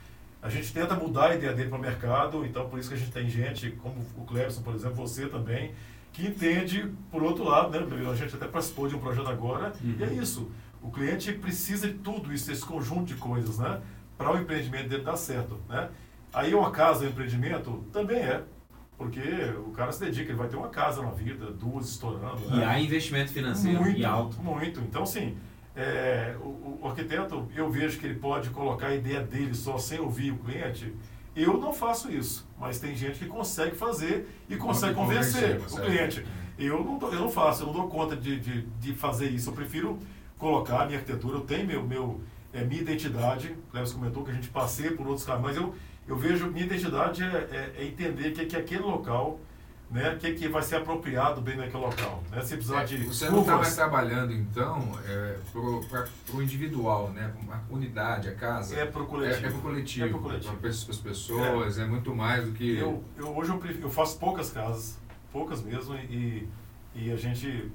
A 0.43 0.49
gente 0.49 0.73
tenta 0.73 0.95
mudar 0.95 1.31
a 1.31 1.35
ideia 1.37 1.53
dele 1.53 1.69
para 1.69 1.79
o 1.79 1.81
mercado, 1.81 2.45
então 2.45 2.69
por 2.69 2.79
isso 2.79 2.89
que 2.89 2.95
a 2.95 2.99
gente 2.99 3.13
tem 3.13 3.29
gente, 3.29 3.71
como 3.73 3.95
o 4.17 4.25
Clebson, 4.25 4.63
por 4.63 4.75
exemplo, 4.75 4.97
você 4.97 5.29
também, 5.29 5.73
que 6.13 6.27
entende 6.27 6.91
por 7.11 7.23
outro 7.23 7.45
lado, 7.45 7.71
né? 7.71 8.11
A 8.11 8.17
gente 8.17 8.35
até 8.35 8.47
participou 8.47 8.89
de 8.89 8.97
um 8.97 8.99
projeto 8.99 9.29
agora, 9.29 9.73
uhum. 9.83 9.97
e 9.99 10.03
é 10.03 10.13
isso. 10.15 10.51
O 10.83 10.91
cliente 10.91 11.33
precisa 11.33 11.87
de 11.87 11.95
tudo 11.95 12.33
isso, 12.33 12.51
esse 12.51 12.65
conjunto 12.65 13.05
de 13.05 13.15
coisas, 13.15 13.59
né? 13.59 13.81
Para 14.17 14.33
o 14.33 14.41
empreendimento 14.41 14.89
dele 14.89 15.03
dar 15.03 15.17
certo, 15.17 15.61
né? 15.69 15.91
Aí 16.33 16.55
uma 16.55 16.71
casa, 16.71 17.05
um 17.05 17.09
empreendimento, 17.09 17.85
também 17.93 18.19
é. 18.19 18.43
Porque 18.97 19.21
o 19.67 19.71
cara 19.71 19.91
se 19.93 20.01
dedica, 20.01 20.31
ele 20.31 20.39
vai 20.39 20.49
ter 20.49 20.57
uma 20.57 20.69
casa 20.69 21.03
na 21.03 21.11
vida, 21.11 21.51
duas 21.51 21.89
estourando. 21.89 22.43
E 22.49 22.57
né? 22.59 22.67
há 22.67 22.79
investimento 22.79 23.33
financeiro 23.33 23.81
muito, 23.81 23.99
e 23.99 24.05
alto. 24.05 24.43
Muito. 24.43 24.81
Então, 24.81 25.05
assim, 25.05 25.37
é, 25.75 26.37
o, 26.39 26.81
o, 26.83 26.87
arquiteto, 26.87 27.49
eu 27.55 27.71
vejo 27.71 27.99
que 27.99 28.07
ele 28.07 28.19
pode 28.19 28.51
colocar 28.51 28.89
a 28.89 28.95
ideia 28.95 29.23
dele 29.23 29.55
só 29.55 29.79
sem 29.79 29.99
ouvir 29.99 30.33
o 30.33 30.39
cliente. 30.39 30.95
Eu 31.35 31.59
não 31.59 31.73
faço 31.73 32.13
isso, 32.13 32.47
mas 32.59 32.79
tem 32.79 32.95
gente 32.95 33.19
que 33.21 33.27
consegue 33.27 33.75
fazer 33.75 34.29
e 34.49 34.57
consegue 34.57 34.95
convencer 34.95 35.59
o 35.59 35.81
cliente. 35.81 36.27
Eu 36.59 36.85
não, 36.85 37.01
eu 37.11 37.21
não 37.21 37.31
faço, 37.31 37.63
eu 37.63 37.69
não 37.69 37.73
dou 37.73 37.89
conta 37.89 38.15
de, 38.15 38.39
de, 38.39 38.63
de 38.63 38.93
fazer 38.93 39.31
isso. 39.31 39.49
Eu 39.49 39.55
prefiro 39.55 39.99
colocar 40.37 40.83
a 40.83 40.87
minha 40.87 40.99
arquitetura, 40.99 41.37
eu 41.37 41.43
tenho 41.43 41.67
meu, 41.67 41.83
meu, 41.83 42.21
é, 42.53 42.63
minha 42.65 42.83
identidade. 42.83 43.53
O 43.53 43.71
Cleves 43.71 43.93
comentou 43.93 44.25
que 44.25 44.31
a 44.31 44.35
gente 44.35 44.49
passeia 44.49 44.93
por 44.93 45.07
outros 45.07 45.25
caminhos, 45.25 45.47
mas 45.47 45.57
eu, 45.57 45.75
eu 46.11 46.17
vejo 46.17 46.51
minha 46.51 46.67
identidade 46.67 47.23
é, 47.23 47.27
é, 47.27 47.75
é 47.79 47.87
entender 47.87 48.33
que, 48.33 48.45
que 48.45 48.57
aquele 48.57 48.83
local 48.83 49.39
né, 49.89 50.17
que, 50.21 50.33
que 50.35 50.49
vai 50.49 50.61
ser 50.61 50.77
apropriado 50.77 51.41
bem 51.41 51.57
naquele 51.57 51.85
local. 51.85 52.23
Né? 52.31 52.43
Se 52.43 52.57
precisar 52.57 52.83
é, 52.83 52.85
de 52.85 52.97
você 52.99 53.31
não 53.31 53.41
está 53.41 53.57
mais 53.57 53.75
trabalhando, 53.77 54.33
então, 54.33 54.91
é, 55.07 55.37
para 55.89 56.09
o 56.35 56.43
individual, 56.43 57.11
né? 57.11 57.33
a 57.49 57.73
unidade, 57.73 58.29
a 58.29 58.35
casa. 58.35 58.77
É 58.77 58.87
para 58.87 59.03
o 59.03 59.07
coletivo. 59.07 59.45
É, 59.45 59.49
é 59.49 59.51
para 59.51 59.59
o 59.59 59.63
coletivo. 59.63 60.07
É 60.07 60.09
para 60.09 60.19
coletivo. 60.19 60.57
Para 60.57 60.71
as 60.71 60.85
pessoas, 60.85 61.79
é. 61.79 61.83
é. 61.83 61.87
muito 61.87 62.13
mais 62.13 62.45
do 62.45 62.53
que... 62.53 62.77
Eu, 62.77 63.05
eu 63.17 63.37
hoje 63.37 63.51
eu, 63.51 63.63
eu, 63.83 63.91
faço 63.91 64.19
poucas 64.19 64.51
casas, 64.51 64.99
poucas 65.33 65.63
mesmo, 65.63 65.95
e, 65.95 66.49
e 66.95 67.13
a 67.13 67.17
gente 67.17 67.71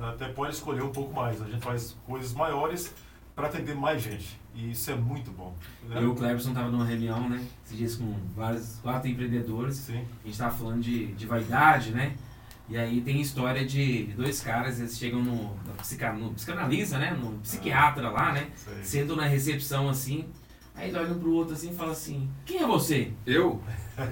até 0.00 0.28
pode 0.28 0.52
escolher 0.52 0.82
um 0.82 0.92
pouco 0.92 1.14
mais. 1.14 1.40
A 1.40 1.46
gente 1.46 1.64
faz 1.64 1.96
coisas 2.06 2.34
maiores 2.34 2.94
para 3.34 3.48
atender 3.48 3.74
mais 3.74 4.02
gente. 4.02 4.43
E 4.54 4.70
isso 4.70 4.90
é 4.90 4.94
muito 4.94 5.30
bom. 5.32 5.54
Né? 5.88 5.96
Eu 5.98 6.02
e 6.02 6.06
o 6.06 6.14
Cleberson 6.14 6.50
estava 6.50 6.70
numa 6.70 6.84
reunião, 6.84 7.28
né? 7.28 7.44
Esses 7.64 7.76
dias 7.76 7.96
com 7.96 8.14
vários, 8.36 8.78
quatro 8.82 9.08
empreendedores. 9.08 9.76
Sim. 9.76 9.98
A 9.98 10.24
gente 10.24 10.30
estava 10.30 10.54
falando 10.56 10.80
de, 10.80 11.06
de 11.06 11.26
vaidade, 11.26 11.90
né? 11.90 12.14
E 12.68 12.78
aí 12.78 13.00
tem 13.02 13.20
história 13.20 13.66
de, 13.66 14.04
dois 14.16 14.40
caras, 14.40 14.78
eles 14.80 14.96
chegam 14.96 15.22
no, 15.22 15.34
no, 15.34 16.18
no 16.18 16.34
psicanalista, 16.34 16.98
né? 16.98 17.10
No 17.10 17.32
psiquiatra 17.40 18.08
lá, 18.10 18.32
né? 18.32 18.48
Sei. 18.54 18.82
Sentam 18.82 19.16
na 19.16 19.26
recepção 19.26 19.88
assim. 19.88 20.26
Aí 20.74 20.88
eles 20.88 20.96
olham 20.96 21.18
pro 21.18 21.32
outro 21.32 21.54
assim 21.54 21.70
e 21.70 21.74
falam 21.74 21.92
assim, 21.92 22.28
quem 22.44 22.62
é 22.62 22.66
você? 22.66 23.12
Eu? 23.26 23.62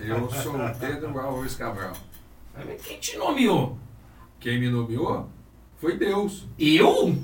Eu 0.07 0.31
sou 0.31 0.55
o 0.55 0.75
Pedro 0.79 1.19
Alves 1.19 1.55
Cabral. 1.57 1.93
Quem 2.85 2.99
te 3.01 3.17
nomeou? 3.17 3.79
Quem 4.39 4.61
me 4.61 4.71
nomeou? 4.71 5.29
Foi 5.79 5.97
Deus. 5.97 6.47
Eu? 6.59 7.19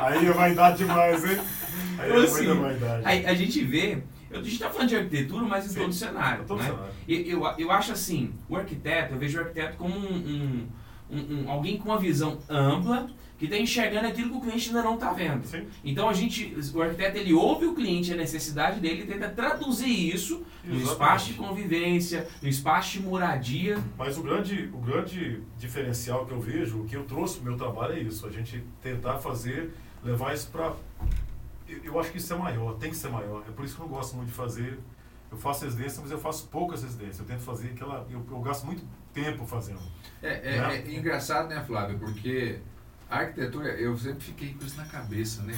Aí 0.00 0.26
é 0.26 0.32
vaidade 0.32 0.78
demais, 0.78 1.24
hein? 1.24 1.40
Aí 1.98 2.10
então, 2.10 2.22
é 2.22 2.24
assim. 2.24 3.26
A, 3.26 3.30
a 3.30 3.34
gente 3.34 3.64
vê 3.64 4.02
a 4.34 4.42
gente 4.42 4.54
está 4.54 4.68
falando 4.68 4.88
de 4.88 4.96
arquitetura, 4.96 5.44
mas 5.44 5.66
em 5.66 5.68
Sim, 5.68 5.80
todo 5.80 5.92
cenário. 5.92 6.44
Todo 6.44 6.58
né? 6.58 6.64
cenário. 6.64 6.92
Eu, 7.08 7.20
eu, 7.20 7.54
eu, 7.58 7.70
acho 7.70 7.92
assim, 7.92 8.34
o 8.48 8.56
arquiteto, 8.56 9.14
eu 9.14 9.18
vejo 9.18 9.38
o 9.38 9.42
arquiteto 9.42 9.76
como 9.76 9.96
um, 9.96 10.16
um, 10.16 10.68
um, 11.10 11.18
um, 11.18 11.50
alguém 11.50 11.78
com 11.78 11.88
uma 11.88 11.98
visão 11.98 12.38
ampla, 12.48 13.06
que 13.38 13.46
está 13.46 13.58
enxergando 13.58 14.06
aquilo 14.06 14.30
que 14.30 14.36
o 14.36 14.40
cliente 14.40 14.68
ainda 14.68 14.82
não 14.82 14.94
está 14.94 15.12
vendo. 15.12 15.44
Sim. 15.44 15.66
Então 15.84 16.08
a 16.08 16.12
gente, 16.12 16.56
o 16.72 16.82
arquiteto 16.82 17.18
ele 17.18 17.32
ouve 17.32 17.66
o 17.66 17.74
cliente, 17.74 18.12
a 18.12 18.16
necessidade 18.16 18.80
dele, 18.80 19.02
e 19.02 19.06
tenta 19.06 19.28
traduzir 19.28 20.14
isso 20.14 20.42
no 20.64 20.80
espaço 20.80 21.26
de 21.28 21.34
convivência, 21.34 22.28
no 22.40 22.48
espaço 22.48 22.92
de 22.92 23.02
moradia. 23.02 23.78
Mas 23.98 24.16
o 24.16 24.22
grande, 24.22 24.70
o 24.72 24.78
grande 24.78 25.40
diferencial 25.58 26.26
que 26.26 26.32
eu 26.32 26.40
vejo, 26.40 26.80
o 26.80 26.84
que 26.84 26.96
eu 26.96 27.04
trouxe 27.04 27.38
para 27.38 27.42
o 27.42 27.48
meu 27.50 27.56
trabalho 27.56 27.94
é 27.94 28.00
isso, 28.00 28.26
a 28.26 28.30
gente 28.30 28.62
tentar 28.80 29.18
fazer, 29.18 29.74
levar 30.04 30.34
isso 30.34 30.48
para... 30.48 30.74
Eu, 31.66 31.84
eu 31.84 32.00
acho 32.00 32.12
que 32.12 32.18
isso 32.18 32.32
é 32.32 32.36
maior, 32.36 32.74
tem 32.74 32.90
que 32.90 32.96
ser 32.96 33.08
maior. 33.08 33.42
É 33.48 33.50
por 33.50 33.64
isso 33.64 33.74
que 33.74 33.80
eu 33.80 33.86
não 33.86 33.94
gosto 33.94 34.16
muito 34.16 34.28
de 34.28 34.34
fazer 34.34 34.78
eu 35.34 35.38
faço 35.38 35.64
residência, 35.64 36.00
mas 36.00 36.10
eu 36.12 36.18
faço 36.18 36.46
poucas 36.46 36.82
residências. 36.82 37.18
Eu 37.18 37.26
tento 37.26 37.40
fazer 37.40 37.68
aquela. 37.68 38.06
Eu, 38.08 38.24
eu 38.30 38.40
gasto 38.40 38.64
muito 38.64 38.84
tempo 39.12 39.44
fazendo. 39.44 39.80
É, 40.22 40.56
é, 40.56 40.60
né? 40.60 40.76
é, 40.76 40.94
engraçado, 40.94 41.48
né, 41.48 41.62
Flávio? 41.66 41.98
Porque 41.98 42.60
a 43.10 43.18
arquitetura, 43.18 43.70
eu 43.72 43.96
sempre 43.98 44.20
fiquei 44.20 44.54
com 44.54 44.64
isso 44.64 44.76
na 44.76 44.86
cabeça, 44.86 45.42
né? 45.42 45.54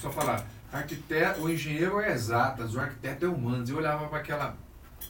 Só 0.00 0.10
falar, 0.10 0.46
arquiteto, 0.72 1.42
o 1.42 1.50
engenheiro 1.50 2.00
é 2.00 2.12
exatas, 2.12 2.74
o 2.74 2.80
arquiteto 2.80 3.26
é 3.26 3.28
humanos. 3.28 3.68
Eu 3.68 3.76
olhava 3.76 4.08
para 4.08 4.18
aquela 4.18 4.56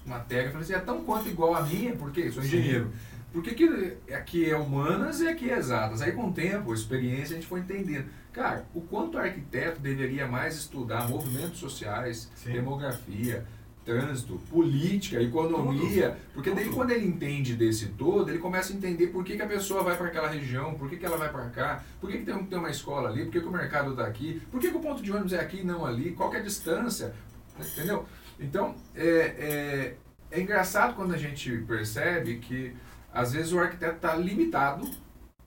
matéria 0.05 0.49
e 0.49 0.51
falei 0.51 0.65
assim, 0.65 0.75
é 0.75 0.81
tão 0.81 1.05
quanto 1.05 1.29
igual 1.29 1.55
a 1.55 1.63
minha, 1.63 1.95
porque 1.95 2.31
sou 2.31 2.43
engenheiro. 2.43 2.87
Sim. 2.87 3.18
Por 3.33 3.43
que, 3.43 3.55
que 3.55 4.13
aqui 4.13 4.51
é 4.51 4.57
humanas 4.57 5.21
e 5.21 5.29
aqui 5.29 5.51
é 5.51 5.59
exatas? 5.59 6.01
Aí 6.01 6.13
com 6.13 6.29
o 6.29 6.33
tempo, 6.33 6.73
a 6.73 6.75
experiência, 6.75 7.37
a 7.37 7.41
gente 7.41 7.47
foi 7.47 7.61
entendendo. 7.61 8.07
Cara, 8.33 8.67
o 8.75 8.81
quanto 8.81 9.17
o 9.17 9.21
arquiteto 9.21 9.81
deveria 9.81 10.27
mais 10.27 10.57
estudar 10.57 11.09
movimentos 11.09 11.59
sociais, 11.59 12.31
Sim. 12.35 12.53
demografia, 12.53 13.45
trânsito, 13.89 14.39
política, 14.51 15.21
economia, 15.23 16.17
porque 16.35 16.51
daí 16.51 16.69
quando 16.69 16.91
ele 16.91 17.07
entende 17.07 17.55
desse 17.55 17.87
todo, 17.87 18.29
ele 18.29 18.39
começa 18.39 18.71
a 18.71 18.77
entender 18.77 19.07
por 19.07 19.25
que, 19.25 19.35
que 19.35 19.43
a 19.43 19.47
pessoa 19.47 19.83
vai 19.83 19.97
para 19.97 20.09
aquela 20.09 20.29
região, 20.29 20.75
por 20.75 20.91
que, 20.91 20.99
que 20.99 21.07
ela 21.07 21.17
vai 21.17 21.31
para 21.31 21.47
cá, 21.47 21.83
por 21.99 22.11
que, 22.11 22.19
que 22.19 22.25
tem, 22.25 22.45
tem 22.45 22.59
uma 22.59 22.71
escola 22.71 23.09
ali, 23.09 23.25
por 23.25 23.33
que, 23.33 23.41
que 23.41 23.47
o 23.47 23.51
mercado 23.51 23.93
está 23.93 24.07
aqui, 24.07 24.43
por 24.51 24.61
que, 24.61 24.71
que 24.71 24.77
o 24.77 24.81
ponto 24.81 25.03
de 25.03 25.11
ônibus 25.11 25.33
é 25.33 25.41
aqui 25.41 25.61
e 25.61 25.65
não 25.65 25.87
ali, 25.87 26.13
qual 26.13 26.33
é 26.35 26.37
a 26.37 26.43
distância, 26.43 27.15
entendeu? 27.59 28.05
Então, 28.39 28.75
é, 28.95 29.09
é, 29.09 29.95
é 30.31 30.41
engraçado 30.41 30.95
quando 30.95 31.15
a 31.15 31.19
gente 31.19 31.51
percebe 31.67 32.37
que 32.41 32.75
às 33.19 33.33
vezes 33.33 33.53
o 33.53 33.59
arquiteto 33.59 33.97
está 33.97 34.15
limitado, 34.15 34.89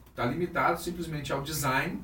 está 0.09 0.25
limitado 0.25 0.81
simplesmente 0.81 1.31
ao 1.31 1.41
design 1.41 2.03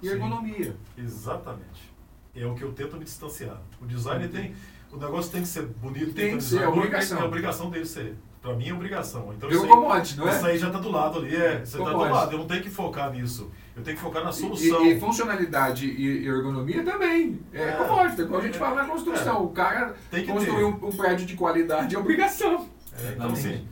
e 0.00 0.06
Sim, 0.06 0.12
ergonomia. 0.12 0.76
Exatamente. 0.96 1.92
É 2.32 2.46
o 2.46 2.54
que 2.54 2.62
eu 2.62 2.72
tento 2.72 2.96
me 2.96 3.04
distanciar. 3.04 3.60
O 3.80 3.86
design 3.86 4.28
tem 4.28 4.54
o 4.92 4.96
negócio 4.96 5.32
tem 5.32 5.42
que 5.42 5.48
ser 5.48 5.66
bonito, 5.66 6.12
tem, 6.12 6.30
tem 6.30 6.38
que 6.38 6.44
ser, 6.44 6.62
é 6.62 6.68
obrigação. 6.68 7.20
É 7.20 7.24
obrigação 7.24 7.70
dele 7.70 7.86
ser. 7.86 8.16
Pra 8.40 8.54
mim 8.54 8.68
é 8.68 8.72
obrigação. 8.72 9.32
Então, 9.36 9.50
isso 9.50 9.62
aí, 9.64 9.68
não 10.16 10.28
é? 10.28 10.36
Isso 10.36 10.46
aí 10.46 10.58
já 10.58 10.70
tá 10.70 10.78
do 10.78 10.90
lado 10.90 11.18
ali, 11.18 11.36
é. 11.36 11.64
Você 11.64 11.76
tá 11.76 11.90
do 11.90 11.98
lado. 11.98 12.32
Eu 12.32 12.38
não 12.38 12.46
tenho 12.46 12.62
que 12.62 12.70
focar 12.70 13.12
nisso. 13.12 13.50
Eu 13.76 13.82
tenho 13.82 13.96
que 13.96 14.02
focar 14.02 14.24
na 14.24 14.32
solução. 14.32 14.86
E, 14.86 14.94
e 14.94 15.00
funcionalidade 15.00 15.86
e, 15.86 16.26
ergonomia 16.26 16.84
também. 16.84 17.40
É, 17.52 17.62
é 17.62 17.72
commodity, 17.72 18.22
como 18.24 18.38
a 18.38 18.40
gente 18.42 18.56
é, 18.56 18.58
fala 18.58 18.82
na 18.82 18.88
construção. 18.88 19.36
É. 19.36 19.40
O 19.40 19.48
cara 19.48 19.94
tem 20.08 20.24
que 20.24 20.32
construir 20.32 20.64
um, 20.64 20.86
um, 20.86 20.92
prédio 20.92 21.26
de 21.26 21.36
qualidade 21.36 21.94
é 21.94 21.98
obrigação. 21.98 22.68
É, 22.98 23.12
então, 23.12 23.32
assim, 23.32 23.66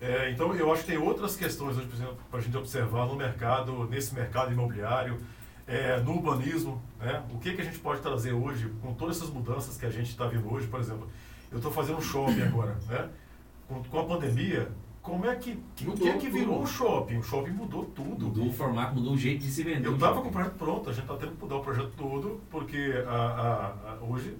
é, 0.00 0.30
então, 0.30 0.54
eu 0.54 0.72
acho 0.72 0.84
que 0.84 0.92
tem 0.92 0.98
outras 0.98 1.36
questões, 1.36 1.76
por 1.76 1.94
exemplo, 1.94 2.18
para 2.30 2.40
a 2.40 2.42
gente 2.42 2.56
observar 2.56 3.06
no 3.06 3.16
mercado, 3.16 3.88
nesse 3.88 4.14
mercado 4.14 4.52
imobiliário 4.52 5.18
é, 5.66 5.98
no 6.00 6.12
urbanismo, 6.12 6.82
né? 7.00 7.22
o 7.32 7.38
que, 7.38 7.54
que 7.54 7.60
a 7.60 7.64
gente 7.64 7.78
pode 7.78 8.00
trazer 8.00 8.32
hoje 8.32 8.70
com 8.82 8.92
todas 8.92 9.16
essas 9.16 9.30
mudanças 9.30 9.76
que 9.78 9.86
a 9.86 9.90
gente 9.90 10.10
está 10.10 10.26
vendo 10.26 10.52
hoje, 10.52 10.66
por 10.66 10.80
exemplo, 10.80 11.08
eu 11.50 11.58
estou 11.58 11.72
fazendo 11.72 11.98
um 11.98 12.02
shopping 12.02 12.42
agora, 12.42 12.76
né? 12.88 13.08
com, 13.68 13.82
com 13.82 13.98
a 14.00 14.04
pandemia, 14.04 14.70
como 15.00 15.26
é 15.26 15.36
que, 15.36 15.62
o 15.86 15.92
que, 15.92 16.08
é 16.08 16.16
que 16.16 16.30
virou 16.30 16.62
um 16.62 16.66
shopping? 16.66 17.18
O 17.18 17.22
shopping 17.22 17.50
mudou 17.50 17.84
tudo. 17.84 18.26
Mudou 18.26 18.46
o 18.46 18.52
formato, 18.52 18.94
mudou 18.94 19.12
o 19.12 19.18
jeito 19.18 19.42
de 19.42 19.50
se 19.50 19.62
vender. 19.62 19.86
Eu 19.86 19.96
estava 19.96 20.22
com 20.22 20.28
o 20.28 20.32
projeto 20.32 20.54
pronto, 20.54 20.88
a 20.88 20.92
gente 20.94 21.02
está 21.02 21.14
tendo 21.16 21.32
que 21.32 21.42
mudar 21.42 21.56
o 21.56 21.60
projeto 21.60 21.92
todo, 21.94 22.40
porque 22.50 23.04
a, 23.06 23.10
a, 23.10 23.66
a, 23.90 23.98
hoje 24.02 24.34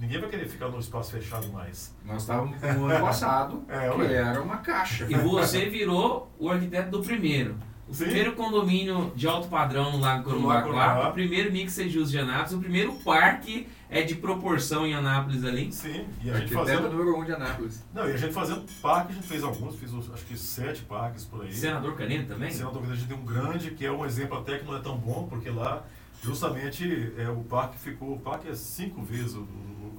ninguém 0.00 0.20
vai 0.20 0.28
querer 0.28 0.48
ficar 0.48 0.68
no 0.68 0.78
espaço 0.78 1.12
fechado 1.12 1.48
mais. 1.52 1.94
Nós 2.04 2.22
estávamos 2.22 2.60
no 2.60 2.86
ano 2.86 3.00
passado, 3.00 3.64
é, 3.68 3.90
que 3.90 4.14
era 4.14 4.42
uma 4.42 4.58
caixa. 4.58 5.06
E 5.08 5.14
você 5.14 5.68
virou 5.68 6.30
o 6.38 6.50
arquiteto 6.50 6.90
do 6.90 7.02
primeiro. 7.02 7.56
O 7.88 7.94
Sim. 7.94 8.04
primeiro 8.04 8.32
condomínio 8.34 9.10
de 9.16 9.26
alto 9.26 9.48
padrão 9.48 9.92
no 9.92 9.98
Lago 9.98 10.24
Corumbá, 10.24 11.08
o 11.08 11.12
primeiro 11.12 11.50
mixed 11.50 11.98
use 11.98 12.10
de 12.10 12.18
Anápolis, 12.18 12.52
o 12.52 12.58
primeiro 12.58 12.92
parque 12.96 13.66
é 13.88 14.02
de 14.02 14.14
proporção 14.14 14.86
em 14.86 14.92
Anápolis 14.92 15.42
ali. 15.42 15.72
Sim, 15.72 16.06
e 16.22 16.30
a 16.30 16.36
gente 16.36 16.52
fazendo... 16.52 16.90
número 16.90 17.18
um 17.18 17.24
de 17.24 17.32
Anápolis. 17.32 17.82
Não, 17.94 18.06
e 18.06 18.12
a 18.12 18.16
gente 18.18 18.34
fazendo 18.34 18.66
parque, 18.82 19.12
a 19.12 19.14
gente 19.14 19.26
fez 19.26 19.42
alguns, 19.42 19.76
fiz 19.76 19.90
acho 19.94 20.26
que 20.26 20.36
sete 20.36 20.82
parques 20.82 21.24
por 21.24 21.42
aí. 21.42 21.52
Senador 21.52 21.96
Canedo 21.96 22.26
também? 22.26 22.50
Senador 22.50 22.82
Canedo, 22.82 22.92
a 22.92 22.96
gente 22.96 23.08
tem 23.08 23.16
um 23.16 23.24
grande, 23.24 23.70
que 23.70 23.86
é 23.86 23.90
um 23.90 24.04
exemplo 24.04 24.36
até 24.36 24.58
que 24.58 24.66
não 24.66 24.76
é 24.76 24.80
tão 24.80 24.98
bom, 24.98 25.26
porque 25.26 25.48
lá 25.48 25.82
justamente 26.22 27.12
é, 27.16 27.28
o 27.30 27.42
parque 27.44 27.78
ficou, 27.78 28.12
o 28.12 28.20
parque 28.20 28.48
é 28.48 28.54
cinco 28.54 29.02
vezes 29.02 29.34
o, 29.34 29.48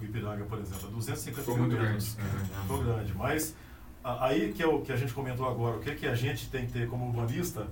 o 0.06 0.08
Ipiranga, 0.08 0.46
por 0.46 0.60
exemplo, 0.60 0.88
é 0.88 0.92
250 0.92 1.42
Ficou 1.42 1.58
muito 1.58 1.76
grande. 1.76 2.06
Ficou 2.06 2.84
grande, 2.84 3.14
mas 3.14 3.56
Aí 4.04 4.54
que 4.54 4.64
é 4.64 4.68
o 4.68 4.82
que 4.82 4.92
a 4.92 4.96
gente 4.96 5.14
comentou 5.14 5.48
agora, 5.48 5.78
o 5.78 5.80
que, 5.80 5.90
é 5.90 5.96
que 5.96 6.08
a 6.08 6.16
gente 6.16 6.50
tem 6.50 6.66
que 6.66 6.72
ter 6.72 6.88
como 6.88 7.06
urbanista 7.06 7.68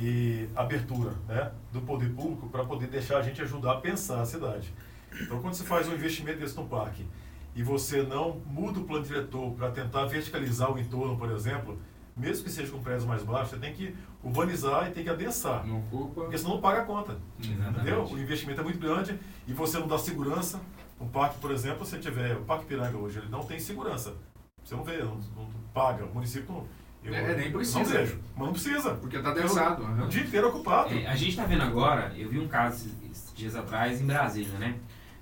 e 0.00 0.48
abertura 0.54 1.12
né, 1.28 1.50
do 1.72 1.80
poder 1.80 2.10
público 2.10 2.48
para 2.48 2.64
poder 2.64 2.86
deixar 2.86 3.18
a 3.18 3.22
gente 3.22 3.42
ajudar 3.42 3.72
a 3.72 3.80
pensar 3.80 4.20
a 4.20 4.24
cidade. 4.24 4.72
Então, 5.20 5.40
quando 5.40 5.54
você 5.54 5.64
faz 5.64 5.88
um 5.88 5.94
investimento 5.94 6.38
desse 6.38 6.56
no 6.56 6.66
parque 6.66 7.06
e 7.54 7.62
você 7.62 8.02
não 8.02 8.40
muda 8.46 8.80
o 8.80 8.84
plano 8.84 9.04
diretor 9.04 9.52
para 9.52 9.70
tentar 9.70 10.06
verticalizar 10.06 10.72
o 10.72 10.78
entorno, 10.78 11.16
por 11.16 11.30
exemplo, 11.30 11.78
mesmo 12.16 12.44
que 12.44 12.50
seja 12.50 12.70
com 12.70 12.80
prédios 12.80 13.04
mais 13.04 13.22
baixos, 13.22 13.50
você 13.50 13.56
tem 13.56 13.72
que 13.72 13.94
urbanizar 14.22 14.88
e 14.88 14.92
tem 14.92 15.02
que 15.02 15.10
adensar. 15.10 15.66
Não 15.66 15.82
culpa. 15.82 16.22
Porque 16.22 16.38
senão 16.38 16.54
não 16.54 16.60
paga 16.60 16.82
a 16.82 16.84
conta. 16.84 17.18
Exatamente. 17.40 17.80
Entendeu? 17.80 18.04
O 18.04 18.18
investimento 18.18 18.60
é 18.60 18.64
muito 18.64 18.78
grande 18.78 19.18
e 19.46 19.52
você 19.52 19.78
não 19.78 19.88
dá 19.88 19.98
segurança. 19.98 20.60
Um 21.00 21.08
parque, 21.08 21.38
por 21.38 21.50
exemplo, 21.50 21.84
se 21.84 21.98
tiver. 21.98 22.36
O 22.36 22.42
Parque 22.42 22.66
Piranga 22.66 22.96
hoje, 22.96 23.18
ele 23.18 23.28
não 23.28 23.44
tem 23.44 23.58
segurança. 23.58 24.14
Você 24.62 24.74
não 24.74 24.84
vê, 24.84 24.98
não, 24.98 25.16
não 25.36 25.48
paga. 25.72 26.04
O 26.04 26.14
município 26.14 26.52
não. 26.52 26.66
Eu, 27.04 27.14
é, 27.14 27.36
nem 27.36 27.52
precisa. 27.52 27.78
Não 27.80 27.84
vejo, 27.84 28.18
mas 28.34 28.46
não 28.46 28.52
precisa. 28.52 28.94
Porque 28.94 29.16
está 29.18 29.32
densado. 29.34 29.82
O, 29.82 30.04
o 30.04 30.08
dia 30.08 30.22
inteiro 30.22 30.48
ocupado. 30.48 30.94
É, 30.94 31.06
a 31.06 31.14
gente 31.14 31.30
está 31.30 31.44
vendo 31.44 31.62
agora, 31.62 32.12
eu 32.16 32.28
vi 32.28 32.38
um 32.38 32.48
caso 32.48 32.88
esses 33.10 33.34
dias 33.34 33.54
atrás 33.54 34.00
em 34.00 34.06
Brasília, 34.06 34.58
né? 34.58 34.76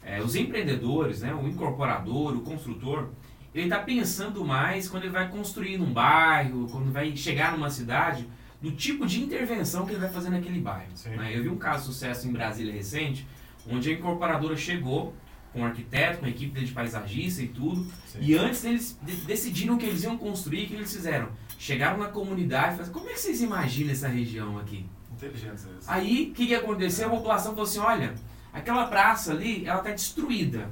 É, 0.05 0.21
os 0.21 0.35
empreendedores, 0.35 1.23
né, 1.23 1.33
o 1.33 1.47
incorporador, 1.47 2.37
o 2.37 2.41
construtor, 2.41 3.09
ele 3.55 3.65
está 3.65 3.79
pensando 3.79 4.45
mais 4.45 4.89
quando 4.89 5.05
ele 5.05 5.13
vai 5.13 5.29
construir 5.29 5.79
num 5.79 5.93
bairro, 5.93 6.69
quando 6.71 6.93
vai 6.93 7.17
chegar 7.17 7.53
numa 7.53 7.71
cidade, 7.71 8.27
no 8.61 8.73
tipo 8.73 9.07
de 9.07 9.23
intervenção 9.23 9.85
que 9.85 9.93
ele 9.93 10.01
vai 10.01 10.11
fazer 10.11 10.31
naquele 10.31 10.61
bairro. 10.61 10.93
Né? 11.07 11.37
Eu 11.37 11.43
vi 11.43 11.49
um 11.49 11.57
caso 11.57 11.87
de 11.87 11.95
sucesso 11.95 12.27
em 12.27 12.33
Brasília 12.33 12.73
recente, 12.73 13.27
onde 13.71 13.91
a 13.91 13.93
incorporadora 13.93 14.57
chegou 14.57 15.15
com 15.53 15.61
um 15.61 15.65
arquiteto, 15.65 16.19
com 16.19 16.27
a 16.27 16.29
equipe 16.29 16.65
de 16.65 16.73
paisagista 16.73 17.43
e 17.43 17.49
tudo. 17.49 17.85
Sim. 18.07 18.19
E 18.21 18.37
antes 18.37 18.65
eles 18.65 18.99
decidiram 19.27 19.77
que 19.77 19.87
eles 19.87 20.03
iam 20.03 20.17
construir, 20.17 20.65
o 20.65 20.69
que 20.69 20.75
eles 20.75 20.93
fizeram? 20.93 21.29
Chegaram 21.59 21.99
na 21.99 22.09
comunidade 22.09 22.75
e 22.75 22.77
falaram, 22.77 22.93
como 22.93 23.11
é 23.11 23.13
que 23.13 23.21
vocês 23.21 23.41
imaginam 23.41 23.93
essa 23.93 24.09
região 24.09 24.59
aqui? 24.59 24.87
Inteligência. 25.13 25.71
Aí, 25.87 26.31
o 26.31 26.35
que, 26.35 26.47
que 26.47 26.55
aconteceu? 26.55 27.07
A 27.07 27.11
população 27.11 27.53
falou 27.53 27.65
assim, 27.65 27.79
olha, 27.79 28.15
aquela 28.53 28.87
praça 28.87 29.33
ali, 29.33 29.67
ela 29.67 29.79
está 29.79 29.91
destruída. 29.91 30.71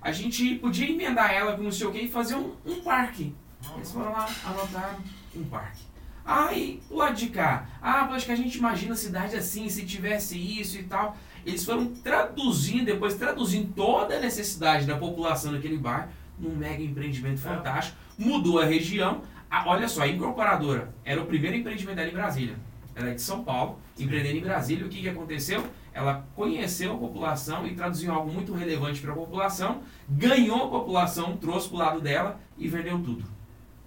A 0.00 0.12
gente 0.12 0.54
podia 0.56 0.88
emendar 0.88 1.30
ela 1.30 1.56
com 1.56 1.62
não 1.62 1.72
sei 1.72 1.86
o 1.86 1.92
que 1.92 1.98
e 1.98 2.08
fazer 2.08 2.34
um, 2.34 2.54
um 2.64 2.80
parque. 2.80 3.34
Eles 3.76 3.92
foram 3.92 4.12
lá, 4.12 4.26
anotaram 4.44 4.98
um 5.36 5.44
parque. 5.44 5.82
Aí, 6.24 6.80
o 6.88 6.96
lado 6.96 7.16
de 7.16 7.28
cá, 7.28 7.66
ah, 7.82 8.04
acho 8.12 8.26
que 8.26 8.32
a 8.32 8.36
gente 8.36 8.56
imagina 8.56 8.94
a 8.94 8.96
cidade 8.96 9.36
assim, 9.36 9.68
se 9.68 9.84
tivesse 9.84 10.38
isso 10.38 10.78
e 10.78 10.84
tal. 10.84 11.16
Eles 11.44 11.64
foram 11.64 11.86
traduzindo, 11.86 12.86
depois 12.86 13.14
traduzindo 13.14 13.72
toda 13.74 14.16
a 14.16 14.20
necessidade 14.20 14.86
da 14.86 14.96
população 14.96 15.52
daquele 15.52 15.76
bairro 15.76 16.08
num 16.38 16.56
mega 16.56 16.82
empreendimento 16.82 17.38
é. 17.38 17.54
fantástico. 17.54 17.96
Mudou 18.18 18.58
a 18.58 18.64
região. 18.64 19.22
A, 19.50 19.68
olha 19.68 19.88
só, 19.88 20.02
a 20.02 20.08
incorporadora 20.08 20.94
era 21.04 21.20
o 21.20 21.26
primeiro 21.26 21.56
empreendimento 21.56 21.96
dela 21.96 22.08
em 22.08 22.14
Brasília. 22.14 22.56
Ela 22.94 23.10
é 23.10 23.14
de 23.14 23.22
São 23.22 23.44
Paulo, 23.44 23.78
Sim. 23.94 24.04
empreendendo 24.04 24.38
em 24.38 24.42
Brasília. 24.42 24.86
O 24.86 24.88
que, 24.88 25.00
que 25.00 25.08
aconteceu? 25.08 25.64
Ela 25.92 26.26
conheceu 26.34 26.94
a 26.94 26.98
população 26.98 27.66
e 27.66 27.74
traduziu 27.74 28.12
algo 28.12 28.32
muito 28.32 28.52
relevante 28.52 29.00
para 29.00 29.12
a 29.12 29.14
população, 29.14 29.82
ganhou 30.08 30.64
a 30.64 30.68
população, 30.68 31.36
trouxe 31.36 31.68
para 31.68 31.74
o 31.74 31.78
lado 31.78 32.00
dela 32.00 32.40
e 32.56 32.68
vendeu 32.68 32.98
tudo. 32.98 33.24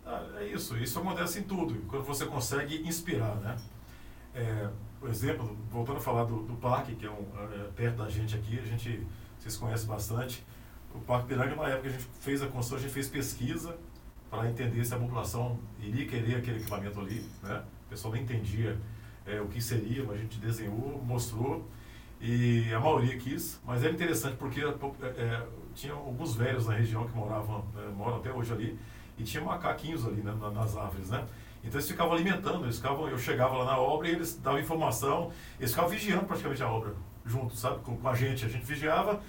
Ah, 0.06 0.22
é 0.40 0.48
isso, 0.48 0.78
isso 0.78 1.00
acontece 1.00 1.40
em 1.40 1.44
tudo, 1.44 1.76
quando 1.88 2.04
você 2.04 2.26
consegue 2.26 2.86
inspirar, 2.86 3.36
né? 3.36 3.56
É, 4.36 4.68
por 5.04 5.10
exemplo, 5.10 5.58
voltando 5.70 5.98
a 5.98 6.00
falar 6.00 6.24
do, 6.24 6.44
do 6.44 6.56
parque, 6.56 6.96
que 6.96 7.06
é, 7.06 7.10
um, 7.10 7.26
é, 7.52 7.68
perto 7.76 7.98
da 7.98 8.10
gente 8.10 8.38
aqui, 8.38 8.58
a 8.58 8.66
gente, 8.66 9.06
vocês 9.38 9.58
conhecem 9.58 9.86
bastante. 9.86 10.46
O 10.96 11.00
Parque 11.02 11.28
Piranga, 11.28 11.54
na 11.58 11.68
época 11.68 11.82
que 11.82 11.88
a 11.90 11.92
gente 11.92 12.06
fez 12.22 12.42
a 12.42 12.48
construção, 12.48 12.78
a 12.78 12.82
gente 12.82 12.94
fez 12.94 13.10
pesquisa 13.10 13.76
para 14.30 14.50
entender 14.50 14.86
se 14.86 14.94
a 14.94 14.98
população 14.98 15.60
iria 15.78 16.08
querer 16.08 16.38
aquele 16.38 16.60
equipamento 16.60 17.02
ali. 17.02 17.30
Né? 17.42 17.62
O 17.86 17.90
pessoal 17.90 18.14
nem 18.14 18.24
entendia 18.24 18.80
é, 19.26 19.42
o 19.42 19.48
que 19.50 19.60
seria, 19.60 20.06
mas 20.06 20.16
a 20.16 20.22
gente 20.22 20.40
desenhou, 20.40 21.04
mostrou 21.06 21.68
e 22.22 22.74
a 22.74 22.80
maioria 22.80 23.18
quis. 23.18 23.60
Mas 23.66 23.84
era 23.84 23.92
interessante 23.92 24.38
porque 24.38 24.62
é, 24.62 24.68
é 24.70 25.48
tinha 25.76 25.92
alguns 25.92 26.34
velhos 26.34 26.66
na 26.66 26.76
região 26.76 27.06
que 27.06 27.14
moravam, 27.14 27.66
né, 27.76 27.92
moram 27.94 28.20
até 28.20 28.32
hoje 28.32 28.54
ali, 28.54 28.80
e 29.18 29.24
tinha 29.24 29.44
macaquinhos 29.44 30.08
ali 30.08 30.22
né, 30.22 30.34
nas 30.54 30.78
árvores, 30.78 31.10
né? 31.10 31.28
Então 31.64 31.80
eles 31.80 31.88
ficavam 31.88 32.14
alimentando, 32.14 32.66
eles 32.66 32.78
ficavam, 32.78 33.08
eu 33.08 33.18
chegava 33.18 33.58
lá 33.58 33.66
na 33.66 33.78
obra 33.78 34.08
e 34.08 34.12
eles 34.12 34.38
davam 34.38 34.60
informação, 34.60 35.32
eles 35.60 35.72
ficavam 35.72 35.90
vigiando 35.90 36.26
praticamente 36.26 36.62
a 36.62 36.70
obra 36.70 36.94
junto, 37.26 37.56
sabe, 37.56 37.80
com, 37.80 37.96
com 37.96 38.08
a 38.08 38.14
gente. 38.14 38.46
A 38.46 38.50
gente 38.50 38.66
vigiava 38.66 39.22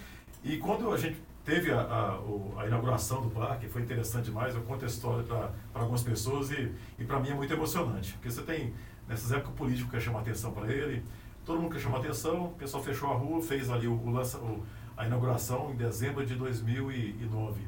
e 0.42 0.56
quando 0.56 0.92
a 0.92 0.96
gente 0.96 1.16
teve 1.44 1.70
a, 1.70 1.80
a, 1.80 2.62
a, 2.62 2.66
inauguração 2.66 3.22
do 3.22 3.30
parque, 3.30 3.68
foi 3.68 3.82
interessante 3.82 4.24
demais. 4.26 4.54
Eu 4.54 4.62
conto 4.62 4.84
a 4.84 4.88
história 4.88 5.22
para 5.24 5.52
algumas 5.74 6.02
pessoas 6.02 6.50
e, 6.50 6.72
e 6.98 7.04
para 7.04 7.20
mim 7.20 7.30
é 7.30 7.34
muito 7.34 7.52
emocionante. 7.52 8.14
Porque 8.14 8.30
você 8.30 8.42
tem, 8.42 8.74
nessas 9.06 9.30
épocas, 9.30 9.52
o 9.52 9.56
político 9.56 9.90
quer 9.90 10.00
chamar 10.00 10.20
atenção 10.20 10.52
para 10.52 10.72
ele, 10.72 11.04
todo 11.44 11.60
mundo 11.60 11.72
quer 11.72 11.80
chamar 11.80 11.98
atenção, 11.98 12.46
o 12.46 12.52
pessoal 12.52 12.82
fechou 12.82 13.10
a 13.12 13.14
rua, 13.14 13.42
fez 13.42 13.70
ali 13.70 13.86
o, 13.86 13.94
o, 13.94 14.10
lança, 14.10 14.38
o 14.38 14.64
a 14.96 15.06
inauguração 15.06 15.70
em 15.70 15.76
dezembro 15.76 16.24
de 16.24 16.34
2009. 16.34 17.60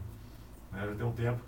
Né, 0.72 0.86
já 0.86 0.94
tem 0.94 1.06
um 1.06 1.12
tempo. 1.12 1.40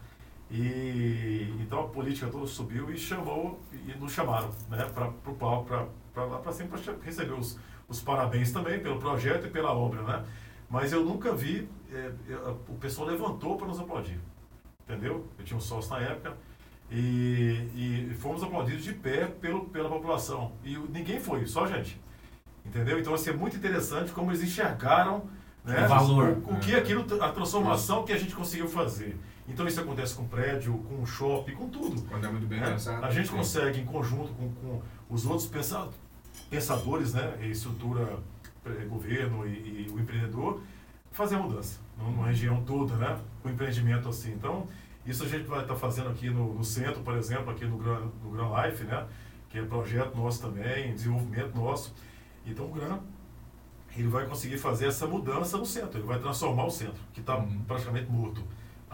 E 0.51 1.55
então 1.61 1.81
a 1.81 1.89
política 1.89 2.27
toda 2.29 2.47
subiu 2.47 2.91
e 2.91 2.97
chamou, 2.97 3.61
e 3.73 3.93
nos 3.99 4.13
chamaram 4.13 4.51
né, 4.71 4.85
para 4.95 5.09
o 5.09 5.35
palco, 5.35 5.69
para 6.15 6.25
lá 6.25 6.39
para 6.39 6.53
cima, 6.53 6.71
para 6.71 6.95
receber 7.03 7.35
os, 7.35 7.59
os 7.87 8.01
parabéns 8.01 8.51
também 8.51 8.81
pelo 8.81 8.99
projeto 8.99 9.47
e 9.47 9.51
pela 9.51 9.73
obra. 9.73 10.03
Né? 10.03 10.25
Mas 10.71 10.93
eu 10.93 11.05
nunca 11.05 11.35
vi, 11.35 11.69
é, 11.93 12.11
o 12.69 12.75
pessoal 12.75 13.09
levantou 13.09 13.57
para 13.57 13.67
nos 13.67 13.79
aplaudir. 13.79 14.19
Entendeu? 14.89 15.27
Eu 15.39 15.45
tinha 15.45 15.57
um 15.57 15.61
sócio 15.61 15.91
na 15.93 16.01
época. 16.01 16.35
E, 16.91 18.09
e 18.11 18.15
fomos 18.15 18.43
aplaudidos 18.43 18.83
de 18.83 18.95
pé 18.95 19.27
pelo, 19.27 19.67
pela 19.67 19.91
população. 19.91 20.53
E 20.65 20.79
ninguém 20.79 21.21
foi, 21.21 21.47
só 21.47 21.65
a 21.65 21.67
gente. 21.67 22.01
Entendeu? 22.65 22.99
Então, 22.99 23.13
assim, 23.13 23.31
é 23.31 23.33
muito 23.35 23.57
interessante 23.57 24.13
como 24.13 24.31
eles 24.31 24.43
enxergaram 24.43 25.25
né, 25.65 25.85
o 25.85 25.89
valor. 25.89 26.39
O, 26.45 26.55
o 26.55 26.59
que 26.59 26.75
aquilo, 26.75 27.05
a 27.23 27.31
transformação 27.31 28.05
que 28.05 28.13
a 28.13 28.19
gente 28.19 28.35
conseguiu 28.35 28.69
fazer. 28.69 29.19
Então, 29.49 29.67
isso 29.67 29.81
acontece 29.81 30.15
com 30.15 30.27
prédio, 30.29 30.75
com 30.79 31.05
shopping, 31.07 31.55
com 31.55 31.69
tudo. 31.69 32.03
Quando 32.03 32.27
é 32.27 32.31
muito 32.31 32.47
bem 32.47 32.61
né? 32.61 32.71
pensado. 32.73 33.05
A 33.05 33.11
gente 33.11 33.31
consegue, 33.31 33.81
em 33.81 33.87
conjunto 33.87 34.33
com, 34.35 34.53
com 34.53 34.83
os 35.09 35.25
outros 35.25 35.51
pensadores, 36.51 37.15
né, 37.15 37.39
estrutura 37.47 38.19
governo 38.89 39.47
e, 39.47 39.87
e, 39.87 39.91
o 39.91 39.99
empreendedor 39.99 40.61
fazer 41.11 41.37
a 41.37 41.39
mudança 41.39 41.81
numa 41.97 42.27
região 42.27 42.63
toda, 42.63 42.95
né? 42.97 43.19
Com 43.43 43.51
empreendimento 43.51 44.09
assim. 44.09 44.33
Então, 44.33 44.69
isso 45.05 45.25
a 45.25 45.29
gente 45.29 45.47
vai 45.47 45.63
estar 45.63 45.75
tá 45.75 45.81
fazendo 45.81 46.11
aqui 46.11 46.31
no, 46.31 46.55
no, 46.55 46.65
centro, 46.65 47.03
por 47.03 47.17
exemplo, 47.17 47.51
aqui 47.51 47.65
no 47.65 47.77
Gran, 47.77 48.01
no 48.23 48.31
Gran 48.31 48.49
Life, 48.63 48.85
né? 48.85 49.07
Que 49.49 49.59
é 49.59 49.63
projeto 49.63 50.15
nosso 50.17 50.43
também, 50.43 50.93
desenvolvimento 50.93 51.55
nosso. 51.57 51.95
Então, 52.47 52.67
o 52.67 52.69
Gran, 52.69 53.01
ele 53.97 54.09
vai 54.09 54.27
conseguir 54.27 54.59
fazer 54.59 54.87
essa 54.87 55.07
mudança 55.07 55.57
no 55.57 55.67
centro, 55.67 55.99
ele 55.99 56.07
vai 56.07 56.19
transformar 56.19 56.67
o 56.67 56.71
centro, 56.71 57.01
que 57.13 57.21
está 57.21 57.37
uhum. 57.37 57.63
praticamente 57.67 58.11
morto. 58.11 58.45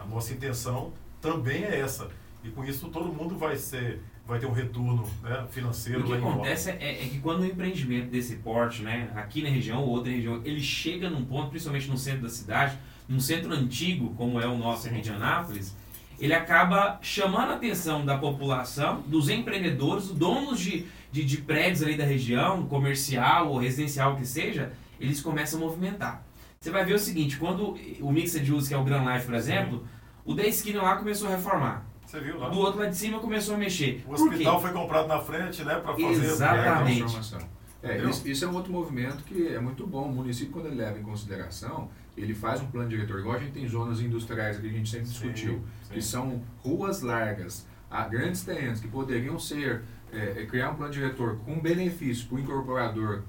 A 0.05 0.13
nossa 0.13 0.33
intenção 0.33 0.93
também 1.21 1.63
é 1.63 1.79
essa. 1.79 2.09
E 2.43 2.49
com 2.49 2.63
isso 2.63 2.89
todo 2.89 3.11
mundo 3.11 3.37
vai 3.37 3.57
ser 3.57 4.01
vai 4.27 4.39
ter 4.39 4.47
um 4.47 4.51
retorno 4.51 5.07
né, 5.21 5.45
financeiro. 5.51 6.01
O 6.01 6.03
que 6.03 6.13
acontece 6.13 6.71
é, 6.71 7.03
é, 7.03 7.07
que 7.07 7.19
quando 7.19 7.41
um 7.41 7.45
empreendimento 7.45 8.09
desse 8.09 8.37
porte, 8.37 8.81
né, 8.81 9.09
aqui 9.15 9.43
na 9.43 9.49
região 9.49 9.83
ou 9.83 9.89
outra 9.89 10.11
região, 10.11 10.41
ele 10.43 10.61
chega 10.61 11.09
num 11.09 11.23
ponto, 11.23 11.49
principalmente 11.49 11.87
no 11.87 11.97
centro 11.97 12.23
da 12.23 12.29
cidade, 12.29 12.77
num 13.07 13.19
centro 13.19 13.53
antigo, 13.53 14.15
como 14.15 14.41
é 14.41 14.47
o 14.47 14.57
nosso 14.57 14.87
aqui 14.87 14.99
de 14.99 15.11
Anápolis, 15.11 15.75
ele 16.19 16.33
acaba 16.33 16.97
chamando 17.01 17.51
a 17.51 17.55
atenção 17.55 18.03
da 18.03 18.17
população, 18.17 19.01
dos 19.01 19.29
empreendedores, 19.29 20.09
donos 20.09 20.59
de, 20.59 20.85
de, 21.11 21.23
de 21.23 21.37
prédios 21.37 21.83
ali 21.83 21.95
da 21.95 22.05
região, 22.05 22.65
comercial 22.65 23.51
ou 23.51 23.59
residencial 23.59 24.15
que 24.15 24.25
seja, 24.25 24.71
eles 24.99 25.21
começam 25.21 25.59
a 25.59 25.65
movimentar. 25.65 26.25
Você 26.59 26.71
vai 26.71 26.83
ver 26.83 26.95
o 26.95 26.99
seguinte, 26.99 27.37
quando 27.37 27.77
o 27.99 28.11
Mixed 28.11 28.51
Use, 28.51 28.67
que 28.67 28.73
é 28.73 28.77
o 28.77 28.83
Grand 28.83 29.05
Life, 29.13 29.25
por 29.25 29.35
exemplo, 29.35 29.79
Sim. 29.79 29.94
O 30.25 30.33
da 30.33 30.43
esquina 30.45 30.81
lá 30.81 30.97
começou 30.97 31.27
a 31.27 31.31
reformar. 31.31 31.85
Você 32.05 32.19
viu 32.19 32.37
lá? 32.37 32.49
Do 32.49 32.59
outro 32.59 32.79
lado 32.79 32.89
de 32.89 32.97
cima 32.97 33.19
começou 33.19 33.55
a 33.55 33.57
mexer. 33.57 34.03
O 34.07 34.13
hospital 34.13 34.61
foi 34.61 34.71
comprado 34.71 35.07
na 35.07 35.19
frente, 35.19 35.63
né, 35.63 35.75
para 35.75 35.93
fazer 35.93 36.25
Exatamente. 36.25 37.03
a 37.03 37.05
transformação. 37.05 37.55
É, 37.83 38.03
isso, 38.09 38.27
isso, 38.27 38.43
é 38.43 38.47
um 38.47 38.55
outro 38.55 38.71
movimento 38.71 39.23
que 39.23 39.47
é 39.47 39.59
muito 39.59 39.85
bom. 39.85 40.09
O 40.09 40.11
município, 40.11 40.51
quando 40.51 40.65
ele 40.67 40.75
leva 40.75 40.97
em 40.97 41.03
consideração, 41.03 41.89
ele 42.17 42.33
faz 42.33 42.59
um 42.59 42.65
plano 42.65 42.89
diretor. 42.89 43.19
Igual 43.19 43.35
a 43.35 43.39
gente 43.39 43.51
tem 43.51 43.67
zonas 43.67 44.01
industriais 44.01 44.57
que 44.57 44.67
a 44.67 44.71
gente 44.71 44.89
sempre 44.89 45.05
sim, 45.05 45.11
discutiu, 45.11 45.63
sim. 45.83 45.93
que 45.93 46.01
são 46.01 46.41
ruas 46.63 47.01
largas, 47.01 47.67
há 47.89 48.07
grandes 48.07 48.43
terrenos 48.43 48.79
que 48.79 48.87
poderiam 48.87 49.37
ser, 49.37 49.83
é, 50.11 50.41
é 50.41 50.45
criar 50.47 50.71
um 50.71 50.75
plano 50.75 50.91
diretor 50.91 51.37
com 51.45 51.59
benefício 51.59 52.27
para 52.27 52.37
o 52.37 52.39
incorporador 52.39 53.23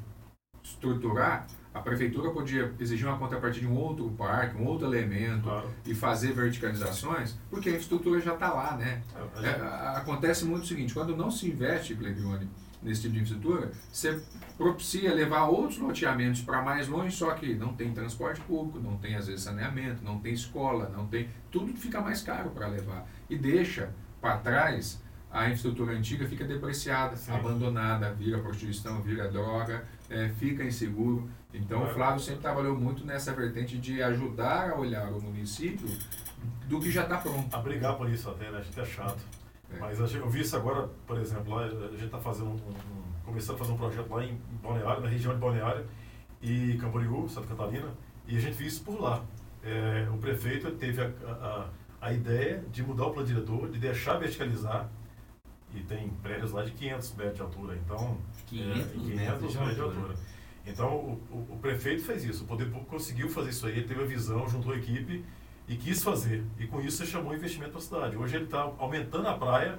estruturar, 0.62 1.46
a 1.76 1.82
prefeitura 1.82 2.30
podia 2.30 2.72
exigir 2.80 3.06
uma 3.06 3.18
contrapartida 3.18 3.66
de 3.66 3.70
um 3.70 3.76
outro 3.76 4.08
parque, 4.16 4.56
um 4.56 4.64
outro 4.64 4.86
elemento 4.86 5.42
claro. 5.42 5.68
e 5.84 5.94
fazer 5.94 6.32
verticalizações, 6.32 7.36
porque 7.50 7.68
a 7.68 7.72
infraestrutura 7.72 8.18
já 8.18 8.32
está 8.32 8.52
lá, 8.52 8.76
né? 8.76 9.02
É, 9.42 9.46
é, 9.46 9.96
acontece 9.98 10.46
muito 10.46 10.64
o 10.64 10.66
seguinte, 10.66 10.94
quando 10.94 11.14
não 11.14 11.30
se 11.30 11.46
investe, 11.48 11.94
Clebione, 11.94 12.48
nesse 12.82 13.02
tipo 13.02 13.14
de 13.14 13.20
infraestrutura, 13.20 13.72
você 13.92 14.18
propicia 14.56 15.12
levar 15.12 15.44
outros 15.44 15.78
loteamentos 15.78 16.40
para 16.40 16.62
mais 16.62 16.88
longe, 16.88 17.14
só 17.14 17.32
que 17.34 17.54
não 17.54 17.74
tem 17.74 17.92
transporte 17.92 18.40
público, 18.40 18.78
não 18.78 18.96
tem 18.96 19.14
às 19.14 19.26
vezes 19.26 19.42
saneamento, 19.42 20.02
não 20.02 20.18
tem 20.18 20.32
escola, 20.32 20.90
não 20.94 21.06
tem, 21.06 21.28
tudo 21.50 21.74
fica 21.74 22.00
mais 22.00 22.22
caro 22.22 22.50
para 22.50 22.68
levar 22.68 23.06
e 23.28 23.36
deixa 23.36 23.90
para 24.20 24.38
trás 24.38 25.02
a 25.36 25.44
infraestrutura 25.44 25.92
antiga 25.92 26.26
fica 26.26 26.46
depreciada, 26.46 27.14
Sim. 27.14 27.32
abandonada, 27.32 28.10
vira 28.14 28.38
prostituição, 28.38 29.02
vira 29.02 29.28
droga, 29.28 29.84
é, 30.08 30.30
fica 30.30 30.64
inseguro. 30.64 31.28
Então 31.52 31.84
o 31.84 31.88
Flávio 31.88 32.20
sempre 32.20 32.40
trabalhou 32.40 32.74
muito 32.74 33.04
nessa 33.04 33.34
vertente 33.34 33.76
de 33.76 34.02
ajudar 34.02 34.70
a 34.70 34.78
olhar 34.78 35.12
o 35.12 35.20
município 35.20 35.86
do 36.66 36.80
que 36.80 36.90
já 36.90 37.02
está 37.02 37.18
pronto. 37.18 37.54
A 37.54 37.58
brigar 37.58 37.98
por 37.98 38.08
isso 38.08 38.30
até, 38.30 38.50
né? 38.50 38.58
A 38.58 38.62
gente 38.62 38.80
é 38.80 38.84
chato. 38.86 39.22
É. 39.74 39.78
Mas 39.78 39.98
eu 39.98 40.30
vi 40.30 40.40
isso 40.40 40.56
agora, 40.56 40.88
por 41.06 41.18
exemplo, 41.18 41.54
lá 41.54 41.64
a 41.64 41.68
gente 41.68 42.04
está 42.06 42.18
fazendo 42.18 42.48
um, 42.48 42.54
um, 42.54 43.02
começando 43.22 43.56
a 43.56 43.58
fazer 43.58 43.72
um 43.72 43.76
projeto 43.76 44.08
lá 44.08 44.24
em 44.24 44.40
Balneário, 44.62 45.02
na 45.02 45.08
região 45.08 45.34
de 45.34 45.40
Balneário 45.40 45.84
e 46.40 46.78
Camboriú, 46.80 47.28
Santa 47.28 47.48
Catarina, 47.48 47.88
e 48.26 48.38
a 48.38 48.40
gente 48.40 48.54
viu 48.54 48.68
isso 48.68 48.82
por 48.82 48.98
lá. 48.98 49.22
É, 49.62 50.08
o 50.10 50.16
prefeito 50.16 50.70
teve 50.72 51.02
a, 51.02 51.10
a, 51.28 51.66
a 52.00 52.12
ideia 52.14 52.64
de 52.72 52.82
mudar 52.82 53.04
o 53.04 53.10
plano 53.10 53.28
diretor, 53.28 53.68
de 53.70 53.78
deixar 53.78 54.16
verticalizar 54.16 54.88
e 55.76 55.82
tem 55.82 56.08
prédios 56.22 56.52
lá 56.52 56.64
de 56.64 56.72
500 56.72 57.14
metros 57.14 57.36
de 57.36 57.42
altura. 57.42 57.76
Então, 57.76 58.18
500, 58.46 58.80
é, 58.80 58.84
500 58.84 59.14
metros, 59.14 59.52
de 59.52 59.58
altura. 59.58 59.84
altura. 59.84 60.14
Então, 60.66 60.88
o, 60.88 61.22
o, 61.30 61.54
o, 61.54 61.58
prefeito 61.58 62.02
fez 62.02 62.24
isso, 62.24 62.44
o 62.44 62.46
poder 62.46 62.64
público 62.64 62.86
conseguiu 62.86 63.28
fazer 63.28 63.50
isso 63.50 63.66
aí, 63.66 63.72
ele 63.72 63.86
teve 63.86 64.02
a 64.02 64.06
visão, 64.06 64.48
juntou 64.48 64.72
a 64.72 64.76
equipe 64.76 65.24
e 65.68 65.76
quis 65.76 66.02
fazer. 66.02 66.44
E 66.58 66.66
com 66.66 66.80
isso, 66.80 66.96
você 66.96 67.06
chamou 67.06 67.34
investimento 67.34 67.70
para 67.70 67.78
a 67.78 67.82
cidade. 67.82 68.16
Hoje, 68.16 68.36
ele 68.36 68.44
está 68.46 68.62
aumentando 68.78 69.28
a 69.28 69.34
praia, 69.34 69.78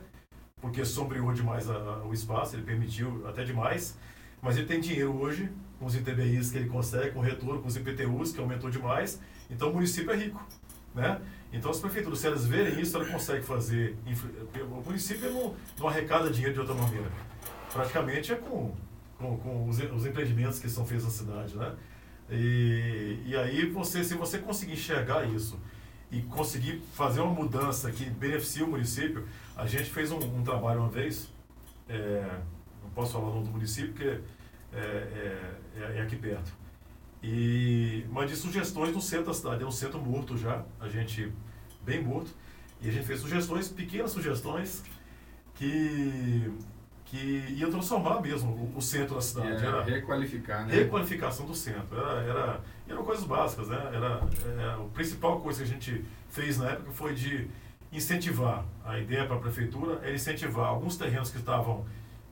porque 0.61 0.85
sombreou 0.85 1.33
demais 1.33 1.69
a, 1.69 1.75
a, 1.75 2.05
o 2.05 2.13
espaço, 2.13 2.55
ele 2.55 2.63
permitiu 2.63 3.27
até 3.27 3.43
demais, 3.43 3.97
mas 4.41 4.55
ele 4.55 4.65
tem 4.65 4.79
dinheiro 4.79 5.13
hoje, 5.19 5.51
com 5.77 5.85
os 5.85 5.95
ITBIs 5.95 6.51
que 6.51 6.57
ele 6.57 6.69
consegue, 6.69 7.11
com 7.11 7.19
o 7.19 7.21
retorno, 7.21 7.61
com 7.61 7.67
os 7.67 7.75
IPTUs, 7.75 8.31
que 8.31 8.39
aumentou 8.39 8.69
demais. 8.69 9.19
Então, 9.49 9.69
o 9.69 9.73
município 9.73 10.11
é 10.11 10.15
rico. 10.15 10.47
Né? 10.95 11.21
Então, 11.51 11.71
as 11.71 11.79
prefeituras, 11.79 12.19
se 12.19 12.27
elas 12.27 12.45
verem 12.45 12.79
isso, 12.79 12.95
elas 12.97 13.09
conseguem 13.09 13.41
fazer. 13.41 13.95
O 14.69 14.81
município 14.85 15.31
não, 15.31 15.55
não 15.79 15.87
arrecada 15.87 16.29
dinheiro 16.29 16.53
de 16.53 16.59
outra 16.59 16.75
maneira. 16.75 17.09
Praticamente 17.71 18.33
é 18.33 18.35
com, 18.35 18.75
com, 19.17 19.37
com 19.37 19.67
os, 19.67 19.79
os 19.79 20.05
empreendimentos 20.05 20.59
que 20.59 20.69
são 20.69 20.85
feitos 20.85 21.05
na 21.05 21.11
cidade. 21.11 21.55
Né? 21.55 21.75
E, 22.29 23.21
e 23.25 23.37
aí, 23.37 23.69
você, 23.69 24.03
se 24.03 24.15
você 24.15 24.39
conseguir 24.39 24.73
enxergar 24.73 25.25
isso 25.25 25.57
e 26.11 26.21
conseguir 26.21 26.81
fazer 26.93 27.21
uma 27.21 27.33
mudança 27.33 27.91
que 27.91 28.09
beneficie 28.09 28.63
o 28.63 28.67
município, 28.67 29.25
a 29.55 29.65
gente 29.65 29.89
fez 29.89 30.11
um, 30.11 30.17
um 30.17 30.43
trabalho 30.43 30.81
uma 30.81 30.89
vez, 30.89 31.29
é, 31.87 32.39
não 32.83 32.89
posso 32.91 33.13
falar 33.13 33.29
o 33.29 33.33
nome 33.35 33.45
do 33.45 33.51
município, 33.51 33.93
porque 33.93 34.19
é, 34.73 34.79
é, 34.79 35.55
é, 35.77 35.97
é 35.97 36.01
aqui 36.01 36.15
perto 36.17 36.66
e, 37.21 38.05
mas 38.11 38.29
de 38.29 38.35
sugestões 38.35 38.93
no 38.93 39.01
centro 39.01 39.27
da 39.27 39.33
cidade. 39.33 39.63
É 39.63 39.65
um 39.65 39.71
centro 39.71 39.99
morto 39.99 40.37
já, 40.37 40.63
a 40.79 40.87
gente 40.87 41.31
bem 41.81 42.03
morto. 42.03 42.31
E 42.81 42.89
a 42.89 42.91
gente 42.91 43.07
fez 43.07 43.19
sugestões, 43.19 43.69
pequenas 43.69 44.11
sugestões, 44.11 44.83
que, 45.55 46.53
que 47.05 47.55
iam 47.57 47.71
transformar 47.71 48.21
mesmo 48.21 48.51
o, 48.51 48.77
o 48.77 48.81
centro 48.81 49.15
da 49.15 49.21
cidade. 49.21 49.65
Era, 49.65 49.77
era 49.77 49.83
requalificar, 49.83 50.67
né? 50.67 50.75
Requalificação 50.75 51.47
do 51.47 51.55
centro. 51.55 51.99
Era, 51.99 52.21
era, 52.21 52.61
eram 52.87 53.03
coisas 53.03 53.25
básicas, 53.25 53.67
né? 53.69 53.77
Era, 53.91 54.21
é, 54.61 54.73
a 54.73 54.77
principal 54.93 55.39
coisa 55.39 55.63
que 55.63 55.69
a 55.69 55.73
gente 55.73 56.05
fez 56.29 56.59
na 56.59 56.69
época 56.69 56.91
foi 56.91 57.15
de 57.15 57.47
incentivar. 57.91 58.63
A 58.85 58.99
ideia 58.99 59.25
para 59.25 59.37
a 59.37 59.39
prefeitura 59.39 59.99
era 60.03 60.13
incentivar 60.13 60.67
alguns 60.67 60.97
terrenos 60.97 61.31
que 61.31 61.37
estavam 61.37 61.83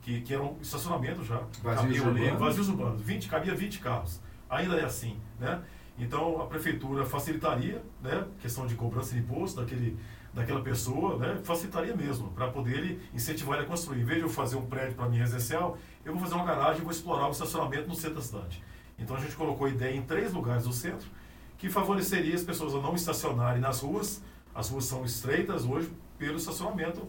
que, 0.02 0.20
que 0.20 0.32
eram 0.32 0.56
estacionamento 0.62 1.24
já. 1.24 1.42
Vazios 1.60 1.98
urbanos. 1.98 2.38
vazios 2.38 2.68
urbanos. 2.68 3.02
20, 3.02 3.28
cabia 3.28 3.52
20 3.52 3.80
carros 3.80 4.20
ainda 4.48 4.76
é 4.76 4.84
assim, 4.84 5.18
né? 5.38 5.62
Então 5.98 6.40
a 6.40 6.46
prefeitura 6.46 7.06
facilitaria, 7.06 7.82
né, 8.02 8.26
questão 8.40 8.66
de 8.66 8.74
cobrança 8.74 9.14
de 9.14 9.20
imposto 9.20 9.60
daquele 9.60 9.98
daquela 10.34 10.60
pessoa, 10.60 11.16
né, 11.16 11.40
facilitaria 11.42 11.96
mesmo 11.96 12.28
para 12.32 12.48
poder 12.48 12.76
ele 12.76 13.08
incentivar 13.14 13.56
ele 13.56 13.64
a 13.66 13.68
construir. 13.70 14.04
De 14.04 14.20
eu 14.20 14.28
fazer 14.28 14.56
um 14.56 14.66
prédio 14.66 14.94
para 14.94 15.08
mim 15.08 15.16
residencial, 15.16 15.78
eu 16.04 16.12
vou 16.12 16.20
fazer 16.20 16.34
uma 16.34 16.44
garagem 16.44 16.82
e 16.82 16.84
vou 16.84 16.92
explorar 16.92 17.26
o 17.26 17.30
estacionamento 17.30 17.88
no 17.88 17.94
centro 17.94 18.16
da 18.16 18.20
cidade. 18.20 18.62
Então 18.98 19.16
a 19.16 19.20
gente 19.20 19.34
colocou 19.34 19.66
a 19.66 19.70
ideia 19.70 19.96
em 19.96 20.02
três 20.02 20.34
lugares 20.34 20.64
do 20.64 20.74
centro 20.74 21.08
que 21.56 21.70
favoreceria 21.70 22.34
as 22.34 22.42
pessoas 22.42 22.74
a 22.74 22.80
não 22.80 22.94
estacionarem 22.94 23.62
nas 23.62 23.80
ruas. 23.80 24.22
As 24.54 24.68
ruas 24.68 24.84
são 24.84 25.06
estreitas 25.06 25.64
hoje, 25.64 25.90
pelo 26.18 26.36
estacionamento 26.36 27.08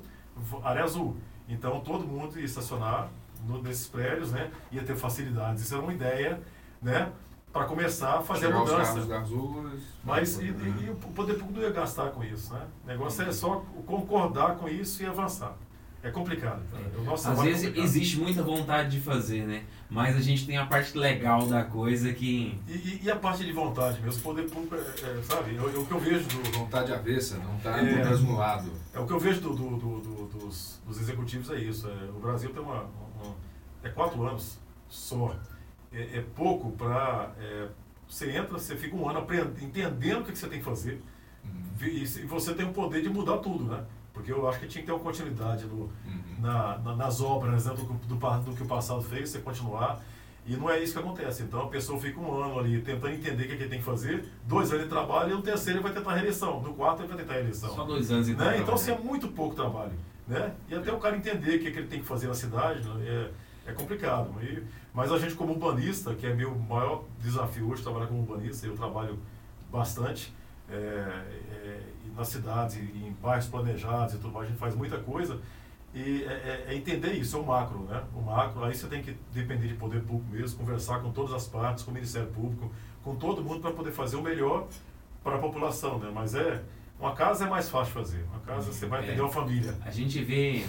área 0.63 0.85
azul. 0.85 1.17
Então 1.49 1.81
todo 1.81 2.05
mundo 2.05 2.39
ia 2.39 2.45
estacionar 2.45 3.09
no, 3.45 3.61
nesses 3.61 3.87
prédios, 3.87 4.31
né? 4.31 4.51
Ia 4.71 4.83
ter 4.83 4.95
facilidades. 4.95 5.63
Isso 5.63 5.73
era 5.73 5.83
uma 5.83 5.93
ideia, 5.93 6.41
né? 6.81 7.11
Para 7.51 7.65
começar 7.65 8.19
a 8.19 8.21
fazer 8.21 8.47
Chegar 8.47 8.57
a 8.57 8.59
mudança. 8.59 8.99
Os 8.99 9.07
das 9.07 9.29
ruas, 9.29 9.81
Mas 10.03 10.37
e, 10.37 10.43
e, 10.43 10.85
e, 10.85 10.89
o 10.89 10.95
poder 10.95 11.33
público 11.35 11.53
não 11.53 11.61
ia 11.61 11.71
gastar 11.71 12.11
com 12.11 12.23
isso, 12.23 12.53
né? 12.53 12.67
O 12.83 12.87
negócio 12.87 13.23
é 13.23 13.31
só 13.31 13.63
concordar 13.85 14.57
com 14.57 14.67
isso 14.67 15.01
e 15.01 15.05
avançar. 15.05 15.55
É 16.03 16.11
complicado. 16.11 16.61
É. 16.73 17.01
Nossa, 17.01 17.31
Às 17.31 17.41
vezes 17.41 17.65
complicado. 17.65 17.85
existe 17.85 18.17
muita 18.17 18.43
vontade 18.43 18.91
de 18.91 19.01
fazer, 19.01 19.45
né? 19.45 19.63
Mas 19.89 20.15
a 20.15 20.21
gente 20.21 20.45
tem 20.45 20.57
a 20.57 20.65
parte 20.65 20.97
legal 20.97 21.47
da 21.47 21.63
coisa 21.63 22.13
que. 22.13 22.59
E, 22.67 22.71
e, 22.71 23.01
e 23.03 23.11
a 23.11 23.15
parte 23.15 23.43
de 23.43 23.51
vontade 23.51 23.99
mesmo, 24.01 24.19
o 24.19 24.23
poder 24.23 24.49
público, 24.49 24.75
é, 24.75 24.79
é, 24.79 25.21
sabe? 25.23 25.55
Eu, 25.55 25.69
eu, 25.69 25.81
o 25.81 25.85
que 25.85 25.91
eu 25.91 25.99
vejo 25.99 26.25
do. 26.27 26.59
Vontade 26.59 26.93
avessa, 26.93 27.37
não 27.37 27.57
está 27.57 27.79
é, 27.79 27.81
no 27.81 28.09
mesmo 28.09 28.37
lado. 28.37 28.71
É 28.93 28.99
o 28.99 29.07
que 29.07 29.13
eu 29.13 29.19
vejo 29.19 29.41
do, 29.41 29.55
do, 29.55 29.77
do, 29.77 30.27
dos, 30.27 30.79
dos, 30.85 31.01
executivos 31.01 31.49
é 31.49 31.57
isso. 31.57 31.89
É, 31.89 32.09
o 32.09 32.19
Brasil 32.19 32.51
tem 32.51 32.61
uma, 32.61 32.83
uma, 32.83 33.35
É 33.83 33.89
quatro 33.89 34.25
anos 34.25 34.59
só. 34.87 35.35
É, 35.97 36.19
é 36.19 36.25
pouco 36.35 36.71
para. 36.71 37.31
É, 37.39 37.67
você 38.07 38.31
entra, 38.31 38.57
você 38.57 38.75
fica 38.75 38.95
um 38.95 39.09
ano 39.09 39.19
aprendendo, 39.19 39.53
entendendo 39.61 40.21
o 40.21 40.23
que, 40.23 40.31
que 40.31 40.37
você 40.37 40.47
tem 40.47 40.59
que 40.59 40.65
fazer. 40.65 41.01
Uhum. 41.43 41.87
E, 41.87 42.03
e 42.03 42.25
você 42.25 42.53
tem 42.53 42.65
o 42.65 42.71
poder 42.71 43.01
de 43.01 43.09
mudar 43.09 43.37
tudo, 43.37 43.65
né? 43.65 43.83
Porque 44.13 44.31
eu 44.31 44.47
acho 44.47 44.59
que 44.59 44.67
tinha 44.67 44.81
que 44.81 44.87
ter 44.87 44.93
uma 44.93 45.03
continuidade 45.03 45.65
no, 45.65 45.75
uhum. 45.75 45.91
na, 46.39 46.77
na, 46.79 46.95
nas 46.95 47.21
obras 47.21 47.65
né, 47.65 47.73
do, 47.73 47.83
do, 47.83 48.15
do, 48.15 48.55
que 48.55 48.63
o 48.63 48.65
passado 48.65 49.01
fez, 49.01 49.29
você 49.29 49.39
continuar. 49.39 50.01
E 50.45 50.55
não 50.55 50.69
é 50.69 50.81
isso 50.81 50.93
que 50.93 50.99
acontece. 50.99 51.43
Então 51.43 51.63
a 51.63 51.67
pessoa 51.67 51.99
fica 51.99 52.19
um 52.19 52.41
ano 52.41 52.57
ali 52.57 52.81
tentando 52.81 53.13
entender 53.13 53.43
o 53.43 53.47
que, 53.47 53.53
é 53.53 53.57
que 53.57 53.63
ele 53.63 53.69
tem 53.69 53.79
que 53.79 53.85
fazer, 53.85 54.25
dois 54.45 54.71
anos 54.71 54.85
de 54.85 54.89
trabalho 54.89 55.31
e 55.31 55.35
no 55.35 55.41
terceiro 55.41 55.79
ele 55.79 55.83
vai 55.83 55.93
tentar 55.93 56.11
a 56.11 56.13
reeleição, 56.13 56.61
no 56.61 56.73
quarto 56.73 57.01
ele 57.01 57.09
vai 57.09 57.17
tentar 57.17 57.33
a 57.33 57.35
reeleição. 57.35 57.75
Só 57.75 57.83
dois 57.83 58.09
anos 58.09 58.29
então. 58.29 58.45
Né? 58.45 58.59
Então 58.59 58.73
assim, 58.73 58.91
é 58.91 58.97
muito 58.97 59.27
pouco 59.27 59.55
trabalho. 59.55 59.91
Né? 60.25 60.53
E 60.69 60.75
até 60.75 60.91
o 60.91 60.99
cara 60.99 61.17
entender 61.17 61.57
o 61.57 61.59
que, 61.59 61.67
é 61.67 61.71
que 61.71 61.79
ele 61.79 61.87
tem 61.87 61.99
que 61.99 62.05
fazer 62.05 62.27
na 62.27 62.33
cidade 62.33 62.87
né? 62.87 63.05
é, 63.05 63.31
é 63.67 63.73
complicado. 63.73 64.33
E, 64.41 64.63
mas 64.93 65.11
a 65.11 65.19
gente 65.19 65.35
como 65.35 65.53
urbanista, 65.53 66.15
que 66.15 66.25
é 66.25 66.33
meu 66.33 66.55
maior 66.55 67.03
desafio 67.19 67.69
hoje, 67.69 67.83
trabalhar 67.83 68.07
como 68.07 68.21
urbanista, 68.21 68.65
eu 68.65 68.75
trabalho 68.75 69.19
bastante. 69.71 70.33
É, 70.69 70.73
é, 70.75 71.79
nas 72.15 72.29
cidades, 72.29 72.77
em 72.77 73.15
bairros 73.21 73.45
planejados 73.47 74.15
e 74.15 74.17
tudo 74.17 74.33
mais, 74.33 74.47
a 74.47 74.49
gente 74.49 74.59
faz 74.59 74.75
muita 74.75 74.97
coisa. 74.97 75.39
E 75.93 76.23
é, 76.23 76.27
é, 76.27 76.65
é, 76.69 76.75
entender 76.75 77.13
isso, 77.13 77.37
é 77.37 77.39
o 77.39 77.45
macro, 77.45 77.79
né? 77.83 78.03
O 78.13 78.21
macro, 78.21 78.63
aí 78.63 78.75
você 78.75 78.87
tem 78.87 79.01
que 79.01 79.15
depender 79.33 79.67
de 79.67 79.73
poder 79.75 80.01
público 80.01 80.29
mesmo, 80.31 80.57
conversar 80.57 80.99
com 80.99 81.11
todas 81.11 81.33
as 81.33 81.47
partes, 81.47 81.83
com 81.83 81.91
o 81.91 81.93
Ministério 81.93 82.27
Público, 82.29 82.71
com 83.03 83.15
todo 83.15 83.43
mundo 83.43 83.61
para 83.61 83.71
poder 83.71 83.91
fazer 83.91 84.17
o 84.17 84.21
melhor 84.21 84.67
para 85.23 85.35
a 85.35 85.39
população, 85.39 85.97
né? 85.99 86.11
Mas 86.13 86.35
é, 86.35 86.61
uma 86.99 87.13
casa 87.13 87.45
é 87.45 87.49
mais 87.49 87.69
fácil 87.69 87.93
fazer. 87.93 88.23
Uma 88.31 88.39
casa 88.41 88.71
você 88.71 88.85
vai 88.85 88.99
atender 88.99 89.19
é, 89.19 89.23
uma 89.23 89.31
família. 89.31 89.75
A 89.85 89.91
gente 89.91 90.23
vê 90.23 90.65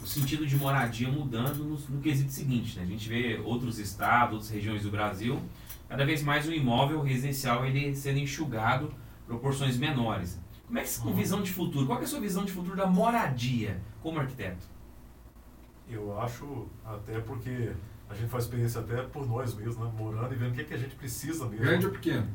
o 0.00 0.06
sentido 0.06 0.46
de 0.46 0.56
moradia 0.56 1.08
mudando 1.08 1.64
no, 1.64 1.76
no 1.76 2.00
quesito 2.00 2.30
seguinte, 2.30 2.76
né? 2.76 2.84
A 2.84 2.86
gente 2.86 3.08
vê 3.08 3.40
outros 3.44 3.78
estados, 3.78 4.34
outras 4.34 4.50
regiões 4.50 4.82
do 4.82 4.90
Brasil, 4.90 5.40
cada 5.88 6.04
vez 6.04 6.22
mais 6.22 6.46
o 6.46 6.52
imóvel 6.52 7.02
residencial 7.02 7.64
ele 7.66 7.94
sendo 7.94 8.18
enxugado 8.18 8.92
proporções 9.26 9.76
menores. 9.76 10.38
Como 10.66 10.78
é 10.78 10.82
que, 10.82 10.98
com 10.98 11.08
uhum. 11.08 11.14
visão 11.14 11.42
de 11.42 11.52
futuro, 11.52 11.86
qual 11.86 11.98
é 11.98 12.04
a 12.04 12.06
sua 12.06 12.20
visão 12.20 12.44
de 12.44 12.52
futuro 12.52 12.76
da 12.76 12.86
moradia 12.86 13.80
como 14.02 14.20
arquiteto? 14.20 14.66
Eu 15.88 16.20
acho, 16.20 16.66
até 16.84 17.18
porque 17.20 17.72
a 18.08 18.14
gente 18.14 18.28
faz 18.28 18.44
experiência 18.44 18.80
até 18.80 19.02
por 19.02 19.26
nós 19.26 19.54
mesmos, 19.54 19.78
né? 19.78 19.92
morando 19.96 20.34
e 20.34 20.36
vendo 20.36 20.50
o 20.50 20.54
que, 20.54 20.60
é 20.60 20.64
que 20.64 20.74
a 20.74 20.78
gente 20.78 20.94
precisa 20.94 21.46
mesmo. 21.46 21.64
Grande 21.64 21.86
ou 21.86 21.92
pequeno? 21.92 22.28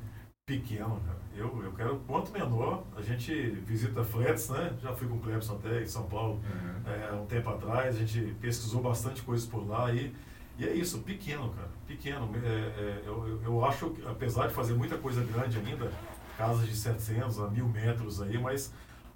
Pequeno, 0.46 1.00
cara. 1.06 1.20
Eu, 1.38 1.64
eu 1.64 1.72
quero 1.72 2.00
quanto 2.00 2.30
menor. 2.34 2.84
A 2.98 3.02
gente 3.02 3.34
visita 3.66 4.04
flats, 4.04 4.50
né? 4.50 4.74
Já 4.82 4.94
fui 4.94 5.08
com 5.08 5.16
o 5.16 5.20
Clebson 5.22 5.54
até 5.54 5.82
em 5.82 5.88
São 5.88 6.04
Paulo 6.04 6.34
uhum. 6.34 6.92
é, 6.92 7.14
um 7.14 7.26
tempo 7.26 7.50
atrás. 7.50 7.96
A 7.96 8.00
gente 8.00 8.36
pesquisou 8.42 8.82
bastante 8.82 9.22
coisas 9.22 9.48
por 9.48 9.66
lá 9.66 9.90
e, 9.94 10.14
e 10.60 10.66
é 10.66 10.74
isso, 10.74 11.00
pequeno, 11.00 11.50
cara. 11.52 11.70
Pequeno. 11.88 12.30
É, 12.44 12.48
é, 12.48 13.04
eu, 13.06 13.42
eu 13.42 13.64
acho 13.64 13.92
que, 13.92 14.06
apesar 14.06 14.48
de 14.48 14.54
fazer 14.54 14.74
muita 14.74 14.98
coisa 14.98 15.24
grande 15.24 15.58
ainda, 15.60 15.90
casas 16.38 16.68
de 16.68 16.76
700 16.76 17.40
a 17.40 17.48
1000 17.48 17.66
metros 17.70 18.22
aí, 18.22 18.38
mas 18.38 18.74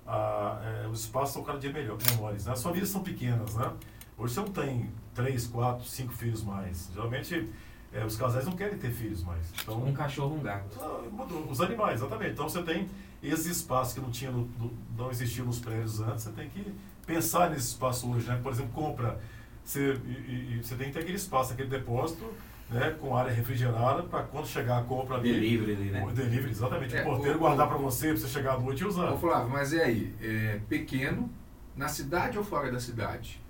ah, 0.07 0.61
é, 0.63 0.87
os 0.87 1.01
espaços 1.01 1.33
são 1.33 1.43
cada 1.43 1.59
dia 1.59 1.73
melhor, 1.73 1.97
menores. 2.09 2.45
Né? 2.45 2.53
As 2.53 2.63
famílias 2.63 2.87
são 2.87 3.03
pequenas, 3.03 3.53
né? 3.53 3.73
Hoje 4.17 4.33
você 4.33 4.39
não 4.39 4.47
tem 4.47 4.89
3, 5.13 5.45
4, 5.47 5.85
5 5.85 6.13
filhos 6.13 6.41
mais. 6.41 6.89
Geralmente 6.93 7.49
é, 7.93 8.03
os 8.03 8.15
casais 8.15 8.45
não 8.45 8.53
querem 8.53 8.77
ter 8.77 8.91
filhos 8.91 9.23
mais. 9.23 9.51
Então, 9.61 9.83
um 9.83 9.93
cachorro, 9.93 10.35
um 10.35 10.41
gato. 10.41 10.77
Ah, 10.79 11.01
os 11.49 11.61
animais, 11.61 12.01
exatamente. 12.01 12.31
Então 12.31 12.49
você 12.49 12.61
tem 12.63 12.87
esse 13.23 13.49
espaço 13.49 13.95
que 13.95 14.01
não 14.01 14.11
tinha 14.11 14.31
no, 14.31 14.41
no, 14.59 14.73
não 14.97 15.09
existia 15.09 15.43
nos 15.43 15.59
prédios 15.59 15.99
antes, 16.01 16.23
você 16.23 16.31
tem 16.31 16.49
que 16.49 16.73
pensar 17.05 17.49
nesse 17.49 17.67
espaço 17.69 18.09
hoje, 18.11 18.27
né? 18.27 18.39
Por 18.41 18.51
exemplo, 18.51 18.71
compra. 18.73 19.19
Você, 19.63 19.99
e, 20.05 20.55
e, 20.55 20.63
você 20.63 20.75
tem 20.75 20.87
que 20.87 20.93
ter 20.93 20.99
aquele 20.99 21.17
espaço, 21.17 21.53
aquele 21.53 21.69
depósito 21.69 22.25
né, 22.69 22.95
com 22.99 23.15
área 23.15 23.31
refrigerada 23.31 24.03
para 24.03 24.23
quando 24.23 24.47
chegar 24.47 24.79
a 24.79 24.83
compra 24.83 25.15
ali. 25.15 25.33
Delivery, 25.33 25.75
né? 25.89 26.05
O 26.05 26.11
delivery, 26.11 26.51
exatamente. 26.51 26.95
É, 26.95 27.01
o 27.01 27.05
porteiro 27.05 27.37
o, 27.37 27.39
guardar 27.39 27.67
para 27.67 27.77
você, 27.77 28.09
para 28.09 28.17
você 28.17 28.27
chegar 28.27 28.55
à 28.55 28.59
noite 28.59 28.83
e 28.83 28.85
usar. 28.85 29.11
Ô 29.11 29.17
Flávio, 29.17 29.49
mas 29.49 29.73
é 29.73 29.83
aí, 29.83 30.13
é 30.21 30.59
pequeno 30.69 31.29
na 31.75 31.87
cidade 31.87 32.37
ou 32.37 32.43
fora 32.43 32.71
da 32.71 32.79
cidade? 32.79 33.41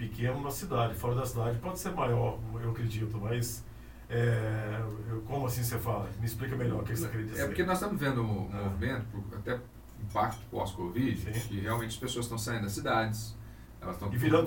Pequeno 0.00 0.40
na 0.40 0.50
cidade, 0.50 0.94
fora 0.94 1.14
da 1.14 1.26
cidade 1.26 1.58
pode 1.58 1.78
ser 1.78 1.90
maior, 1.90 2.38
eu 2.62 2.70
acredito, 2.70 3.18
mas 3.18 3.62
é, 4.08 4.82
como 5.26 5.44
assim 5.44 5.62
você 5.62 5.78
fala? 5.78 6.08
Me 6.18 6.24
explica 6.24 6.56
melhor 6.56 6.80
o 6.80 6.84
que 6.84 6.96
você 6.96 7.06
quer 7.06 7.22
dizer. 7.22 7.42
É 7.42 7.46
porque 7.46 7.62
nós 7.64 7.76
estamos 7.76 8.00
vendo 8.00 8.22
um 8.22 8.48
ah. 8.50 8.62
movimento, 8.62 9.04
até 9.36 9.60
impacto 10.02 10.40
pós-Covid, 10.50 11.30
que 11.46 11.60
realmente 11.60 11.90
as 11.90 11.96
pessoas 11.98 12.24
estão 12.24 12.38
saindo 12.38 12.62
das 12.62 12.72
cidades, 12.72 13.36
elas 13.78 13.96
estão 13.96 14.10
voltando 14.10 14.46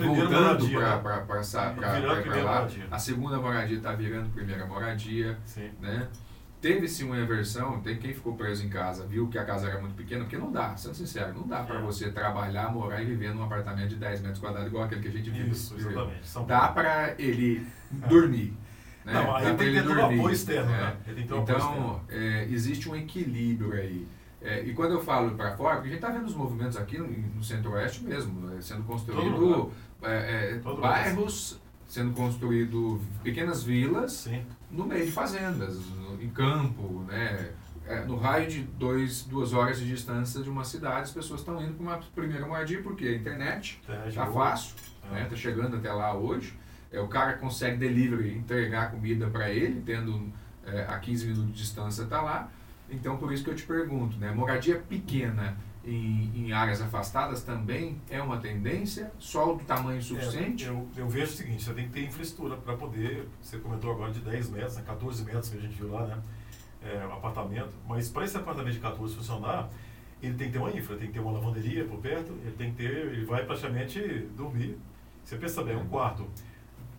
para 1.04 2.44
lá. 2.44 2.68
A 2.90 2.98
segunda 2.98 3.38
moradia 3.38 3.78
está 3.78 3.94
virando 3.94 4.32
primeira 4.32 4.66
moradia. 4.66 5.38
Sim. 5.46 5.70
Né? 5.80 6.10
Teve-se 6.64 7.04
uma 7.04 7.20
inversão, 7.20 7.82
tem 7.82 7.98
quem 7.98 8.14
ficou 8.14 8.38
preso 8.38 8.66
em 8.66 8.70
casa, 8.70 9.06
viu 9.06 9.28
que 9.28 9.38
a 9.38 9.44
casa 9.44 9.68
era 9.68 9.82
muito 9.82 9.96
pequena, 9.96 10.22
porque 10.22 10.38
não 10.38 10.50
dá, 10.50 10.78
sendo 10.78 10.96
sincero, 10.96 11.34
não 11.34 11.46
dá 11.46 11.62
para 11.62 11.78
é. 11.78 11.82
você 11.82 12.10
trabalhar, 12.10 12.72
morar 12.72 13.02
e 13.02 13.06
viver 13.06 13.36
num 13.36 13.44
apartamento 13.44 13.90
de 13.90 13.98
10 13.98 14.22
metros 14.22 14.40
quadrados 14.40 14.70
igual 14.70 14.86
aquele 14.86 15.02
que 15.02 15.10
a 15.10 15.12
gente 15.12 15.30
vive. 15.30 15.50
Isso, 15.50 15.76
exatamente. 15.78 16.22
Dá 16.48 16.70
para 16.70 17.16
ele 17.20 17.68
dormir. 18.08 18.54
Né? 19.04 19.12
Não, 19.12 19.36
aí 19.36 19.54
tem 19.58 19.74
que 19.74 19.82
ter 19.84 19.90
um 19.90 20.06
apoio 20.06 20.30
externo, 20.30 20.72
né? 20.72 20.96
então, 21.18 22.02
é, 22.08 22.48
existe 22.50 22.88
um 22.90 22.96
equilíbrio 22.96 23.74
aí. 23.74 24.08
É, 24.42 24.64
e 24.64 24.74
quando 24.74 24.94
eu 24.94 25.04
falo 25.04 25.36
para 25.36 25.58
fora, 25.58 25.76
porque 25.76 25.90
a 25.90 25.92
gente 25.92 26.02
está 26.02 26.10
vendo 26.10 26.26
os 26.26 26.34
movimentos 26.34 26.78
aqui 26.78 26.98
no, 26.98 27.06
no 27.10 27.44
centro-oeste 27.44 28.02
mesmo, 28.02 28.40
né, 28.48 28.62
sendo 28.62 28.84
construído 28.84 29.74
é, 30.02 30.54
é, 30.54 30.72
bairros, 30.80 31.60
sendo 31.94 32.12
construído 32.14 33.00
pequenas 33.22 33.64
vilas 33.64 34.14
Sim. 34.14 34.44
no 34.72 34.84
meio 34.84 35.06
de 35.06 35.12
fazendas, 35.12 35.78
no, 35.92 36.20
em 36.20 36.28
campo, 36.28 37.06
né? 37.08 37.52
É, 37.86 38.04
no 38.06 38.16
raio 38.16 38.50
de 38.50 38.64
dois, 38.64 39.24
duas 39.26 39.54
horas 39.54 39.78
de 39.80 39.86
distância 39.86 40.42
de 40.42 40.50
uma 40.50 40.64
cidade, 40.64 41.02
as 41.02 41.12
pessoas 41.12 41.42
estão 41.42 41.62
indo 41.62 41.76
para 41.76 41.84
uma 41.84 42.00
primeira 42.16 42.48
moradia, 42.48 42.82
porque 42.82 43.06
a 43.06 43.16
internet 43.16 43.80
está 44.08 44.26
fácil, 44.26 44.74
está 45.04 45.20
é. 45.20 45.26
Tá 45.26 45.36
chegando 45.36 45.76
até 45.76 45.94
lá 45.94 46.16
hoje. 46.16 46.58
É, 46.92 47.00
o 47.00 47.08
cara 47.08 47.34
consegue 47.34 47.78
delivery, 47.78 48.38
entregar 48.38 48.90
comida 48.90 49.28
para 49.28 49.52
ele, 49.52 49.80
tendo 49.86 50.34
é, 50.66 50.86
a 50.90 50.98
15 50.98 51.28
minutos 51.28 51.52
de 51.52 51.58
distância 51.62 52.04
está 52.04 52.24
lá. 52.24 52.50
Então, 52.90 53.18
por 53.18 53.32
isso 53.32 53.44
que 53.44 53.52
eu 53.52 53.56
te 53.56 53.68
pergunto, 53.68 54.18
né? 54.18 54.32
Moradia 54.32 54.80
pequena 54.80 55.56
em, 55.86 56.32
em 56.36 56.52
áreas 56.54 56.82
afastadas 56.82 57.44
também 57.44 58.02
é 58.10 58.22
uma 58.22 58.38
tendência? 58.38 59.12
Só 59.20 59.54
do 59.54 59.64
tamanho 59.64 60.02
suficiente? 60.02 60.66
É, 60.66 60.70
eu, 60.70 60.88
eu, 60.96 61.10
vejo 61.10 61.34
o 61.34 61.36
seguinte, 61.36 61.64
você 61.64 61.74
tem 61.74 61.88
que 61.88 61.92
ter 61.92 62.06
infraestrutura 62.06 62.56
para 62.56 62.76
poder, 62.76 63.28
você 63.42 63.58
comentou 63.58 63.92
agora 63.92 64.12
de 64.12 64.20
10 64.20 64.50
metros, 64.52 64.78
14 64.78 65.24
né? 65.24 65.34
metros 65.34 65.50
que 65.50 65.58
a 65.58 65.62
gente 65.62 65.76
viu 65.76 65.92
lá, 65.92 66.06
né? 66.06 66.22
É, 66.82 67.06
um 67.06 67.14
apartamento, 67.14 67.72
mas 67.88 68.10
para 68.10 68.26
esse 68.26 68.36
apartamento 68.36 68.74
de 68.74 68.80
14 68.80 69.16
funcionar, 69.16 69.70
ele 70.22 70.34
tem 70.36 70.48
que 70.48 70.54
ter 70.54 70.60
uma 70.60 70.70
infra, 70.70 70.98
tem 70.98 71.08
que 71.08 71.14
ter 71.14 71.20
uma 71.20 71.32
lavanderia 71.32 71.86
por 71.86 72.00
perto, 72.00 72.34
ele 72.42 72.56
tem 72.58 72.72
que 72.72 72.78
ter, 72.78 73.08
ele 73.08 73.26
vai 73.26 73.46
praticamente 73.46 74.00
dormir. 74.36 74.78
Você 75.24 75.38
pensa 75.38 75.64
bem, 75.64 75.78
um 75.78 75.88
quarto. 75.88 76.28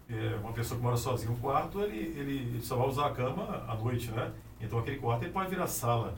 É, 0.08 0.36
uma 0.42 0.52
pessoa 0.52 0.78
que 0.78 0.84
mora 0.84 0.96
sozinha, 0.96 1.30
um 1.30 1.36
quarto, 1.36 1.80
ele, 1.80 2.18
ele, 2.18 2.36
ele 2.36 2.60
só 2.62 2.76
vai 2.76 2.88
usar 2.88 3.06
a 3.06 3.10
cama 3.10 3.64
à 3.66 3.74
noite, 3.74 4.10
né? 4.10 4.30
Então 4.60 4.78
aquele 4.78 4.98
quarto 4.98 5.22
ele 5.22 5.32
pode 5.32 5.50
virar 5.50 5.66
sala 5.66 6.14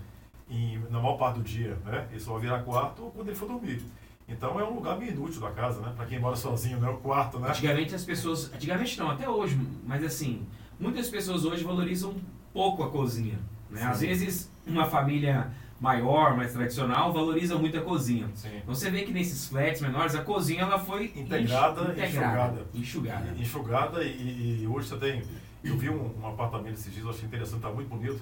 em, 0.49 0.78
na 0.90 1.01
maior 1.01 1.16
parte 1.16 1.38
do 1.38 1.44
dia, 1.44 1.76
né? 1.84 2.07
Ele 2.11 2.20
só 2.20 2.32
vai 2.32 2.42
virar 2.42 2.62
quarto 2.62 3.11
quando 3.14 3.28
ele 3.28 3.36
for 3.36 3.49
dormir. 3.49 3.82
Então 4.28 4.59
é 4.59 4.64
um 4.64 4.74
lugar 4.74 4.99
meio 4.99 5.12
inútil 5.12 5.40
da 5.40 5.51
casa, 5.51 5.80
né? 5.80 5.92
Para 5.97 6.07
quem 6.07 6.18
mora 6.18 6.36
sozinho, 6.36 6.78
né? 6.80 6.88
O 6.88 6.97
quarto, 6.99 7.38
né? 7.38 7.49
Antigamente 7.49 7.94
as 7.94 8.05
pessoas, 8.05 8.53
antigamente 8.53 8.99
não, 8.99 9.11
até 9.11 9.28
hoje, 9.28 9.59
mas 9.84 10.05
assim, 10.05 10.47
muitas 10.78 11.09
pessoas 11.09 11.44
hoje 11.44 11.62
valorizam 11.62 12.14
pouco 12.53 12.82
a 12.82 12.90
cozinha, 12.90 13.38
né? 13.70 13.82
Às 13.82 14.01
vezes 14.01 14.51
uma 14.66 14.86
família 14.86 15.53
maior, 15.80 16.36
mais 16.36 16.53
tradicional, 16.53 17.12
valoriza 17.12 17.57
muito 17.57 17.76
a 17.76 17.82
cozinha. 17.82 18.28
Sim. 18.34 18.62
Você 18.66 18.90
vê 18.90 19.03
que 19.03 19.12
nesses 19.12 19.47
flats 19.47 19.80
menores 19.80 20.14
a 20.14 20.22
cozinha 20.22 20.62
ela 20.62 20.78
foi 20.78 21.12
integrada, 21.14 21.92
integrada 21.92 21.94
enxugada, 21.94 22.66
enxugada, 22.74 23.34
enxugada 23.38 24.05
e, 24.05 24.62
e 24.62 24.66
hoje 24.66 24.88
você 24.88 24.97
tem 24.97 25.22
eu 25.62 25.76
vi 25.76 25.90
um, 25.90 26.14
um 26.20 26.26
apartamento 26.26 26.74
esses 26.74 26.92
dias, 26.92 27.05
eu 27.05 27.11
achei 27.11 27.26
interessante, 27.26 27.57
está 27.57 27.70
muito 27.70 27.88
bonito. 27.88 28.20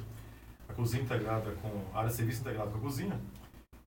A 0.74 0.76
cozinha 0.76 1.04
integrada 1.04 1.52
com 1.62 1.96
área 1.96 2.10
de 2.10 2.16
serviço 2.16 2.40
integrada 2.40 2.68
com 2.68 2.78
a 2.78 2.80
cozinha. 2.80 3.20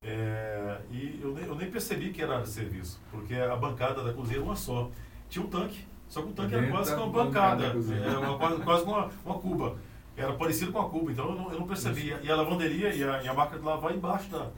É, 0.01 0.77
e 0.89 1.19
eu 1.21 1.33
nem, 1.33 1.45
eu 1.45 1.55
nem 1.55 1.69
percebi 1.69 2.11
que 2.11 2.21
era 2.21 2.35
área 2.35 2.45
de 2.45 2.51
serviço, 2.51 3.01
porque 3.11 3.35
a 3.35 3.57
bancada 3.57 4.01
da 4.01 4.13
cozinha 4.13 4.37
era 4.37 4.45
uma 4.45 4.55
só. 4.55 4.89
Tinha 5.27 5.43
um 5.43 5.49
tanque, 5.49 5.85
só 6.07 6.21
que 6.21 6.29
o 6.29 6.31
tanque 6.31 6.55
era 6.55 6.69
quase 6.69 6.93
uma 6.93 7.07
bancada, 7.07 7.65
era 7.65 8.19
uma, 8.21 8.37
quase, 8.37 8.61
quase 8.63 8.83
uma, 8.85 9.09
uma 9.25 9.35
cuba. 9.37 9.75
Era 10.15 10.31
parecido 10.33 10.71
com 10.71 10.79
a 10.79 10.89
cuba, 10.89 11.11
então 11.11 11.29
eu 11.29 11.35
não, 11.35 11.51
eu 11.51 11.59
não 11.59 11.67
percebia. 11.67 12.19
E 12.23 12.31
a 12.31 12.35
lavanderia 12.37 12.95
e 12.95 13.03
a, 13.03 13.21
e 13.21 13.27
a 13.27 13.33
máquina 13.33 13.59
de 13.59 13.65
lavar 13.65 13.93
embaixo 13.93 14.29
da. 14.29 14.49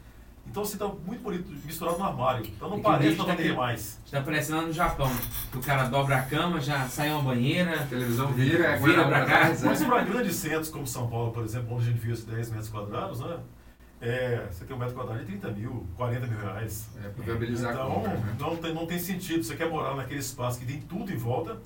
Então 0.50 0.64
assim, 0.64 0.78
tá 0.78 0.88
muito 0.88 1.22
bonito, 1.22 1.48
misturado 1.64 1.98
no 2.00 2.06
armário. 2.06 2.46
Então 2.46 2.70
não 2.70 2.82
parece 2.82 3.18
lavanderia 3.18 3.54
tá 3.54 3.58
mais. 3.58 4.00
Está 4.04 4.22
parecendo 4.22 4.58
lá 4.58 4.68
no 4.68 4.74
Japão. 4.74 5.12
Que 5.52 5.58
o 5.58 5.62
cara 5.62 5.84
dobra 5.84 6.18
a 6.18 6.22
cama, 6.24 6.60
já 6.60 6.88
sai 6.88 7.12
uma 7.12 7.22
banheira, 7.22 7.82
a 7.82 7.86
televisão 7.86 8.34
vira, 8.34 8.76
vira 8.78 9.08
para 9.08 9.26
casa. 9.26 9.68
Mas 9.68 9.84
para 9.84 10.04
grandes 10.04 10.36
centros 10.36 10.70
como 10.70 10.88
São 10.88 11.08
Paulo, 11.08 11.32
por 11.32 11.44
exemplo, 11.44 11.76
onde 11.76 11.84
a 11.84 11.92
gente 11.92 12.00
viu 12.00 12.14
esses 12.14 12.26
10 12.26 12.50
metros 12.50 12.70
quadrados, 12.70 13.20
né? 13.20 13.38
É, 14.02 14.48
você 14.50 14.66
tem 14.66 14.76
um 14.76 14.80
metro 14.80 14.96
quadrado 14.96 15.20
de 15.20 15.26
30 15.26 15.52
mil, 15.52 15.86
40 15.98 16.26
mil 16.26 16.40
reais. 16.40 16.90
É, 17.04 17.10
para 17.10 17.24
viabilizar 17.26 17.74
então, 17.74 17.92
compra, 17.92 18.14
né? 18.14 18.36
não, 18.40 18.56
tem, 18.56 18.74
não 18.74 18.86
tem 18.88 18.98
sentido. 18.98 19.44
Você 19.44 19.56
quer 19.56 19.70
morar 19.70 19.96
naquele 19.96 20.20
espaço 20.20 20.60
que 20.60 20.66
tem 20.66 20.82
tudo 20.82 21.12
em 21.12 21.18
volta, 21.18 21.58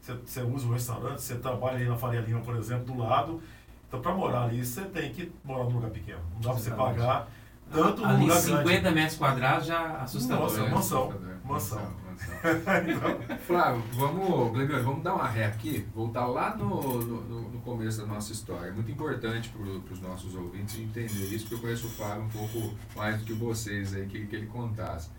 você, 0.00 0.14
você 0.14 0.42
usa 0.42 0.66
o 0.66 0.72
restaurante, 0.72 1.20
você 1.20 1.34
trabalha 1.36 1.78
aí 1.78 1.86
na 1.86 1.96
Faria 1.96 2.20
Lima, 2.20 2.40
por 2.40 2.56
exemplo, 2.56 2.84
do 2.86 2.98
lado. 2.98 3.42
Então, 3.88 4.00
para 4.00 4.14
morar 4.14 4.44
ali, 4.44 4.64
você 4.64 4.82
tem 4.82 5.12
que 5.12 5.30
morar 5.44 5.64
num 5.64 5.74
lugar 5.74 5.90
pequeno. 5.90 6.20
Não 6.34 6.40
dá 6.40 6.50
para 6.50 6.58
você 6.58 6.70
pagar 6.70 7.28
tanto 7.72 8.04
ali 8.04 8.22
lugar 8.22 8.38
50 8.38 8.64
grande. 8.64 8.94
metros 8.94 9.18
quadrados 9.18 9.66
já 9.66 9.96
assustador. 9.96 10.44
Nossa, 10.44 10.62
né? 10.62 10.70
mansão. 10.70 11.14
Mansão. 11.44 12.02
então, 12.44 13.38
Flávio, 13.46 13.82
vamos, 13.94 14.52
Glebio, 14.52 14.82
vamos 14.82 15.02
dar 15.02 15.14
uma 15.14 15.26
ré 15.26 15.46
aqui, 15.46 15.86
voltar 15.94 16.26
lá 16.26 16.56
no, 16.56 17.00
no, 17.00 17.50
no 17.50 17.60
começo 17.60 18.00
da 18.00 18.06
nossa 18.06 18.32
história. 18.32 18.68
É 18.68 18.72
muito 18.72 18.90
importante 18.90 19.48
para 19.48 19.62
os 19.92 20.00
nossos 20.00 20.34
ouvintes 20.34 20.78
entender 20.78 21.34
isso, 21.34 21.44
porque 21.44 21.54
eu 21.54 21.60
conheço 21.60 21.86
o 21.86 21.90
Flávio 21.90 22.24
um 22.24 22.28
pouco 22.28 22.74
mais 22.94 23.18
do 23.18 23.24
que 23.24 23.32
vocês 23.32 23.94
aí, 23.94 24.06
que, 24.06 24.26
que 24.26 24.36
ele 24.36 24.46
contasse. 24.46 25.10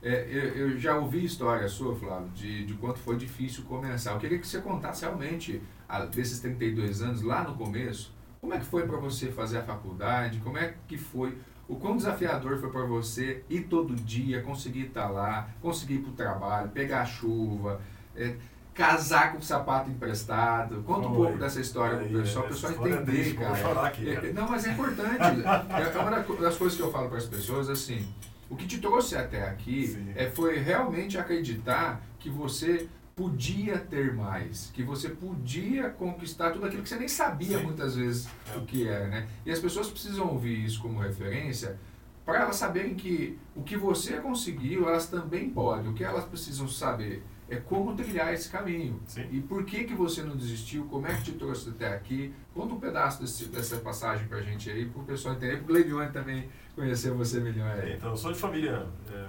É, 0.00 0.26
eu, 0.30 0.70
eu, 0.70 0.78
já 0.78 0.96
ouvi 0.96 1.24
história 1.24 1.68
sua, 1.68 1.94
Flávio, 1.96 2.28
de, 2.30 2.64
de 2.64 2.74
quanto 2.74 3.00
foi 3.00 3.16
difícil 3.16 3.64
começar. 3.64 4.12
Eu 4.12 4.18
queria 4.18 4.38
que 4.38 4.46
você 4.46 4.60
contasse 4.60 5.02
realmente, 5.02 5.60
a, 5.88 6.04
desses 6.04 6.38
32 6.40 7.02
anos, 7.02 7.22
lá 7.22 7.42
no 7.42 7.54
começo, 7.54 8.14
como 8.40 8.54
é 8.54 8.58
que 8.58 8.64
foi 8.64 8.86
para 8.86 8.96
você 8.96 9.32
fazer 9.32 9.58
a 9.58 9.62
faculdade, 9.62 10.38
como 10.38 10.56
é 10.56 10.74
que 10.86 10.96
foi 10.96 11.36
o 11.68 11.76
quão 11.76 11.96
desafiador 11.96 12.58
foi 12.58 12.70
para 12.70 12.84
você 12.84 13.44
ir 13.50 13.64
todo 13.64 13.94
dia, 13.94 14.40
conseguir 14.42 14.86
estar 14.86 15.02
tá 15.02 15.08
lá, 15.10 15.48
conseguir 15.60 15.94
ir 15.94 15.98
para 15.98 16.10
o 16.10 16.14
trabalho, 16.14 16.70
pegar 16.70 17.02
a 17.02 17.04
chuva, 17.04 17.80
é, 18.16 18.34
casar 18.72 19.32
com 19.32 19.38
o 19.38 19.42
sapato 19.42 19.90
emprestado. 19.90 20.82
Conta 20.84 21.08
um 21.08 21.14
pouco 21.14 21.36
dessa 21.36 21.60
história 21.60 21.98
para 21.98 22.06
o 22.06 22.22
pessoal, 22.22 22.44
para 22.46 22.52
o 22.52 22.60
pessoal 22.60 22.86
é 22.86 22.90
entender, 22.90 23.34
cara. 23.34 23.86
Aqui, 23.86 24.14
cara. 24.14 24.28
É, 24.28 24.32
não, 24.32 24.48
mas 24.48 24.66
é 24.66 24.72
importante. 24.72 25.22
é, 25.22 25.98
é 25.98 25.98
uma 26.00 26.10
das 26.40 26.56
coisas 26.56 26.76
que 26.76 26.82
eu 26.82 26.90
falo 26.90 27.08
para 27.08 27.18
as 27.18 27.26
pessoas, 27.26 27.68
assim, 27.68 28.08
o 28.48 28.56
que 28.56 28.66
te 28.66 28.78
trouxe 28.78 29.14
até 29.14 29.46
aqui 29.46 30.12
é, 30.16 30.30
foi 30.30 30.58
realmente 30.58 31.18
acreditar 31.18 32.00
que 32.18 32.30
você 32.30 32.88
podia 33.18 33.76
ter 33.76 34.14
mais, 34.14 34.70
que 34.72 34.84
você 34.84 35.08
podia 35.08 35.90
conquistar 35.90 36.52
tudo 36.52 36.66
aquilo 36.66 36.84
que 36.84 36.88
você 36.88 36.96
nem 36.96 37.08
sabia 37.08 37.58
Sim. 37.58 37.64
muitas 37.64 37.96
vezes 37.96 38.28
é. 38.54 38.56
o 38.56 38.64
que 38.64 38.86
era, 38.86 39.08
né? 39.08 39.28
E 39.44 39.50
as 39.50 39.58
pessoas 39.58 39.90
precisam 39.90 40.28
ouvir 40.28 40.64
isso 40.64 40.80
como 40.80 41.00
referência 41.00 41.76
para 42.24 42.42
elas 42.42 42.54
saberem 42.54 42.94
que 42.94 43.36
o 43.56 43.62
que 43.64 43.76
você 43.76 44.18
conseguiu, 44.18 44.88
elas 44.88 45.08
também 45.08 45.50
podem. 45.50 45.90
O 45.90 45.94
que 45.94 46.04
elas 46.04 46.26
precisam 46.26 46.68
saber 46.68 47.24
é 47.48 47.56
como 47.56 47.96
trilhar 47.96 48.32
esse 48.32 48.48
caminho. 48.48 49.00
Sim. 49.06 49.26
E 49.32 49.40
por 49.40 49.64
que 49.64 49.82
que 49.82 49.94
você 49.94 50.22
não 50.22 50.36
desistiu, 50.36 50.84
como 50.84 51.08
é 51.08 51.14
que 51.14 51.24
te 51.24 51.32
trouxe 51.32 51.70
até 51.70 51.92
aqui. 51.92 52.32
Conta 52.54 52.74
um 52.74 52.78
pedaço 52.78 53.20
desse, 53.20 53.46
dessa 53.46 53.78
passagem 53.78 54.28
para 54.28 54.38
a 54.38 54.42
gente 54.42 54.70
aí, 54.70 54.84
para 54.86 55.00
o 55.00 55.04
pessoal 55.04 55.34
entender, 55.34 55.62
para 55.64 55.72
o 55.72 56.12
também 56.12 56.48
conhecer 56.76 57.10
você 57.10 57.40
melhor. 57.40 57.80
Aí. 57.80 57.94
Então, 57.94 58.10
eu 58.10 58.16
sou 58.16 58.30
de 58.30 58.38
família 58.38 58.86
é, 59.10 59.28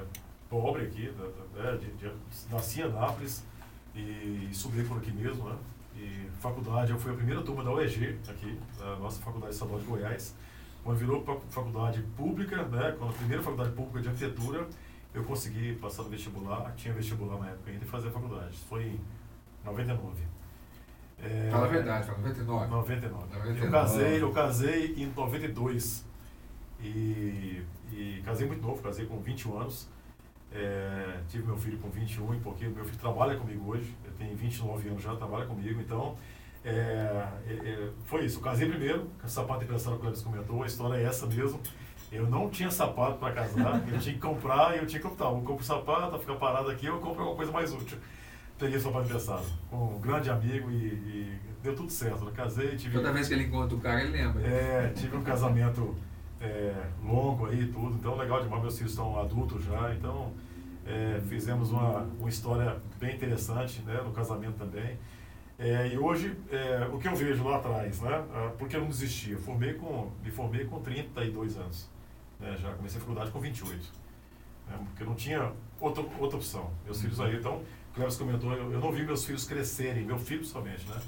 pobre 0.49 0.83
aqui, 0.83 1.11
né, 1.55 1.77
de, 1.79 1.91
de, 1.93 2.11
nasci 2.51 2.81
em 2.81 2.83
Anápolis, 2.83 3.45
e 3.95 4.47
estudei 4.51 4.83
por 4.85 4.97
aqui 4.97 5.11
mesmo, 5.11 5.49
né? 5.49 5.55
E 5.95 6.29
faculdade, 6.39 6.91
eu 6.91 6.99
fui 6.99 7.11
a 7.11 7.15
primeira 7.15 7.41
turma 7.41 7.63
da 7.63 7.71
UEG 7.71 8.17
aqui, 8.27 8.57
da 8.77 8.95
nossa 8.97 9.21
Faculdade 9.21 9.53
Estadual 9.53 9.79
de 9.79 9.85
Goiás. 9.85 10.35
Quando 10.83 10.97
virou 10.97 11.23
faculdade 11.49 12.01
pública, 12.15 12.63
né? 12.63 12.95
Quando 12.97 13.11
a 13.11 13.13
primeira 13.13 13.43
faculdade 13.43 13.71
pública 13.71 14.01
de 14.01 14.07
arquitetura, 14.07 14.67
eu 15.13 15.23
consegui 15.23 15.75
passar 15.75 16.03
no 16.03 16.09
vestibular, 16.09 16.73
tinha 16.75 16.93
vestibular 16.93 17.37
na 17.39 17.49
época 17.49 17.71
ainda, 17.71 17.83
e 17.83 17.87
fazer 17.87 18.07
a 18.07 18.11
faculdade. 18.11 18.57
Foi 18.69 18.83
em 18.83 18.99
99. 19.65 20.23
É, 21.21 21.49
Fala 21.51 21.65
a 21.65 21.69
verdade, 21.69 22.07
fala 22.07 22.19
99. 22.19 22.67
99. 22.67 23.35
99. 23.35 23.65
Eu 23.65 23.71
casei, 23.71 24.23
eu 24.23 24.31
casei 24.31 24.93
em 24.95 25.07
92. 25.07 26.05
E, 26.81 27.61
e 27.91 28.21
casei 28.23 28.47
muito 28.47 28.61
novo, 28.61 28.81
casei 28.81 29.05
com 29.05 29.19
21 29.19 29.59
anos. 29.59 29.89
É, 30.51 31.19
tive 31.27 31.45
meu 31.45 31.57
filho 31.57 31.77
com 31.77 31.89
21 31.89 32.35
e 32.35 32.39
pouquinho. 32.39 32.71
Meu 32.71 32.83
filho 32.83 32.97
trabalha 32.97 33.37
comigo 33.37 33.71
hoje. 33.71 33.95
Ele 34.03 34.13
tem 34.17 34.35
29 34.35 34.89
anos 34.89 35.03
já, 35.03 35.15
trabalha 35.15 35.45
comigo. 35.45 35.79
Então, 35.79 36.15
é, 36.63 36.71
é, 37.47 37.53
é 37.53 37.89
foi 38.05 38.25
isso. 38.25 38.39
Eu 38.39 38.43
casei 38.43 38.67
primeiro, 38.67 39.09
com 39.19 39.27
o 39.27 39.29
sapato 39.29 39.63
emprestado 39.63 39.93
que 39.93 39.99
o 39.99 40.01
Cleves 40.01 40.21
comentou. 40.21 40.63
A 40.63 40.67
história 40.67 40.99
é 40.99 41.03
essa 41.03 41.25
mesmo. 41.27 41.59
Eu 42.11 42.27
não 42.27 42.49
tinha 42.49 42.71
sapato 42.71 43.17
para 43.19 43.33
casar. 43.33 43.87
eu 43.87 43.99
tinha 43.99 44.15
que 44.15 44.21
comprar 44.21 44.75
e 44.75 44.79
eu 44.79 44.87
tinha 44.87 44.99
que 44.99 45.07
optar. 45.07 45.25
Eu 45.25 45.41
compro 45.41 45.63
sapato, 45.63 46.17
ficar 46.19 46.35
parado 46.35 46.69
aqui, 46.71 46.87
eu 46.87 46.97
compro 46.99 47.21
alguma 47.21 47.35
coisa 47.35 47.51
mais 47.51 47.71
útil. 47.71 47.97
Peguei 48.57 48.77
o 48.77 48.81
sapato 48.81 49.05
emprestado 49.05 49.45
com 49.69 49.95
um 49.95 49.99
grande 49.99 50.29
amigo 50.29 50.69
e, 50.71 50.75
e 50.75 51.39
deu 51.61 51.75
tudo 51.75 51.91
certo. 51.91 52.25
Eu 52.25 52.31
casei, 52.31 52.75
tive... 52.75 52.97
Toda 52.97 53.13
vez 53.13 53.27
que 53.27 53.33
ele 53.35 53.43
encontra 53.43 53.77
o 53.77 53.79
cara, 53.79 54.01
ele 54.01 54.11
lembra. 54.11 54.41
É, 54.45 54.91
tive 54.95 55.15
um 55.15 55.23
casamento 55.23 55.95
é, 56.41 56.73
longo 57.03 57.45
aí 57.47 57.67
tudo. 57.67 57.95
Então, 57.95 58.15
legal 58.15 58.41
demais. 58.41 58.61
Meus 58.61 58.77
filhos 58.77 58.91
estão 58.91 59.19
adultos 59.19 59.63
já. 59.63 59.93
Então, 59.93 60.33
é, 60.85 61.21
fizemos 61.27 61.71
uma, 61.71 62.07
uma 62.19 62.29
história 62.29 62.77
bem 62.99 63.15
interessante 63.15 63.81
né, 63.81 64.01
no 64.03 64.11
casamento 64.11 64.57
também. 64.57 64.97
É, 65.57 65.89
e 65.89 65.97
hoje, 65.97 66.37
é, 66.49 66.87
o 66.91 66.97
que 66.97 67.07
eu 67.07 67.15
vejo 67.15 67.43
lá 67.43 67.57
atrás, 67.57 67.99
né? 67.99 68.23
Ah, 68.33 68.51
porque 68.57 68.77
eu 68.77 68.81
não 68.81 68.87
desisti. 68.87 69.31
Eu 69.31 69.39
formei 69.39 69.73
com, 69.73 70.09
me 70.23 70.31
formei 70.31 70.65
com 70.65 70.79
32 70.79 71.57
anos. 71.57 71.89
Né, 72.39 72.55
já 72.57 72.73
comecei 72.73 72.97
a 72.97 73.01
faculdade 73.01 73.29
com 73.31 73.41
28. 73.41 73.75
Né, 74.67 74.79
porque 74.85 75.03
não 75.03 75.15
tinha 75.15 75.51
outra, 75.79 76.03
outra 76.17 76.37
opção. 76.37 76.71
Meus 76.85 76.97
uhum. 76.97 77.03
filhos 77.03 77.19
aí, 77.19 77.35
então, 77.35 77.57
o 77.57 77.93
Cleves 77.93 78.15
comentou, 78.15 78.53
eu, 78.53 78.71
eu 78.71 78.79
não 78.79 78.91
vi 78.93 79.03
meus 79.03 79.25
filhos 79.25 79.45
crescerem, 79.45 80.05
meu 80.05 80.17
filho 80.17 80.45
somente, 80.45 80.87
né? 80.87 81.01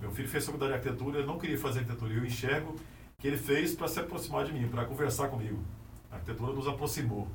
Meu 0.00 0.10
filho 0.10 0.28
fez 0.28 0.44
faculdade 0.44 0.72
de 0.72 0.78
arquitetura, 0.78 1.18
ele 1.18 1.26
não 1.26 1.38
queria 1.38 1.56
fazer 1.56 1.78
arquitetura. 1.80 2.12
Eu 2.12 2.24
enxergo 2.24 2.74
que 3.24 3.28
ele 3.28 3.38
fez 3.38 3.74
para 3.74 3.88
se 3.88 3.98
aproximar 3.98 4.44
de 4.44 4.52
mim, 4.52 4.68
para 4.68 4.84
conversar 4.84 5.28
comigo. 5.28 5.58
A 6.12 6.16
arquitetura 6.16 6.52
nos 6.52 6.68
aproximou. 6.68 7.26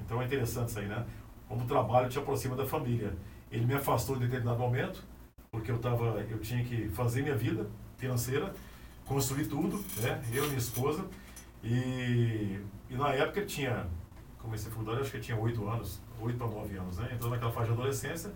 Então 0.00 0.20
é 0.20 0.24
interessante 0.24 0.70
isso 0.70 0.80
aí, 0.80 0.88
né? 0.88 1.06
Como 1.46 1.62
o 1.62 1.66
trabalho 1.68 2.08
te 2.08 2.18
aproxima 2.18 2.56
da 2.56 2.66
família. 2.66 3.16
Ele 3.48 3.64
me 3.64 3.74
afastou 3.74 4.16
em 4.16 4.18
determinado 4.18 4.58
momento, 4.58 5.04
porque 5.48 5.70
eu, 5.70 5.78
tava, 5.78 6.20
eu 6.28 6.40
tinha 6.40 6.64
que 6.64 6.88
fazer 6.88 7.22
minha 7.22 7.36
vida 7.36 7.70
financeira, 7.96 8.52
construir 9.04 9.46
tudo, 9.46 9.76
né? 9.98 10.20
Eu 10.32 10.42
e 10.42 10.46
minha 10.48 10.58
esposa. 10.58 11.04
E, 11.62 12.58
e 12.90 12.96
na 12.96 13.12
época 13.12 13.38
ele 13.38 13.46
tinha, 13.46 13.86
comecei 14.40 14.66
a 14.66 14.72
faculdade, 14.72 15.02
acho 15.02 15.12
que 15.12 15.20
tinha 15.20 15.38
8 15.38 15.68
anos, 15.68 16.02
8 16.20 16.36
para 16.36 16.48
9 16.48 16.76
anos, 16.76 16.98
né? 16.98 17.10
Então 17.14 17.30
naquela 17.30 17.52
fase 17.52 17.68
de 17.68 17.72
adolescência, 17.72 18.32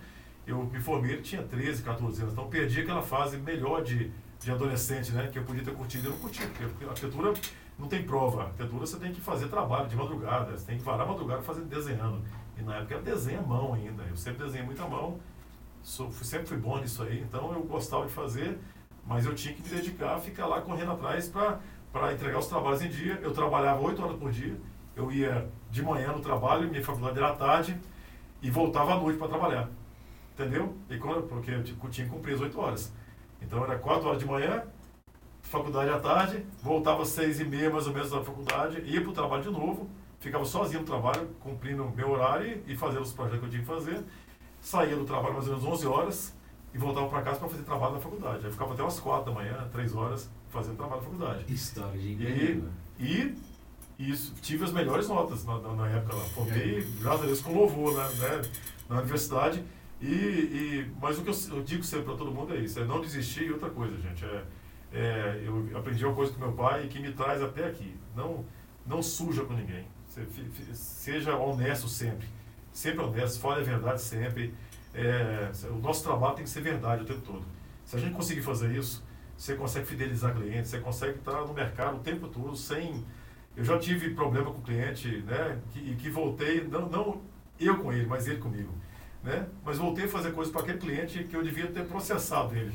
eu 0.47 0.63
me 0.63 0.79
formei, 0.81 1.15
ele 1.15 1.23
tinha 1.23 1.43
13, 1.43 1.83
14 1.83 2.23
anos. 2.23 2.35
Então 2.35 2.49
perdi 2.49 2.83
aquela 2.83 3.03
fase 3.03 3.37
melhor 3.37 3.83
de 3.83 4.13
de 4.41 4.51
adolescente, 4.51 5.13
né? 5.13 5.29
Que 5.31 5.39
eu 5.39 5.45
podia 5.45 5.63
ter 5.63 5.75
curtido, 5.75 6.09
eu 6.09 6.13
não 6.13 6.19
curti, 6.19 6.45
porque 6.47 6.85
a 6.85 6.89
arquitetura 6.89 7.35
não 7.79 7.89
tem 7.89 8.03
prova. 8.03 8.43
A 8.43 8.45
arquitetura 8.47 8.87
você 8.87 8.99
tem 8.99 9.13
que 9.13 9.21
fazer 9.21 9.49
trabalho 9.49 9.87
de 9.87 9.95
madrugada, 9.95 10.57
você 10.57 10.65
tem 10.65 10.79
que 10.79 10.83
varar 10.83 11.07
a 11.07 11.11
madrugada 11.11 11.43
fazendo 11.43 11.69
desenhando. 11.69 12.23
E 12.59 12.63
na 12.63 12.77
época 12.77 12.95
era 12.95 13.03
desenho 13.03 13.41
à 13.41 13.43
mão 13.43 13.75
ainda. 13.75 14.03
Eu 14.05 14.17
sempre 14.17 14.45
desenhei 14.45 14.65
muito 14.65 14.83
à 14.83 14.89
mão, 14.89 15.21
sou, 15.83 16.11
sempre 16.13 16.47
fui 16.47 16.57
bom 16.57 16.79
nisso 16.79 17.03
aí, 17.03 17.21
então 17.21 17.53
eu 17.53 17.63
gostava 17.63 18.07
de 18.07 18.13
fazer, 18.13 18.59
mas 19.07 19.27
eu 19.27 19.35
tinha 19.35 19.55
que 19.55 19.63
me 19.63 19.69
dedicar 19.69 20.19
ficar 20.21 20.47
lá 20.47 20.61
correndo 20.61 20.93
atrás 20.93 21.29
para 21.29 22.13
entregar 22.13 22.39
os 22.39 22.47
trabalhos 22.47 22.83
em 22.83 22.89
dia. 22.89 23.19
Eu 23.23 23.33
trabalhava 23.33 23.81
oito 23.83 24.03
horas 24.03 24.17
por 24.17 24.31
dia, 24.31 24.57
eu 24.97 25.13
ia 25.13 25.49
de 25.71 25.83
manhã 25.83 26.13
no 26.13 26.21
trabalho, 26.21 26.69
minha 26.69 26.83
faculdade 26.83 27.19
era 27.19 27.29
à 27.29 27.35
tarde, 27.35 27.79
e 28.43 28.51
voltava 28.51 28.95
à 28.95 28.97
noite 28.99 29.19
para 29.19 29.29
trabalhar. 29.29 29.69
Entendeu? 30.33 30.75
E 30.89 30.97
quando, 30.97 31.29
porque 31.29 31.51
eu 31.51 31.63
tinha 31.63 32.07
que 32.07 32.13
cumprir 32.13 32.35
as 32.35 32.41
oito 32.41 32.59
horas. 32.59 32.93
Então 33.43 33.65
era 33.65 33.79
4 33.79 34.09
horas 34.09 34.19
de 34.19 34.27
manhã, 34.27 34.63
faculdade 35.43 35.91
à 35.91 35.99
tarde, 35.99 36.45
voltava 36.63 37.03
às 37.03 37.09
6 37.09 37.41
e 37.41 37.45
meia 37.45 37.71
mais 37.71 37.87
ou 37.87 37.93
menos 37.93 38.11
da 38.11 38.23
faculdade, 38.23 38.81
ia 38.83 39.01
para 39.01 39.11
o 39.11 39.13
trabalho 39.13 39.43
de 39.43 39.51
novo, 39.51 39.89
ficava 40.21 40.45
sozinho 40.45 40.81
no 40.81 40.87
trabalho, 40.87 41.29
cumprindo 41.41 41.91
meu 41.97 42.11
horário 42.11 42.63
e 42.67 42.77
fazendo 42.77 43.03
os 43.03 43.13
projetos 43.13 43.41
que 43.41 43.47
eu 43.47 43.51
tinha 43.51 43.63
que 43.63 43.69
fazer. 43.69 44.05
Saía 44.61 44.95
do 44.95 45.05
trabalho 45.05 45.35
mais 45.35 45.49
ou 45.49 45.55
menos 45.55 45.67
11 45.67 45.87
horas 45.87 46.37
e 46.73 46.79
voltava 46.79 47.09
para 47.09 47.23
casa 47.23 47.41
para 47.41 47.49
fazer 47.49 47.63
trabalho 47.63 47.95
na 47.95 48.01
faculdade. 48.01 48.47
Aí 48.47 48.53
ficava 48.53 48.75
até 48.75 48.83
umas 48.83 49.01
4 49.01 49.25
da 49.25 49.41
manhã, 49.41 49.69
3 49.73 49.95
horas, 49.95 50.31
fazendo 50.51 50.77
trabalho 50.77 51.01
na 51.01 51.07
faculdade. 51.07 51.53
História 51.53 51.99
de 51.99 52.13
E, 52.13 52.65
e, 52.99 53.37
e 53.99 54.11
isso, 54.11 54.35
tive 54.41 54.65
as 54.65 54.73
melhores 54.73 55.09
notas 55.09 55.45
na, 55.45 55.59
na, 55.59 55.75
na 55.75 55.89
época 55.89 56.15
lá. 56.15 56.25
Formei, 56.27 56.87
graças 57.01 57.23
a 57.23 57.27
Deus, 57.27 57.41
com 57.41 57.55
louvor 57.55 57.95
né, 57.95 58.09
né, 58.19 58.43
na 58.89 58.99
universidade. 58.99 59.65
E, 60.01 60.07
e, 60.07 60.91
mas 61.01 61.19
o 61.19 61.23
que 61.23 61.31
eu, 61.31 61.57
eu 61.57 61.63
digo 61.63 61.85
sempre 61.85 62.07
para 62.07 62.17
todo 62.17 62.31
mundo 62.31 62.55
é 62.55 62.59
isso, 62.59 62.81
é 62.81 62.85
não 62.85 63.01
desistir 63.01 63.45
e 63.45 63.53
outra 63.53 63.69
coisa, 63.69 63.97
gente. 63.99 64.25
É, 64.25 64.45
é, 64.93 65.43
eu 65.45 65.77
aprendi 65.77 66.05
uma 66.05 66.15
coisa 66.15 66.33
com 66.33 66.41
meu 66.41 66.53
pai 66.53 66.89
que 66.89 66.99
me 66.99 67.13
traz 67.13 67.43
até 67.43 67.67
aqui. 67.67 67.95
Não, 68.17 68.45
não 68.87 69.03
suja 69.03 69.45
com 69.45 69.53
ninguém. 69.53 69.87
seja 70.73 71.37
honesto 71.37 71.89
sempre. 71.89 72.27
Sempre 72.73 73.05
honesto, 73.05 73.41
fale 73.41 73.61
a 73.61 73.65
verdade 73.65 74.01
sempre. 74.01 74.55
É, 74.95 75.51
o 75.71 75.77
nosso 75.77 76.03
trabalho 76.03 76.35
tem 76.35 76.45
que 76.45 76.51
ser 76.51 76.63
verdade 76.63 77.03
o 77.03 77.07
tempo 77.07 77.21
todo. 77.21 77.45
Se 77.85 77.97
a 77.97 77.99
gente 77.99 78.15
conseguir 78.15 78.43
fazer 78.43 78.73
isso, 78.73 79.05
você 79.37 79.55
consegue 79.55 79.87
fidelizar 79.87 80.35
clientes, 80.35 80.71
você 80.71 80.81
consegue 80.81 81.19
estar 81.19 81.43
no 81.47 81.53
mercado 81.53 81.97
o 81.97 82.01
tempo 82.01 82.29
todo 82.29 82.57
sem. 82.57 83.05
Eu 83.57 83.65
já 83.65 83.79
tive 83.79 84.11
problema 84.15 84.51
com 84.51 84.59
o 84.59 84.63
cliente, 84.63 85.09
né? 85.27 85.59
Que, 85.73 85.97
que 85.97 86.11
voltei, 86.11 86.63
não, 86.65 86.89
não 86.89 87.21
eu 87.59 87.79
com 87.79 87.93
ele, 87.93 88.07
mas 88.07 88.27
ele 88.27 88.39
comigo. 88.39 88.73
Né? 89.23 89.47
Mas 89.65 89.79
voltei 89.79 90.07
a 90.07 90.09
fazer 90.09 90.33
coisas 90.33 90.53
para 90.53 90.63
aquele 90.63 90.79
cliente 90.79 91.25
que 91.25 91.37
eu 91.37 91.43
devia 91.43 91.67
ter 91.67 91.85
processado 91.85 92.55
ele. 92.57 92.73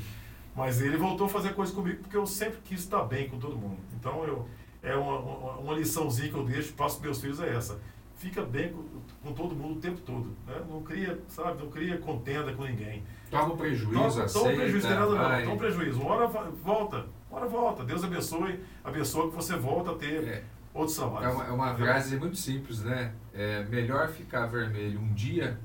Mas 0.54 0.80
ele 0.80 0.96
voltou 0.96 1.26
a 1.26 1.30
fazer 1.30 1.54
coisas 1.54 1.74
comigo 1.74 1.98
porque 2.02 2.16
eu 2.16 2.26
sempre 2.26 2.58
quis 2.64 2.80
estar 2.80 3.02
bem 3.04 3.28
com 3.28 3.38
todo 3.38 3.56
mundo. 3.56 3.78
Então, 3.98 4.24
eu, 4.24 4.48
é 4.82 4.94
uma, 4.94 5.18
uma, 5.18 5.52
uma 5.58 5.74
liçãozinha 5.74 6.30
que 6.30 6.34
eu 6.34 6.44
deixo, 6.44 6.72
passo 6.72 7.00
meus 7.02 7.20
filhos 7.20 7.40
é 7.40 7.54
essa. 7.54 7.78
Fica 8.14 8.42
bem 8.42 8.72
com, 8.72 8.82
com, 9.22 9.34
todo 9.34 9.54
mundo 9.54 9.76
o 9.76 9.80
tempo 9.80 10.00
todo. 10.00 10.34
Né? 10.46 10.62
Não 10.70 10.82
cria, 10.82 11.20
sabe, 11.28 11.62
não 11.62 11.70
cria 11.70 11.98
contenda 11.98 12.52
com 12.54 12.64
ninguém. 12.64 13.02
Toma 13.30 13.54
prejuízo, 13.56 13.92
toma, 13.92 14.08
aceita, 14.08 14.32
toma 14.32 14.50
um 14.50 14.56
prejuízo, 14.56 14.88
nada 14.88 15.06
não. 15.06 15.44
Toma 15.44 15.56
prejuízo. 15.56 16.00
Uma 16.00 16.14
hora 16.14 16.26
volta, 16.26 17.06
uma 17.30 17.40
hora 17.40 17.48
volta. 17.48 17.84
Deus 17.84 18.02
abençoe, 18.02 18.60
abençoe 18.82 19.28
que 19.28 19.36
você 19.36 19.56
volta 19.56 19.90
a 19.90 19.94
ter 19.96 20.24
é. 20.24 20.44
outros 20.72 20.96
trabalhos. 20.96 21.28
É 21.28 21.34
uma, 21.34 21.44
é 21.44 21.50
uma 21.50 21.74
frase 21.74 22.16
muito 22.16 22.36
simples, 22.36 22.82
né? 22.82 23.12
É 23.34 23.64
melhor 23.64 24.08
ficar 24.08 24.46
vermelho 24.46 24.98
um 24.98 25.12
dia 25.12 25.58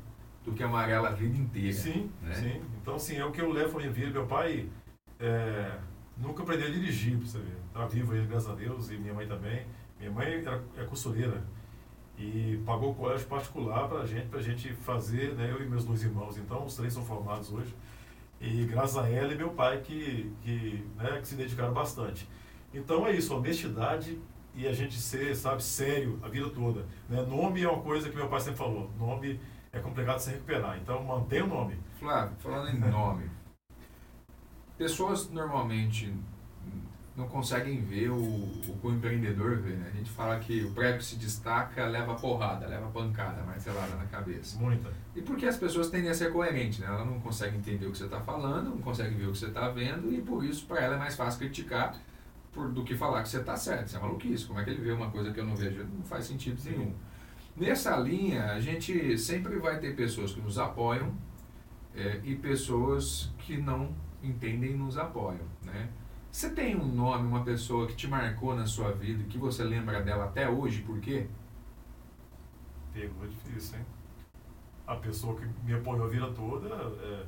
do 0.44 0.54
que 0.54 0.64
amarelo 0.64 1.06
a 1.06 1.12
vida 1.12 1.38
inteira. 1.38 1.74
Sim, 1.74 2.10
né? 2.22 2.34
sim. 2.34 2.62
Então, 2.82 2.98
sim, 2.98 3.18
é 3.18 3.26
o 3.26 3.32
que 3.32 3.42
eu 3.42 3.52
levo 3.52 3.72
para 3.72 3.80
minha 3.82 3.92
vida. 3.92 4.12
Meu 4.12 4.26
pai 4.26 4.70
é, 5.20 5.78
nunca 6.18 6.44
aprendeu 6.44 6.68
a 6.68 6.72
dirigir, 6.72 7.18
para 7.18 7.28
você 7.28 7.38
ver. 7.40 7.58
Está 7.68 7.86
vivo 7.86 8.16
ele, 8.16 8.28
graças 8.28 8.50
a 8.50 8.56
Deus, 8.56 8.90
e 8.90 8.98
minha 8.98 9.14
mãe 9.14 9.28
também. 9.28 9.66
Minha 10.00 10.12
mãe 10.12 10.28
era, 10.28 10.64
é 10.78 10.84
costureira 10.84 11.44
e 12.18 12.62
pagou 12.66 12.92
o 12.92 12.96
colégio 12.96 13.28
particular 13.28 13.88
para 13.88 14.00
a 14.00 14.06
gente, 14.06 14.28
para 14.28 14.40
a 14.40 14.44
gente 14.44 14.74
fazer, 14.74 15.34
né, 15.34 15.50
eu 15.52 15.64
e 15.64 15.68
meus 15.68 15.86
dois 15.86 16.04
irmãos. 16.04 16.38
Então, 16.38 16.66
os 16.66 16.76
três 16.76 16.94
são 16.94 17.04
formados 17.04 17.52
hoje. 17.52 17.74
E 18.40 18.66
graças 18.66 18.98
a 18.98 19.08
ela 19.08 19.32
e 19.34 19.36
meu 19.36 19.52
pai 19.52 19.82
que, 19.82 20.32
que, 20.42 20.84
né, 20.98 21.20
que 21.20 21.28
se 21.28 21.36
dedicaram 21.36 21.74
bastante. 21.74 22.28
Então 22.74 23.06
é 23.06 23.12
isso, 23.16 23.36
honestidade 23.36 24.18
e 24.56 24.68
a 24.68 24.74
gente 24.74 25.00
ser, 25.00 25.36
sabe, 25.36 25.62
sério 25.64 26.20
a 26.24 26.28
vida 26.28 26.50
toda. 26.50 26.86
Né? 27.08 27.22
Nome 27.22 27.62
é 27.62 27.70
uma 27.70 27.82
coisa 27.82 28.10
que 28.10 28.16
meu 28.16 28.28
pai 28.28 28.40
sempre 28.40 28.58
falou. 28.58 28.90
Nome 28.98 29.40
é 29.74 29.80
complicado 29.80 30.20
se 30.20 30.32
recuperar. 30.32 30.78
Então 30.78 31.04
mantenha 31.04 31.46
o 31.46 31.48
nome. 31.48 31.78
Flávio, 32.00 32.36
falando 32.40 32.70
em 32.70 32.80
nome, 32.80 33.30
pessoas 34.78 35.30
normalmente 35.30 36.14
não 37.16 37.28
conseguem 37.28 37.82
ver 37.82 38.10
o, 38.10 38.16
o 38.16 38.78
que 38.80 38.88
o 38.88 38.92
empreendedor 38.92 39.58
vê, 39.58 39.72
né? 39.72 39.92
A 39.94 39.98
gente 39.98 40.10
fala 40.10 40.40
que 40.40 40.64
o 40.64 40.72
prego 40.72 41.02
se 41.02 41.18
destaca, 41.18 41.86
leva 41.86 42.16
porrada, 42.16 42.66
leva 42.66 42.88
pancada, 42.88 43.44
martelada 43.44 43.96
na 43.96 44.06
cabeça. 44.06 44.58
Muita. 44.58 44.92
E 45.16 45.22
porque 45.22 45.46
as 45.46 45.58
pessoas 45.58 45.90
tendem 45.90 46.10
a 46.10 46.14
ser 46.14 46.32
coerentes, 46.32 46.80
né? 46.80 46.88
Ela 46.88 47.06
não 47.06 47.20
consegue 47.20 47.58
entender 47.58 47.86
o 47.86 47.92
que 47.92 47.98
você 47.98 48.06
está 48.06 48.22
falando, 48.22 48.70
não 48.70 48.82
consegue 48.82 49.14
ver 49.14 49.28
o 49.28 49.32
que 49.34 49.38
você 49.38 49.48
está 49.48 49.70
vendo 49.70 50.12
e 50.12 50.22
por 50.22 50.44
isso 50.44 50.66
para 50.66 50.82
ela 50.82 50.96
é 50.96 51.00
mais 51.00 51.16
fácil 51.16 51.40
criticar 51.40 51.96
por, 52.52 52.70
do 52.70 52.84
que 52.84 52.96
falar 52.96 53.22
que 53.24 53.30
você 53.30 53.40
está 53.40 53.56
certo. 53.58 53.88
Isso 53.88 53.98
é 53.98 54.00
maluquice. 54.00 54.46
Como 54.46 54.60
é 54.60 54.64
que 54.64 54.70
ele 54.70 54.82
vê 54.82 54.92
uma 54.92 55.12
coisa 55.12 55.32
que 55.32 55.40
eu 55.40 55.46
não 55.46 55.56
vejo? 55.56 55.84
Não 55.84 56.04
faz 56.04 56.26
sentido 56.26 56.60
Sim. 56.60 56.96
Nessa 57.56 57.98
linha, 57.98 58.54
a 58.54 58.60
gente 58.60 59.18
sempre 59.18 59.60
vai 59.60 59.80
ter 59.80 59.96
pessoas 59.96 60.34
que 60.34 60.42
nos 60.42 60.58
apoiam 60.58 61.14
é, 61.96 62.22
e 62.24 62.36
pessoas 62.36 63.32
que 63.40 63.58
não 63.58 63.94
entendem 64.24 64.72
e 64.72 64.78
nos 64.78 64.98
apoiam, 64.98 65.46
né? 65.64 65.90
Você 66.32 66.52
tem 66.52 66.78
um 66.78 66.86
nome, 66.86 67.28
uma 67.28 67.44
pessoa 67.44 67.86
que 67.88 67.96
te 67.96 68.08
marcou 68.08 68.56
na 68.56 68.66
sua 68.66 68.94
vida 68.94 69.22
e 69.22 69.26
que 69.26 69.38
você 69.38 69.64
lembra 69.64 70.02
dela 70.02 70.26
até 70.26 70.50
hoje, 70.50 70.82
por 70.82 71.00
quê? 71.02 71.28
Pergunta 72.94 73.28
difícil, 73.28 73.80
hein? 73.80 73.86
A 74.88 74.96
pessoa 74.96 75.36
que 75.36 75.46
me 75.66 75.74
apoiou 75.74 76.06
a 76.06 76.08
vida 76.08 76.32
toda 76.32 76.70
é 76.70 77.26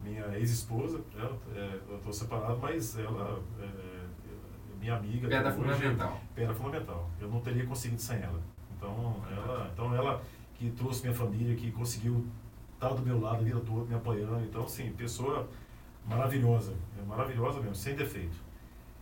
minha 0.00 0.26
ex-esposa, 0.38 0.98
né? 1.14 1.30
é, 1.54 1.80
eu 1.88 1.96
estou 1.98 2.12
separado, 2.12 2.58
mas 2.58 2.98
ela 2.98 3.42
é, 3.60 3.64
é 3.64 4.06
minha 4.80 4.96
amiga. 4.96 5.28
Pedra 5.28 5.48
hoje, 5.48 5.56
fundamental. 5.56 6.20
Pedra 6.34 6.54
fundamental. 6.54 7.10
Eu 7.20 7.28
não 7.28 7.40
teria 7.40 7.66
conseguido 7.66 8.00
sem 8.00 8.18
ela. 8.18 8.42
Então 8.82 9.22
ela, 9.30 9.70
então 9.72 9.94
ela 9.94 10.22
que 10.56 10.70
trouxe 10.70 11.02
minha 11.02 11.14
família, 11.14 11.54
que 11.54 11.70
conseguiu 11.70 12.26
estar 12.74 12.90
do 12.90 13.02
meu 13.02 13.20
lado 13.20 13.36
a 13.36 13.44
vida 13.44 13.60
toda, 13.60 13.84
me 13.84 13.94
apoiando. 13.94 14.44
Então, 14.44 14.64
assim, 14.64 14.90
pessoa 14.92 15.48
maravilhosa, 16.06 16.74
é 17.00 17.06
maravilhosa 17.06 17.60
mesmo, 17.60 17.76
sem 17.76 17.94
defeito. 17.94 18.36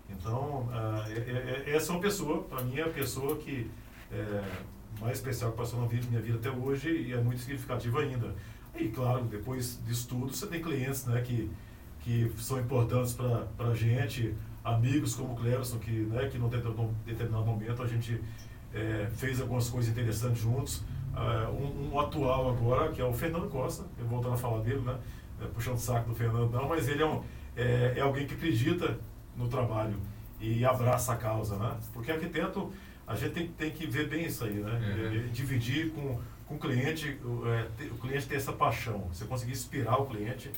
Então, 0.08 0.68
uh, 0.68 1.08
é, 1.08 1.64
é, 1.66 1.74
essa 1.74 1.92
é 1.92 1.94
uma 1.94 2.00
pessoa, 2.00 2.42
para 2.42 2.62
mim, 2.62 2.78
é 2.78 2.82
a 2.82 2.88
pessoa 2.88 3.36
que 3.36 3.70
é 4.12 4.44
mais 5.00 5.18
especial 5.18 5.52
que 5.52 5.56
passou 5.56 5.80
na 5.80 5.86
vida, 5.86 6.06
minha 6.08 6.20
vida 6.20 6.38
até 6.38 6.50
hoje 6.50 6.90
e 6.90 7.12
é 7.12 7.20
muito 7.20 7.40
significativa 7.40 8.00
ainda. 8.00 8.34
E, 8.74 8.88
claro, 8.88 9.24
depois 9.24 9.80
disso 9.86 10.08
tudo, 10.08 10.34
você 10.34 10.46
tem 10.46 10.60
clientes 10.60 11.06
né, 11.06 11.20
que, 11.22 11.50
que 12.00 12.30
são 12.38 12.58
importantes 12.60 13.14
para 13.14 13.46
a 13.58 13.74
gente, 13.74 14.34
amigos 14.64 15.14
como 15.14 15.32
o 15.32 15.36
Cleverson, 15.36 15.78
que, 15.78 15.90
né, 15.90 16.28
que 16.28 16.38
num 16.38 16.48
determinado 16.48 17.44
momento 17.44 17.82
a 17.82 17.86
gente 17.86 18.20
é, 18.74 19.08
fez 19.16 19.40
algumas 19.40 19.68
coisas 19.68 19.90
interessantes 19.90 20.42
juntos. 20.42 20.82
Uh, 21.10 21.50
um, 21.50 21.92
um, 21.92 22.00
atual 22.00 22.50
agora, 22.50 22.92
que 22.92 23.00
é 23.00 23.04
o 23.04 23.12
Fernando 23.12 23.48
Costa, 23.48 23.84
eu 23.98 24.06
voltando 24.06 24.34
a 24.34 24.36
falar 24.36 24.60
dele, 24.60 24.80
né? 24.80 24.96
é, 25.40 25.46
puxando 25.46 25.76
o 25.76 25.80
saco 25.80 26.10
do 26.10 26.14
Fernando, 26.14 26.50
não, 26.50 26.68
mas 26.68 26.88
ele 26.88 27.02
é, 27.02 27.06
um, 27.06 27.22
é, 27.56 27.94
é, 27.96 28.00
alguém 28.00 28.26
que 28.26 28.34
acredita 28.34 28.98
no 29.36 29.48
trabalho 29.48 29.96
e 30.40 30.64
abraça 30.64 31.12
a 31.12 31.16
causa, 31.16 31.56
né? 31.56 31.76
Porque 31.92 32.12
arquiteto, 32.12 32.72
a 33.06 33.14
gente 33.14 33.32
tem, 33.32 33.48
tem 33.48 33.70
que 33.70 33.86
ver 33.86 34.08
bem 34.08 34.26
isso 34.26 34.44
aí, 34.44 34.54
né? 34.54 34.72
Uhum. 34.72 35.32
dividir 35.32 35.90
com, 35.90 36.20
com 36.46 36.54
o 36.54 36.58
cliente, 36.58 37.18
o, 37.24 37.46
é, 37.46 37.66
o 37.90 37.98
cliente 37.98 38.26
ter 38.26 38.36
essa 38.36 38.52
paixão, 38.52 39.08
você 39.12 39.24
conseguir 39.24 39.52
inspirar 39.52 40.00
o 40.00 40.06
cliente, 40.06 40.50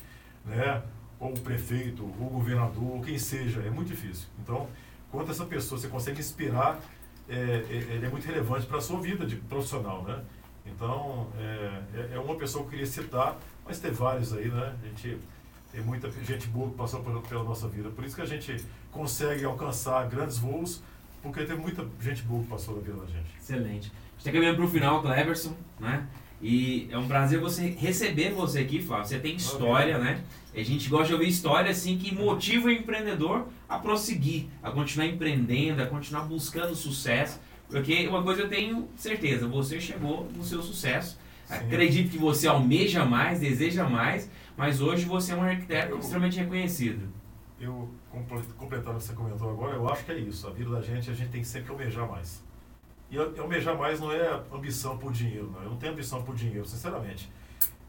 né? 0.45 0.81
Ou 1.19 1.31
o 1.31 1.39
prefeito, 1.39 2.03
ou 2.03 2.27
o 2.27 2.29
governador, 2.31 2.83
ou 2.83 3.01
quem 3.01 3.17
seja, 3.17 3.61
é 3.61 3.69
muito 3.69 3.87
difícil. 3.87 4.27
Então, 4.41 4.67
quando 5.11 5.31
essa 5.31 5.45
pessoa 5.45 5.79
você 5.79 5.87
consegue 5.87 6.19
inspirar, 6.19 6.79
é, 7.27 7.35
é, 7.35 7.73
ele 7.95 8.05
é 8.05 8.09
muito 8.09 8.25
relevante 8.25 8.65
para 8.65 8.77
a 8.77 8.81
sua 8.81 8.99
vida 8.99 9.25
de 9.25 9.35
profissional, 9.35 10.03
né? 10.03 10.21
Então, 10.65 11.27
é, 11.37 11.81
é, 11.95 12.15
é 12.15 12.19
uma 12.19 12.35
pessoa 12.35 12.63
que 12.63 12.67
eu 12.67 12.71
queria 12.71 12.85
citar, 12.85 13.37
mas 13.65 13.79
tem 13.79 13.91
vários 13.91 14.33
aí, 14.33 14.49
né? 14.49 14.75
A 14.81 14.87
gente 14.87 15.17
tem 15.71 15.81
muita 15.81 16.09
gente 16.23 16.47
boa 16.47 16.69
que 16.69 16.77
passou 16.77 17.01
pela, 17.01 17.21
pela 17.21 17.43
nossa 17.43 17.67
vida. 17.67 17.89
Por 17.89 18.03
isso 18.05 18.15
que 18.15 18.21
a 18.21 18.25
gente 18.25 18.63
consegue 18.91 19.43
alcançar 19.43 20.07
grandes 20.07 20.37
voos, 20.37 20.81
porque 21.21 21.43
tem 21.45 21.57
muita 21.57 21.85
gente 21.99 22.21
boa 22.23 22.43
que 22.43 22.49
passou 22.49 22.75
na 22.75 22.81
vida 22.81 22.97
da 22.97 23.05
gente. 23.05 23.35
Excelente. 23.39 23.67
A 23.67 23.71
gente 23.73 24.17
está 24.19 24.31
caminhando 24.31 24.57
para 24.57 24.65
o 24.65 24.69
final, 24.69 25.01
Cleverson, 25.01 25.55
né? 25.79 26.07
E 26.41 26.89
é 26.91 26.97
um 26.97 27.07
prazer 27.07 27.39
você 27.39 27.69
receber 27.69 28.31
você 28.31 28.59
aqui, 28.59 28.81
Flávio. 28.81 29.05
Você 29.07 29.19
tem 29.19 29.35
história, 29.35 29.97
né? 29.97 30.21
A 30.55 30.63
gente 30.63 30.87
gosta 30.87 31.07
de 31.07 31.13
ouvir 31.13 31.27
história 31.27 31.71
assim 31.71 31.97
que 31.97 32.13
motiva 32.13 32.67
o 32.67 32.71
empreendedor 32.71 33.47
a 33.67 33.79
prosseguir, 33.79 34.45
a 34.61 34.69
continuar 34.69 35.07
empreendendo, 35.07 35.81
a 35.81 35.87
continuar 35.87 36.23
buscando 36.23 36.75
sucesso. 36.75 37.39
Porque 37.67 38.07
uma 38.07 38.21
coisa 38.21 38.43
eu 38.43 38.49
tenho 38.49 38.87
certeza, 38.95 39.47
você 39.47 39.81
chegou 39.81 40.29
no 40.35 40.43
seu 40.43 40.61
sucesso. 40.61 41.17
Sim. 41.45 41.55
Acredito 41.55 42.11
que 42.11 42.17
você 42.17 42.47
almeja 42.47 43.03
mais, 43.03 43.39
deseja 43.39 43.89
mais, 43.89 44.29
mas 44.55 44.79
hoje 44.79 45.05
você 45.05 45.31
é 45.31 45.35
um 45.35 45.41
arquiteto 45.41 45.91
eu, 45.91 45.99
extremamente 45.99 46.37
reconhecido. 46.37 47.09
Eu, 47.59 47.89
completando 48.57 48.97
o 48.97 48.99
que 48.99 49.05
você 49.05 49.13
comentou 49.13 49.49
agora, 49.49 49.75
eu 49.75 49.89
acho 49.89 50.05
que 50.05 50.11
é 50.11 50.19
isso. 50.19 50.47
A 50.47 50.51
vida 50.51 50.69
da 50.69 50.81
gente, 50.81 51.09
a 51.09 51.13
gente 51.13 51.29
tem 51.29 51.41
que 51.41 51.47
sempre 51.47 51.71
almejar 51.71 52.07
mais. 52.07 52.43
E 53.09 53.17
almejar 53.17 53.77
mais 53.77 53.99
não 53.99 54.11
é 54.11 54.41
ambição 54.51 54.97
por 54.97 55.11
dinheiro, 55.11 55.51
não. 55.51 55.63
Eu 55.63 55.69
não 55.71 55.77
tenho 55.77 55.93
ambição 55.93 56.23
por 56.23 56.35
dinheiro, 56.35 56.65
sinceramente. 56.65 57.29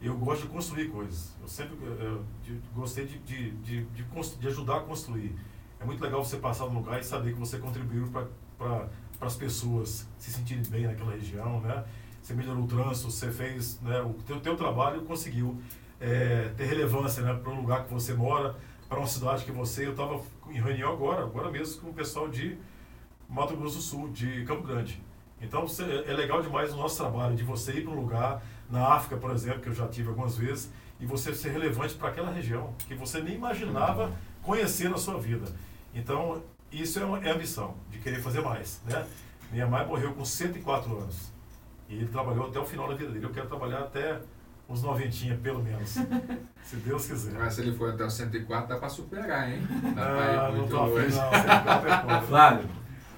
Eu 0.06 0.16
gosto 0.16 0.42
de 0.42 0.48
construir 0.48 0.88
coisas. 0.90 1.34
Eu 1.40 1.48
sempre 1.48 1.76
eu, 1.82 2.24
de, 2.42 2.60
gostei 2.74 3.06
de, 3.06 3.18
de, 3.18 3.50
de, 3.52 3.84
de, 3.84 4.04
de 4.38 4.48
ajudar 4.48 4.76
a 4.76 4.80
construir. 4.80 5.34
É 5.80 5.84
muito 5.84 6.02
legal 6.02 6.24
você 6.24 6.36
passar 6.36 6.66
no 6.66 6.74
lugar 6.74 7.00
e 7.00 7.04
saber 7.04 7.32
que 7.32 7.38
você 7.38 7.58
contribuiu 7.58 8.08
para 8.08 8.88
para 9.18 9.28
as 9.28 9.36
pessoas 9.36 10.08
se 10.18 10.30
sentirem 10.30 10.62
bem 10.64 10.86
naquela 10.86 11.12
região, 11.12 11.60
né? 11.60 11.84
Você 12.22 12.34
melhorou 12.34 12.64
o 12.64 12.66
trânsito, 12.66 13.10
você 13.10 13.30
fez, 13.30 13.80
né? 13.80 14.00
O 14.00 14.14
teu, 14.14 14.40
teu 14.40 14.56
trabalho 14.56 15.02
conseguiu 15.02 15.58
é, 16.00 16.50
ter 16.56 16.64
relevância, 16.64 17.22
né? 17.22 17.34
Para 17.34 17.52
o 17.52 17.56
lugar 17.56 17.84
que 17.84 17.92
você 17.92 18.14
mora, 18.14 18.56
para 18.88 18.98
uma 18.98 19.06
cidade 19.06 19.44
que 19.44 19.52
você... 19.52 19.86
Eu 19.86 19.90
estava 19.92 20.20
em 20.48 20.60
reunião 20.60 20.92
agora, 20.92 21.22
agora 21.22 21.50
mesmo, 21.50 21.82
com 21.82 21.90
o 21.90 21.94
pessoal 21.94 22.28
de 22.28 22.56
Mato 23.28 23.56
Grosso 23.56 23.76
do 23.76 23.82
Sul, 23.82 24.08
de 24.10 24.44
Campo 24.44 24.62
Grande. 24.66 25.02
Então, 25.40 25.66
você, 25.66 25.82
é 26.06 26.12
legal 26.12 26.40
demais 26.40 26.72
o 26.72 26.76
nosso 26.76 26.96
trabalho, 26.96 27.36
de 27.36 27.44
você 27.44 27.72
ir 27.72 27.82
para 27.82 27.92
um 27.92 28.00
lugar, 28.00 28.42
na 28.70 28.94
África, 28.94 29.16
por 29.16 29.30
exemplo, 29.30 29.60
que 29.60 29.68
eu 29.68 29.74
já 29.74 29.86
tive 29.88 30.08
algumas 30.08 30.36
vezes, 30.36 30.70
e 31.00 31.06
você 31.06 31.34
ser 31.34 31.50
relevante 31.50 31.94
para 31.94 32.08
aquela 32.08 32.30
região, 32.30 32.74
que 32.86 32.94
você 32.94 33.20
nem 33.20 33.34
imaginava 33.34 34.12
conhecer 34.42 34.88
na 34.88 34.96
sua 34.96 35.18
vida. 35.18 35.46
Então, 35.94 36.42
isso 36.70 36.98
é, 36.98 37.04
uma, 37.04 37.18
é 37.18 37.30
ambição, 37.30 37.74
de 37.90 37.98
querer 37.98 38.20
fazer 38.20 38.40
mais. 38.40 38.80
Né? 38.88 39.06
Minha 39.52 39.66
mãe 39.66 39.86
morreu 39.86 40.12
com 40.12 40.24
104 40.24 40.96
anos. 40.98 41.32
E 41.88 41.94
ele 41.94 42.08
trabalhou 42.08 42.48
até 42.48 42.58
o 42.58 42.64
final 42.64 42.88
da 42.88 42.94
vida 42.94 43.10
dele. 43.10 43.24
Eu 43.24 43.30
quero 43.30 43.46
trabalhar 43.46 43.80
até 43.80 44.20
uns 44.68 44.82
noventinha, 44.82 45.36
pelo 45.36 45.62
menos. 45.62 45.90
se 46.64 46.76
Deus 46.76 47.06
quiser. 47.06 47.38
Mas 47.38 47.54
se 47.54 47.60
ele 47.60 47.76
for 47.76 47.90
até 47.90 48.04
os 48.04 48.14
104, 48.14 48.68
dá 48.68 48.76
para 48.78 48.88
superar, 48.88 49.50
hein? 49.50 49.60
Dá 49.94 50.46
ah, 50.46 50.52
não 50.52 50.66
tô 50.66 50.82
afim, 50.82 50.94
não. 50.94 51.30
104 51.30 52.10
é 52.10 52.20
Flávio, 52.22 52.68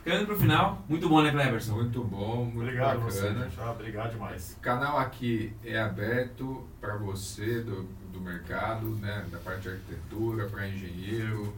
Caminho 0.07 0.25
pro 0.25 0.37
final, 0.37 0.85
muito 0.89 1.09
bom, 1.09 1.21
né, 1.21 1.33
Cleberson? 1.33 1.75
Muito 1.75 2.05
bom, 2.05 2.45
muito 2.45 2.61
obrigado 2.61 3.01
bacana. 3.01 3.51
Você, 3.51 3.61
obrigado 3.61 4.13
demais. 4.13 4.57
O 4.57 4.61
canal 4.61 4.99
aqui 4.99 5.53
é 5.65 5.81
aberto 5.81 6.65
para 6.81 6.97
você 6.97 7.59
do, 7.59 7.83
do 8.13 8.21
mercado, 8.21 8.87
né, 9.01 9.27
da 9.33 9.39
parte 9.39 9.63
de 9.63 9.71
arquitetura, 9.71 10.47
para 10.47 10.69
engenheiro, 10.69 11.53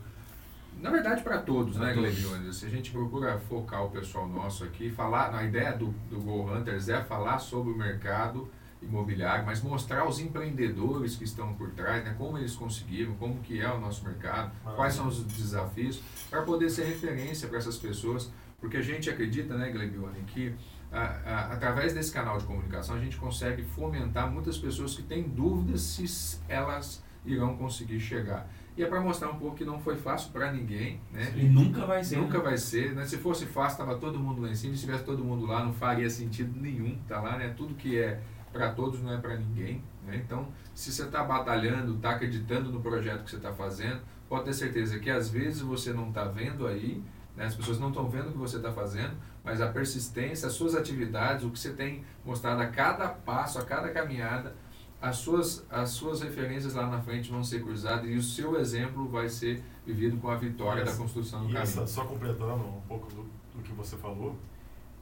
na 0.80 0.88
verdade 0.88 1.22
para 1.22 1.42
todos, 1.42 1.76
pra 1.76 1.88
né, 1.88 1.92
Glebione? 1.92 2.50
Se 2.54 2.64
a 2.64 2.70
gente 2.70 2.90
procura 2.90 3.38
focar 3.38 3.84
o 3.84 3.90
pessoal 3.90 4.26
nosso 4.26 4.64
aqui, 4.64 4.90
falar, 4.90 5.34
a 5.34 5.44
ideia 5.44 5.72
do, 5.72 5.88
do 6.08 6.18
Go 6.18 6.50
Hunters 6.50 6.88
é 6.88 7.02
falar 7.02 7.40
sobre 7.40 7.70
o 7.70 7.76
mercado 7.76 8.48
imobiliário, 8.82 9.44
mas 9.44 9.62
mostrar 9.62 10.06
os 10.06 10.20
empreendedores 10.20 11.16
que 11.16 11.24
estão 11.24 11.54
por 11.54 11.70
trás, 11.70 12.04
né, 12.04 12.14
como 12.16 12.38
eles 12.38 12.54
conseguiram, 12.54 13.14
como 13.14 13.40
que 13.40 13.60
é 13.60 13.70
o 13.70 13.80
nosso 13.80 14.04
mercado, 14.04 14.52
ah, 14.64 14.72
quais 14.72 14.94
são 14.94 15.08
os 15.08 15.22
desafios, 15.24 16.00
para 16.30 16.42
poder 16.42 16.70
ser 16.70 16.84
referência 16.84 17.48
para 17.48 17.58
essas 17.58 17.76
pessoas, 17.76 18.30
porque 18.60 18.76
a 18.76 18.82
gente 18.82 19.08
acredita, 19.10 19.56
né, 19.56 19.70
Glebione, 19.70 20.22
que 20.26 20.54
a, 20.90 21.00
a, 21.00 21.52
através 21.52 21.92
desse 21.92 22.12
canal 22.12 22.38
de 22.38 22.44
comunicação 22.44 22.96
a 22.96 22.98
gente 22.98 23.16
consegue 23.16 23.62
fomentar 23.62 24.30
muitas 24.30 24.56
pessoas 24.56 24.94
que 24.94 25.02
têm 25.02 25.22
dúvidas 25.22 25.82
se 25.82 26.40
elas 26.48 27.02
irão 27.24 27.56
conseguir 27.56 28.00
chegar. 28.00 28.48
E 28.76 28.82
é 28.82 28.86
para 28.86 29.00
mostrar 29.00 29.28
um 29.28 29.38
pouco 29.38 29.56
que 29.56 29.64
não 29.64 29.80
foi 29.80 29.96
fácil 29.96 30.30
para 30.30 30.52
ninguém, 30.52 31.00
né? 31.12 31.32
E 31.36 31.42
nunca 31.48 31.84
vai 31.84 32.02
ser. 32.04 32.16
Nunca 32.16 32.38
né? 32.38 32.44
vai 32.44 32.56
ser, 32.56 32.94
né? 32.94 33.04
Se 33.04 33.18
fosse 33.18 33.44
fácil, 33.44 33.72
estava 33.72 33.98
todo 33.98 34.20
mundo 34.20 34.40
lá 34.40 34.48
em 34.48 34.54
cima. 34.54 34.72
Se 34.76 34.82
tivesse 34.82 35.02
todo 35.02 35.24
mundo 35.24 35.46
lá, 35.46 35.64
não 35.64 35.72
faria 35.72 36.08
sentido 36.08 36.58
nenhum, 36.60 36.96
tá 37.08 37.20
lá, 37.20 37.36
né? 37.36 37.52
Tudo 37.56 37.74
que 37.74 37.98
é 37.98 38.20
para 38.52 38.72
todos 38.72 39.02
não 39.02 39.12
é 39.12 39.18
para 39.18 39.36
ninguém. 39.36 39.82
Né? 40.04 40.22
Então, 40.24 40.48
se 40.74 40.92
você 40.92 41.04
está 41.04 41.22
batalhando, 41.22 41.96
está 41.96 42.10
acreditando 42.10 42.70
no 42.70 42.80
projeto 42.80 43.24
que 43.24 43.30
você 43.30 43.36
está 43.36 43.52
fazendo, 43.52 44.00
pode 44.28 44.44
ter 44.44 44.54
certeza 44.54 44.98
que 44.98 45.10
às 45.10 45.28
vezes 45.28 45.60
você 45.60 45.92
não 45.92 46.08
está 46.08 46.24
vendo 46.24 46.66
aí, 46.66 47.02
né? 47.36 47.46
as 47.46 47.54
pessoas 47.54 47.78
não 47.78 47.88
estão 47.88 48.08
vendo 48.08 48.28
o 48.28 48.32
que 48.32 48.38
você 48.38 48.56
está 48.56 48.72
fazendo, 48.72 49.16
mas 49.44 49.60
a 49.60 49.68
persistência, 49.68 50.48
as 50.48 50.54
suas 50.54 50.74
atividades, 50.74 51.44
o 51.44 51.50
que 51.50 51.58
você 51.58 51.72
tem 51.72 52.04
mostrado 52.24 52.60
a 52.60 52.66
cada 52.66 53.08
passo, 53.08 53.58
a 53.58 53.64
cada 53.64 53.90
caminhada, 53.90 54.54
as 55.00 55.16
suas, 55.16 55.64
as 55.70 55.90
suas 55.90 56.20
referências 56.22 56.74
lá 56.74 56.86
na 56.86 57.00
frente 57.00 57.30
vão 57.30 57.44
ser 57.44 57.62
cruzadas 57.62 58.10
e 58.10 58.14
o 58.14 58.22
seu 58.22 58.58
exemplo 58.58 59.08
vai 59.08 59.28
ser 59.28 59.62
vivido 59.86 60.16
com 60.18 60.28
a 60.28 60.36
vitória 60.36 60.82
essa, 60.82 60.92
da 60.92 60.98
construção 60.98 61.40
do 61.40 61.46
caminho. 61.46 61.62
Essa, 61.62 61.86
só 61.86 62.04
completando 62.04 62.64
um 62.64 62.80
pouco 62.88 63.08
do, 63.14 63.22
do 63.54 63.62
que 63.62 63.72
você 63.72 63.96
falou, 63.96 64.36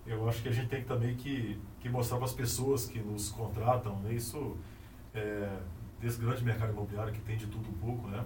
eu 0.06 0.28
acho 0.28 0.42
que 0.42 0.48
a 0.48 0.52
gente 0.52 0.68
tem 0.68 0.84
também 0.84 1.16
que, 1.16 1.58
que 1.86 1.92
mostrar 1.92 2.16
para 2.18 2.26
as 2.26 2.32
pessoas 2.32 2.86
que 2.86 2.98
nos 2.98 3.30
contratam, 3.30 3.96
né, 4.00 4.12
isso 4.12 4.56
é, 5.14 5.48
desse 6.00 6.20
grande 6.20 6.44
mercado 6.44 6.72
imobiliário 6.72 7.12
que 7.12 7.20
tem 7.20 7.36
de 7.36 7.46
tudo 7.46 7.68
um 7.68 7.74
pouco, 7.74 8.08
né, 8.08 8.24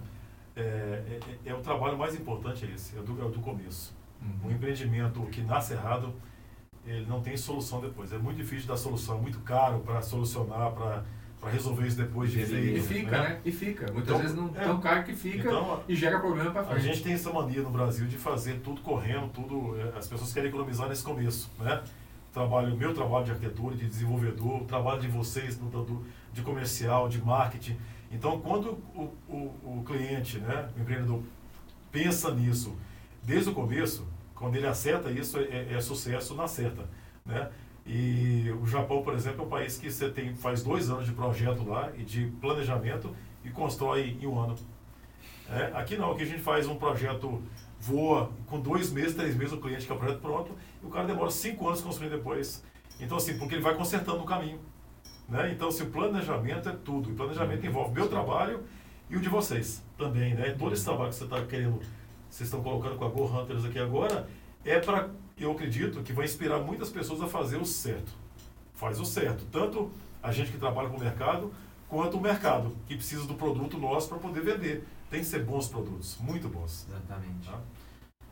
é, 0.56 0.60
é, 0.64 1.50
é 1.50 1.54
o 1.54 1.60
trabalho 1.60 1.96
mais 1.96 2.14
importante 2.14 2.66
é 2.66 2.74
esse, 2.74 2.98
é 2.98 3.02
do, 3.02 3.12
é 3.24 3.30
do 3.30 3.40
começo. 3.40 3.94
Uhum. 4.20 4.48
Um 4.48 4.50
empreendimento 4.52 5.20
que 5.26 5.40
nasce 5.42 5.72
errado, 5.72 6.12
ele 6.84 7.06
não 7.06 7.22
tem 7.22 7.36
solução 7.36 7.80
depois. 7.80 8.12
É 8.12 8.18
muito 8.18 8.36
difícil 8.36 8.66
dar 8.66 8.76
solução, 8.76 9.18
é 9.18 9.20
muito 9.20 9.38
caro 9.40 9.80
para 9.80 10.02
solucionar, 10.02 10.72
para 10.72 11.04
para 11.40 11.50
resolver 11.50 11.86
isso 11.86 11.96
depois 11.96 12.30
de 12.30 12.44
feito. 12.44 12.78
E 12.78 12.82
fica, 12.82 13.10
né? 13.10 13.28
né? 13.30 13.40
E 13.44 13.50
fica. 13.50 13.90
Muitas 13.92 14.02
então, 14.02 14.18
vezes 14.18 14.36
não 14.36 14.48
é, 14.54 14.62
tão 14.62 14.78
caro 14.78 15.02
que 15.04 15.14
fica 15.14 15.48
então, 15.48 15.82
e 15.88 15.96
gera 15.96 16.20
problema 16.20 16.50
para 16.50 16.64
frente. 16.64 16.78
A 16.78 16.82
gente 16.82 17.02
tem 17.02 17.14
essa 17.14 17.32
mania 17.32 17.62
no 17.62 17.70
Brasil 17.70 18.06
de 18.06 18.18
fazer 18.18 18.60
tudo 18.60 18.82
correndo, 18.82 19.28
tudo. 19.32 19.74
É, 19.80 19.98
as 19.98 20.06
pessoas 20.06 20.32
querem 20.34 20.50
economizar 20.50 20.88
nesse 20.88 21.02
começo, 21.02 21.50
né? 21.58 21.82
Trabalho, 22.32 22.76
meu 22.76 22.94
trabalho 22.94 23.24
de 23.24 23.32
arquitetura, 23.32 23.74
de 23.74 23.86
desenvolvedor, 23.86 24.62
o 24.62 24.64
trabalho 24.64 25.00
de 25.00 25.08
vocês 25.08 25.58
no, 25.58 25.68
do, 25.68 26.04
de 26.32 26.42
comercial, 26.42 27.08
de 27.08 27.20
marketing. 27.20 27.76
Então, 28.10 28.40
quando 28.40 28.78
o, 28.94 29.12
o, 29.28 29.78
o 29.78 29.84
cliente, 29.84 30.38
né, 30.38 30.68
o 30.76 30.80
empreendedor, 30.80 31.22
pensa 31.90 32.32
nisso 32.32 32.76
desde 33.22 33.50
o 33.50 33.54
começo, 33.54 34.06
quando 34.34 34.56
ele 34.56 34.66
acerta 34.66 35.10
isso, 35.10 35.38
é, 35.38 35.42
é, 35.42 35.74
é 35.74 35.80
sucesso 35.80 36.34
na 36.34 36.48
certa, 36.48 36.88
né? 37.26 37.50
E 37.86 38.50
o 38.62 38.66
Japão, 38.66 39.02
por 39.02 39.14
exemplo, 39.14 39.42
é 39.42 39.46
um 39.46 39.48
país 39.48 39.76
que 39.76 39.90
você 39.90 40.08
tem, 40.08 40.34
faz 40.34 40.62
dois 40.62 40.90
anos 40.90 41.06
de 41.06 41.12
projeto 41.12 41.68
lá 41.68 41.90
e 41.96 42.04
de 42.04 42.26
planejamento 42.40 43.14
e 43.44 43.50
constrói 43.50 44.16
em 44.20 44.26
um 44.26 44.38
ano. 44.38 44.54
É, 45.48 45.72
aqui 45.74 45.96
não, 45.96 46.12
aqui 46.12 46.22
a 46.22 46.26
gente 46.26 46.40
faz 46.40 46.68
um 46.68 46.76
projeto, 46.76 47.42
voa, 47.80 48.30
com 48.46 48.60
dois 48.60 48.92
meses, 48.92 49.14
três 49.14 49.34
meses 49.34 49.52
o 49.54 49.60
cliente 49.60 49.86
quer 49.86 49.94
o 49.94 49.96
projeto 49.96 50.20
pronto 50.20 50.52
e 50.82 50.86
o 50.86 50.90
cara 50.90 51.06
demora 51.06 51.30
cinco 51.30 51.66
anos 51.66 51.80
construir 51.80 52.10
depois. 52.10 52.62
Então, 53.00 53.16
assim, 53.16 53.38
porque 53.38 53.54
ele 53.54 53.62
vai 53.62 53.74
consertando 53.74 54.20
o 54.20 54.24
caminho. 54.24 54.60
Né? 55.28 55.52
Então, 55.52 55.68
assim, 55.68 55.84
o 55.84 55.90
planejamento 55.90 56.68
é 56.68 56.72
tudo. 56.72 57.10
O 57.10 57.14
planejamento 57.14 57.64
envolve 57.64 57.94
meu 57.94 58.08
trabalho 58.08 58.62
e 59.08 59.16
o 59.16 59.20
de 59.20 59.28
vocês 59.28 59.82
também. 59.96 60.34
Né? 60.34 60.50
Todo 60.58 60.74
esse 60.74 60.84
trabalho 60.84 61.08
que 61.08 61.16
você 61.16 61.24
está 61.24 61.42
querendo, 61.44 61.80
vocês 62.28 62.46
estão 62.48 62.62
colocando 62.62 62.96
com 62.96 63.04
a 63.06 63.08
Go 63.08 63.24
Hunters 63.24 63.64
aqui 63.64 63.78
agora, 63.78 64.28
é 64.64 64.78
para 64.78 65.08
eu 65.38 65.52
acredito 65.52 66.02
que 66.02 66.12
vai 66.12 66.26
inspirar 66.26 66.58
muitas 66.58 66.90
pessoas 66.90 67.22
a 67.22 67.26
fazer 67.26 67.56
o 67.56 67.64
certo. 67.64 68.12
Faz 68.74 69.00
o 69.00 69.06
certo. 69.06 69.46
Tanto 69.50 69.90
a 70.22 70.30
gente 70.30 70.52
que 70.52 70.58
trabalha 70.58 70.90
com 70.90 70.98
o 70.98 71.00
mercado, 71.00 71.50
quanto 71.88 72.18
o 72.18 72.20
mercado, 72.20 72.76
que 72.86 72.94
precisa 72.94 73.24
do 73.24 73.34
produto 73.34 73.78
nosso 73.78 74.08
para 74.08 74.18
poder 74.18 74.42
vender. 74.42 74.84
Tem 75.10 75.20
que 75.20 75.26
ser 75.26 75.44
bons 75.44 75.68
produtos, 75.68 76.16
muito 76.20 76.48
bons. 76.48 76.86
Exatamente. 76.88 77.50
Tá? 77.50 77.58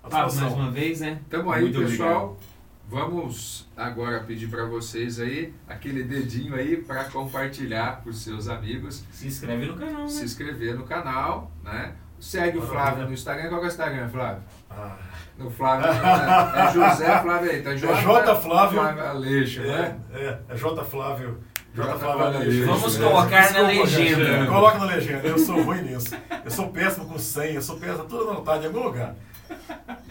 Fábio, 0.09 0.41
mais 0.41 0.53
uma 0.53 0.70
vez, 0.70 1.01
né? 1.01 1.20
Tamo 1.29 1.51
aí, 1.51 1.62
muito 1.62 1.81
pessoal. 1.81 2.24
Obrigado. 2.24 2.59
Vamos 2.91 3.68
agora 3.76 4.20
pedir 4.20 4.49
para 4.49 4.64
vocês 4.64 5.20
aí 5.20 5.53
aquele 5.68 6.05
dedinho 6.05 6.55
aí 6.55 6.79
para 6.79 7.05
compartilhar 7.05 8.01
para 8.01 8.09
os 8.09 8.22
seus 8.22 8.49
amigos. 8.49 9.05
Se 9.12 9.26
inscreve 9.26 9.66
no 9.66 9.76
canal. 9.76 10.03
Né? 10.03 10.09
Se 10.09 10.24
inscrever 10.24 10.74
no 10.74 10.85
canal, 10.85 11.51
né? 11.62 11.95
Segue 12.18 12.59
o 12.59 12.62
Flávio 12.62 13.07
no 13.07 13.12
Instagram. 13.12 13.49
Qual 13.49 13.61
é 13.61 13.64
o 13.64 13.68
Instagram, 13.68 14.09
Flávio? 14.09 14.43
Ah. 14.70 14.97
No 15.37 15.51
Flávio. 15.51 15.87
É, 15.87 16.68
é 16.68 16.72
José 16.72 17.20
Flávio 17.20 17.51
aí. 17.51 17.62
Tá 17.62 17.74
J, 17.76 17.93
é 17.93 18.03
J 18.03 18.35
Flávio. 18.37 18.81
Flávio 18.81 19.07
Aleixo, 19.07 19.61
é, 19.61 19.66
né? 19.66 20.01
É, 20.14 20.39
é 20.49 20.57
J 20.57 20.85
Flávio. 20.85 21.39
J. 21.75 21.99
Flávio 21.99 22.25
Aleixo. 22.25 22.66
Vamos 22.66 22.97
colocar 22.97 23.53
na 23.53 23.61
legenda. 23.61 24.47
Coloca 24.47 24.79
na 24.79 24.85
legenda. 24.87 25.27
Eu 25.27 25.39
sou 25.39 25.62
ruim 25.62 25.83
nisso. 25.83 26.14
Eu 26.45 26.51
sou 26.51 26.69
péssimo 26.69 27.07
com 27.07 27.19
senha. 27.19 27.55
Eu 27.55 27.62
sou 27.62 27.79
péssimo. 27.79 28.05
Tudo 28.05 28.31
anotado 28.31 28.64
em 28.64 28.66
algum 28.66 28.85
lugar. 28.85 29.14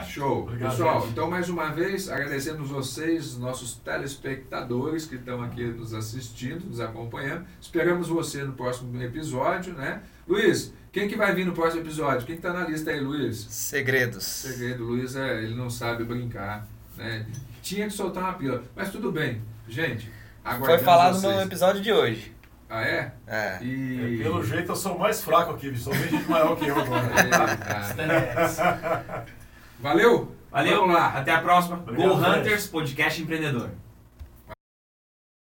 Show. 0.07 0.43
Obrigado, 0.43 0.71
Pessoal, 0.71 1.01
gente. 1.01 1.11
então 1.11 1.29
mais 1.29 1.49
uma 1.49 1.69
vez 1.69 2.09
agradecemos 2.09 2.69
vocês, 2.69 3.37
nossos 3.37 3.75
telespectadores 3.75 5.05
que 5.05 5.15
estão 5.15 5.43
aqui 5.43 5.63
nos 5.65 5.93
assistindo, 5.93 6.65
nos 6.65 6.79
acompanhando. 6.79 7.45
Esperamos 7.61 8.07
você 8.07 8.43
no 8.43 8.53
próximo 8.53 8.99
episódio, 9.01 9.73
né? 9.73 10.01
Luiz, 10.27 10.73
quem 10.91 11.07
que 11.07 11.15
vai 11.15 11.35
vir 11.35 11.45
no 11.45 11.53
próximo 11.53 11.81
episódio? 11.81 12.25
Quem 12.25 12.35
está 12.35 12.51
na 12.53 12.67
lista 12.67 12.89
aí, 12.91 12.99
Luiz? 12.99 13.37
Segredos. 13.49 14.23
Segredo, 14.23 14.83
Luiz, 14.85 15.15
é, 15.15 15.43
ele 15.43 15.53
não 15.55 15.69
sabe 15.69 16.03
brincar, 16.03 16.67
né? 16.95 17.25
Tinha 17.61 17.85
que 17.87 17.93
soltar 17.93 18.23
uma 18.23 18.33
pila, 18.33 18.63
mas 18.75 18.91
tudo 18.91 19.11
bem. 19.11 19.41
Gente, 19.67 20.09
agora 20.47 20.77
Foi 20.77 20.85
falado 20.85 21.21
no 21.21 21.41
episódio 21.41 21.81
de 21.81 21.91
hoje. 21.91 22.35
Ah, 22.69 22.81
é? 22.81 23.11
É. 23.25 23.59
E... 23.61 24.19
é. 24.19 24.23
Pelo 24.23 24.43
jeito 24.43 24.71
eu 24.71 24.75
sou 24.75 24.95
o 24.95 24.99
mais 24.99 25.21
fraco 25.21 25.51
aqui, 25.51 25.75
só 25.77 25.91
tem 25.91 26.09
gente 26.09 26.29
maior 26.29 26.55
que 26.55 26.67
eu 26.67 26.77
agora. 26.77 27.05
É, 27.97 29.25
Valeu? 29.79 30.35
Valeu, 30.51 30.79
Vamos 30.81 30.95
lá. 30.95 31.09
Até 31.09 31.31
a 31.31 31.41
próxima. 31.41 31.77
Obrigado, 31.77 32.09
Go 32.09 32.15
Hunters, 32.15 32.67
podcast 32.67 33.21
empreendedor. 33.21 33.69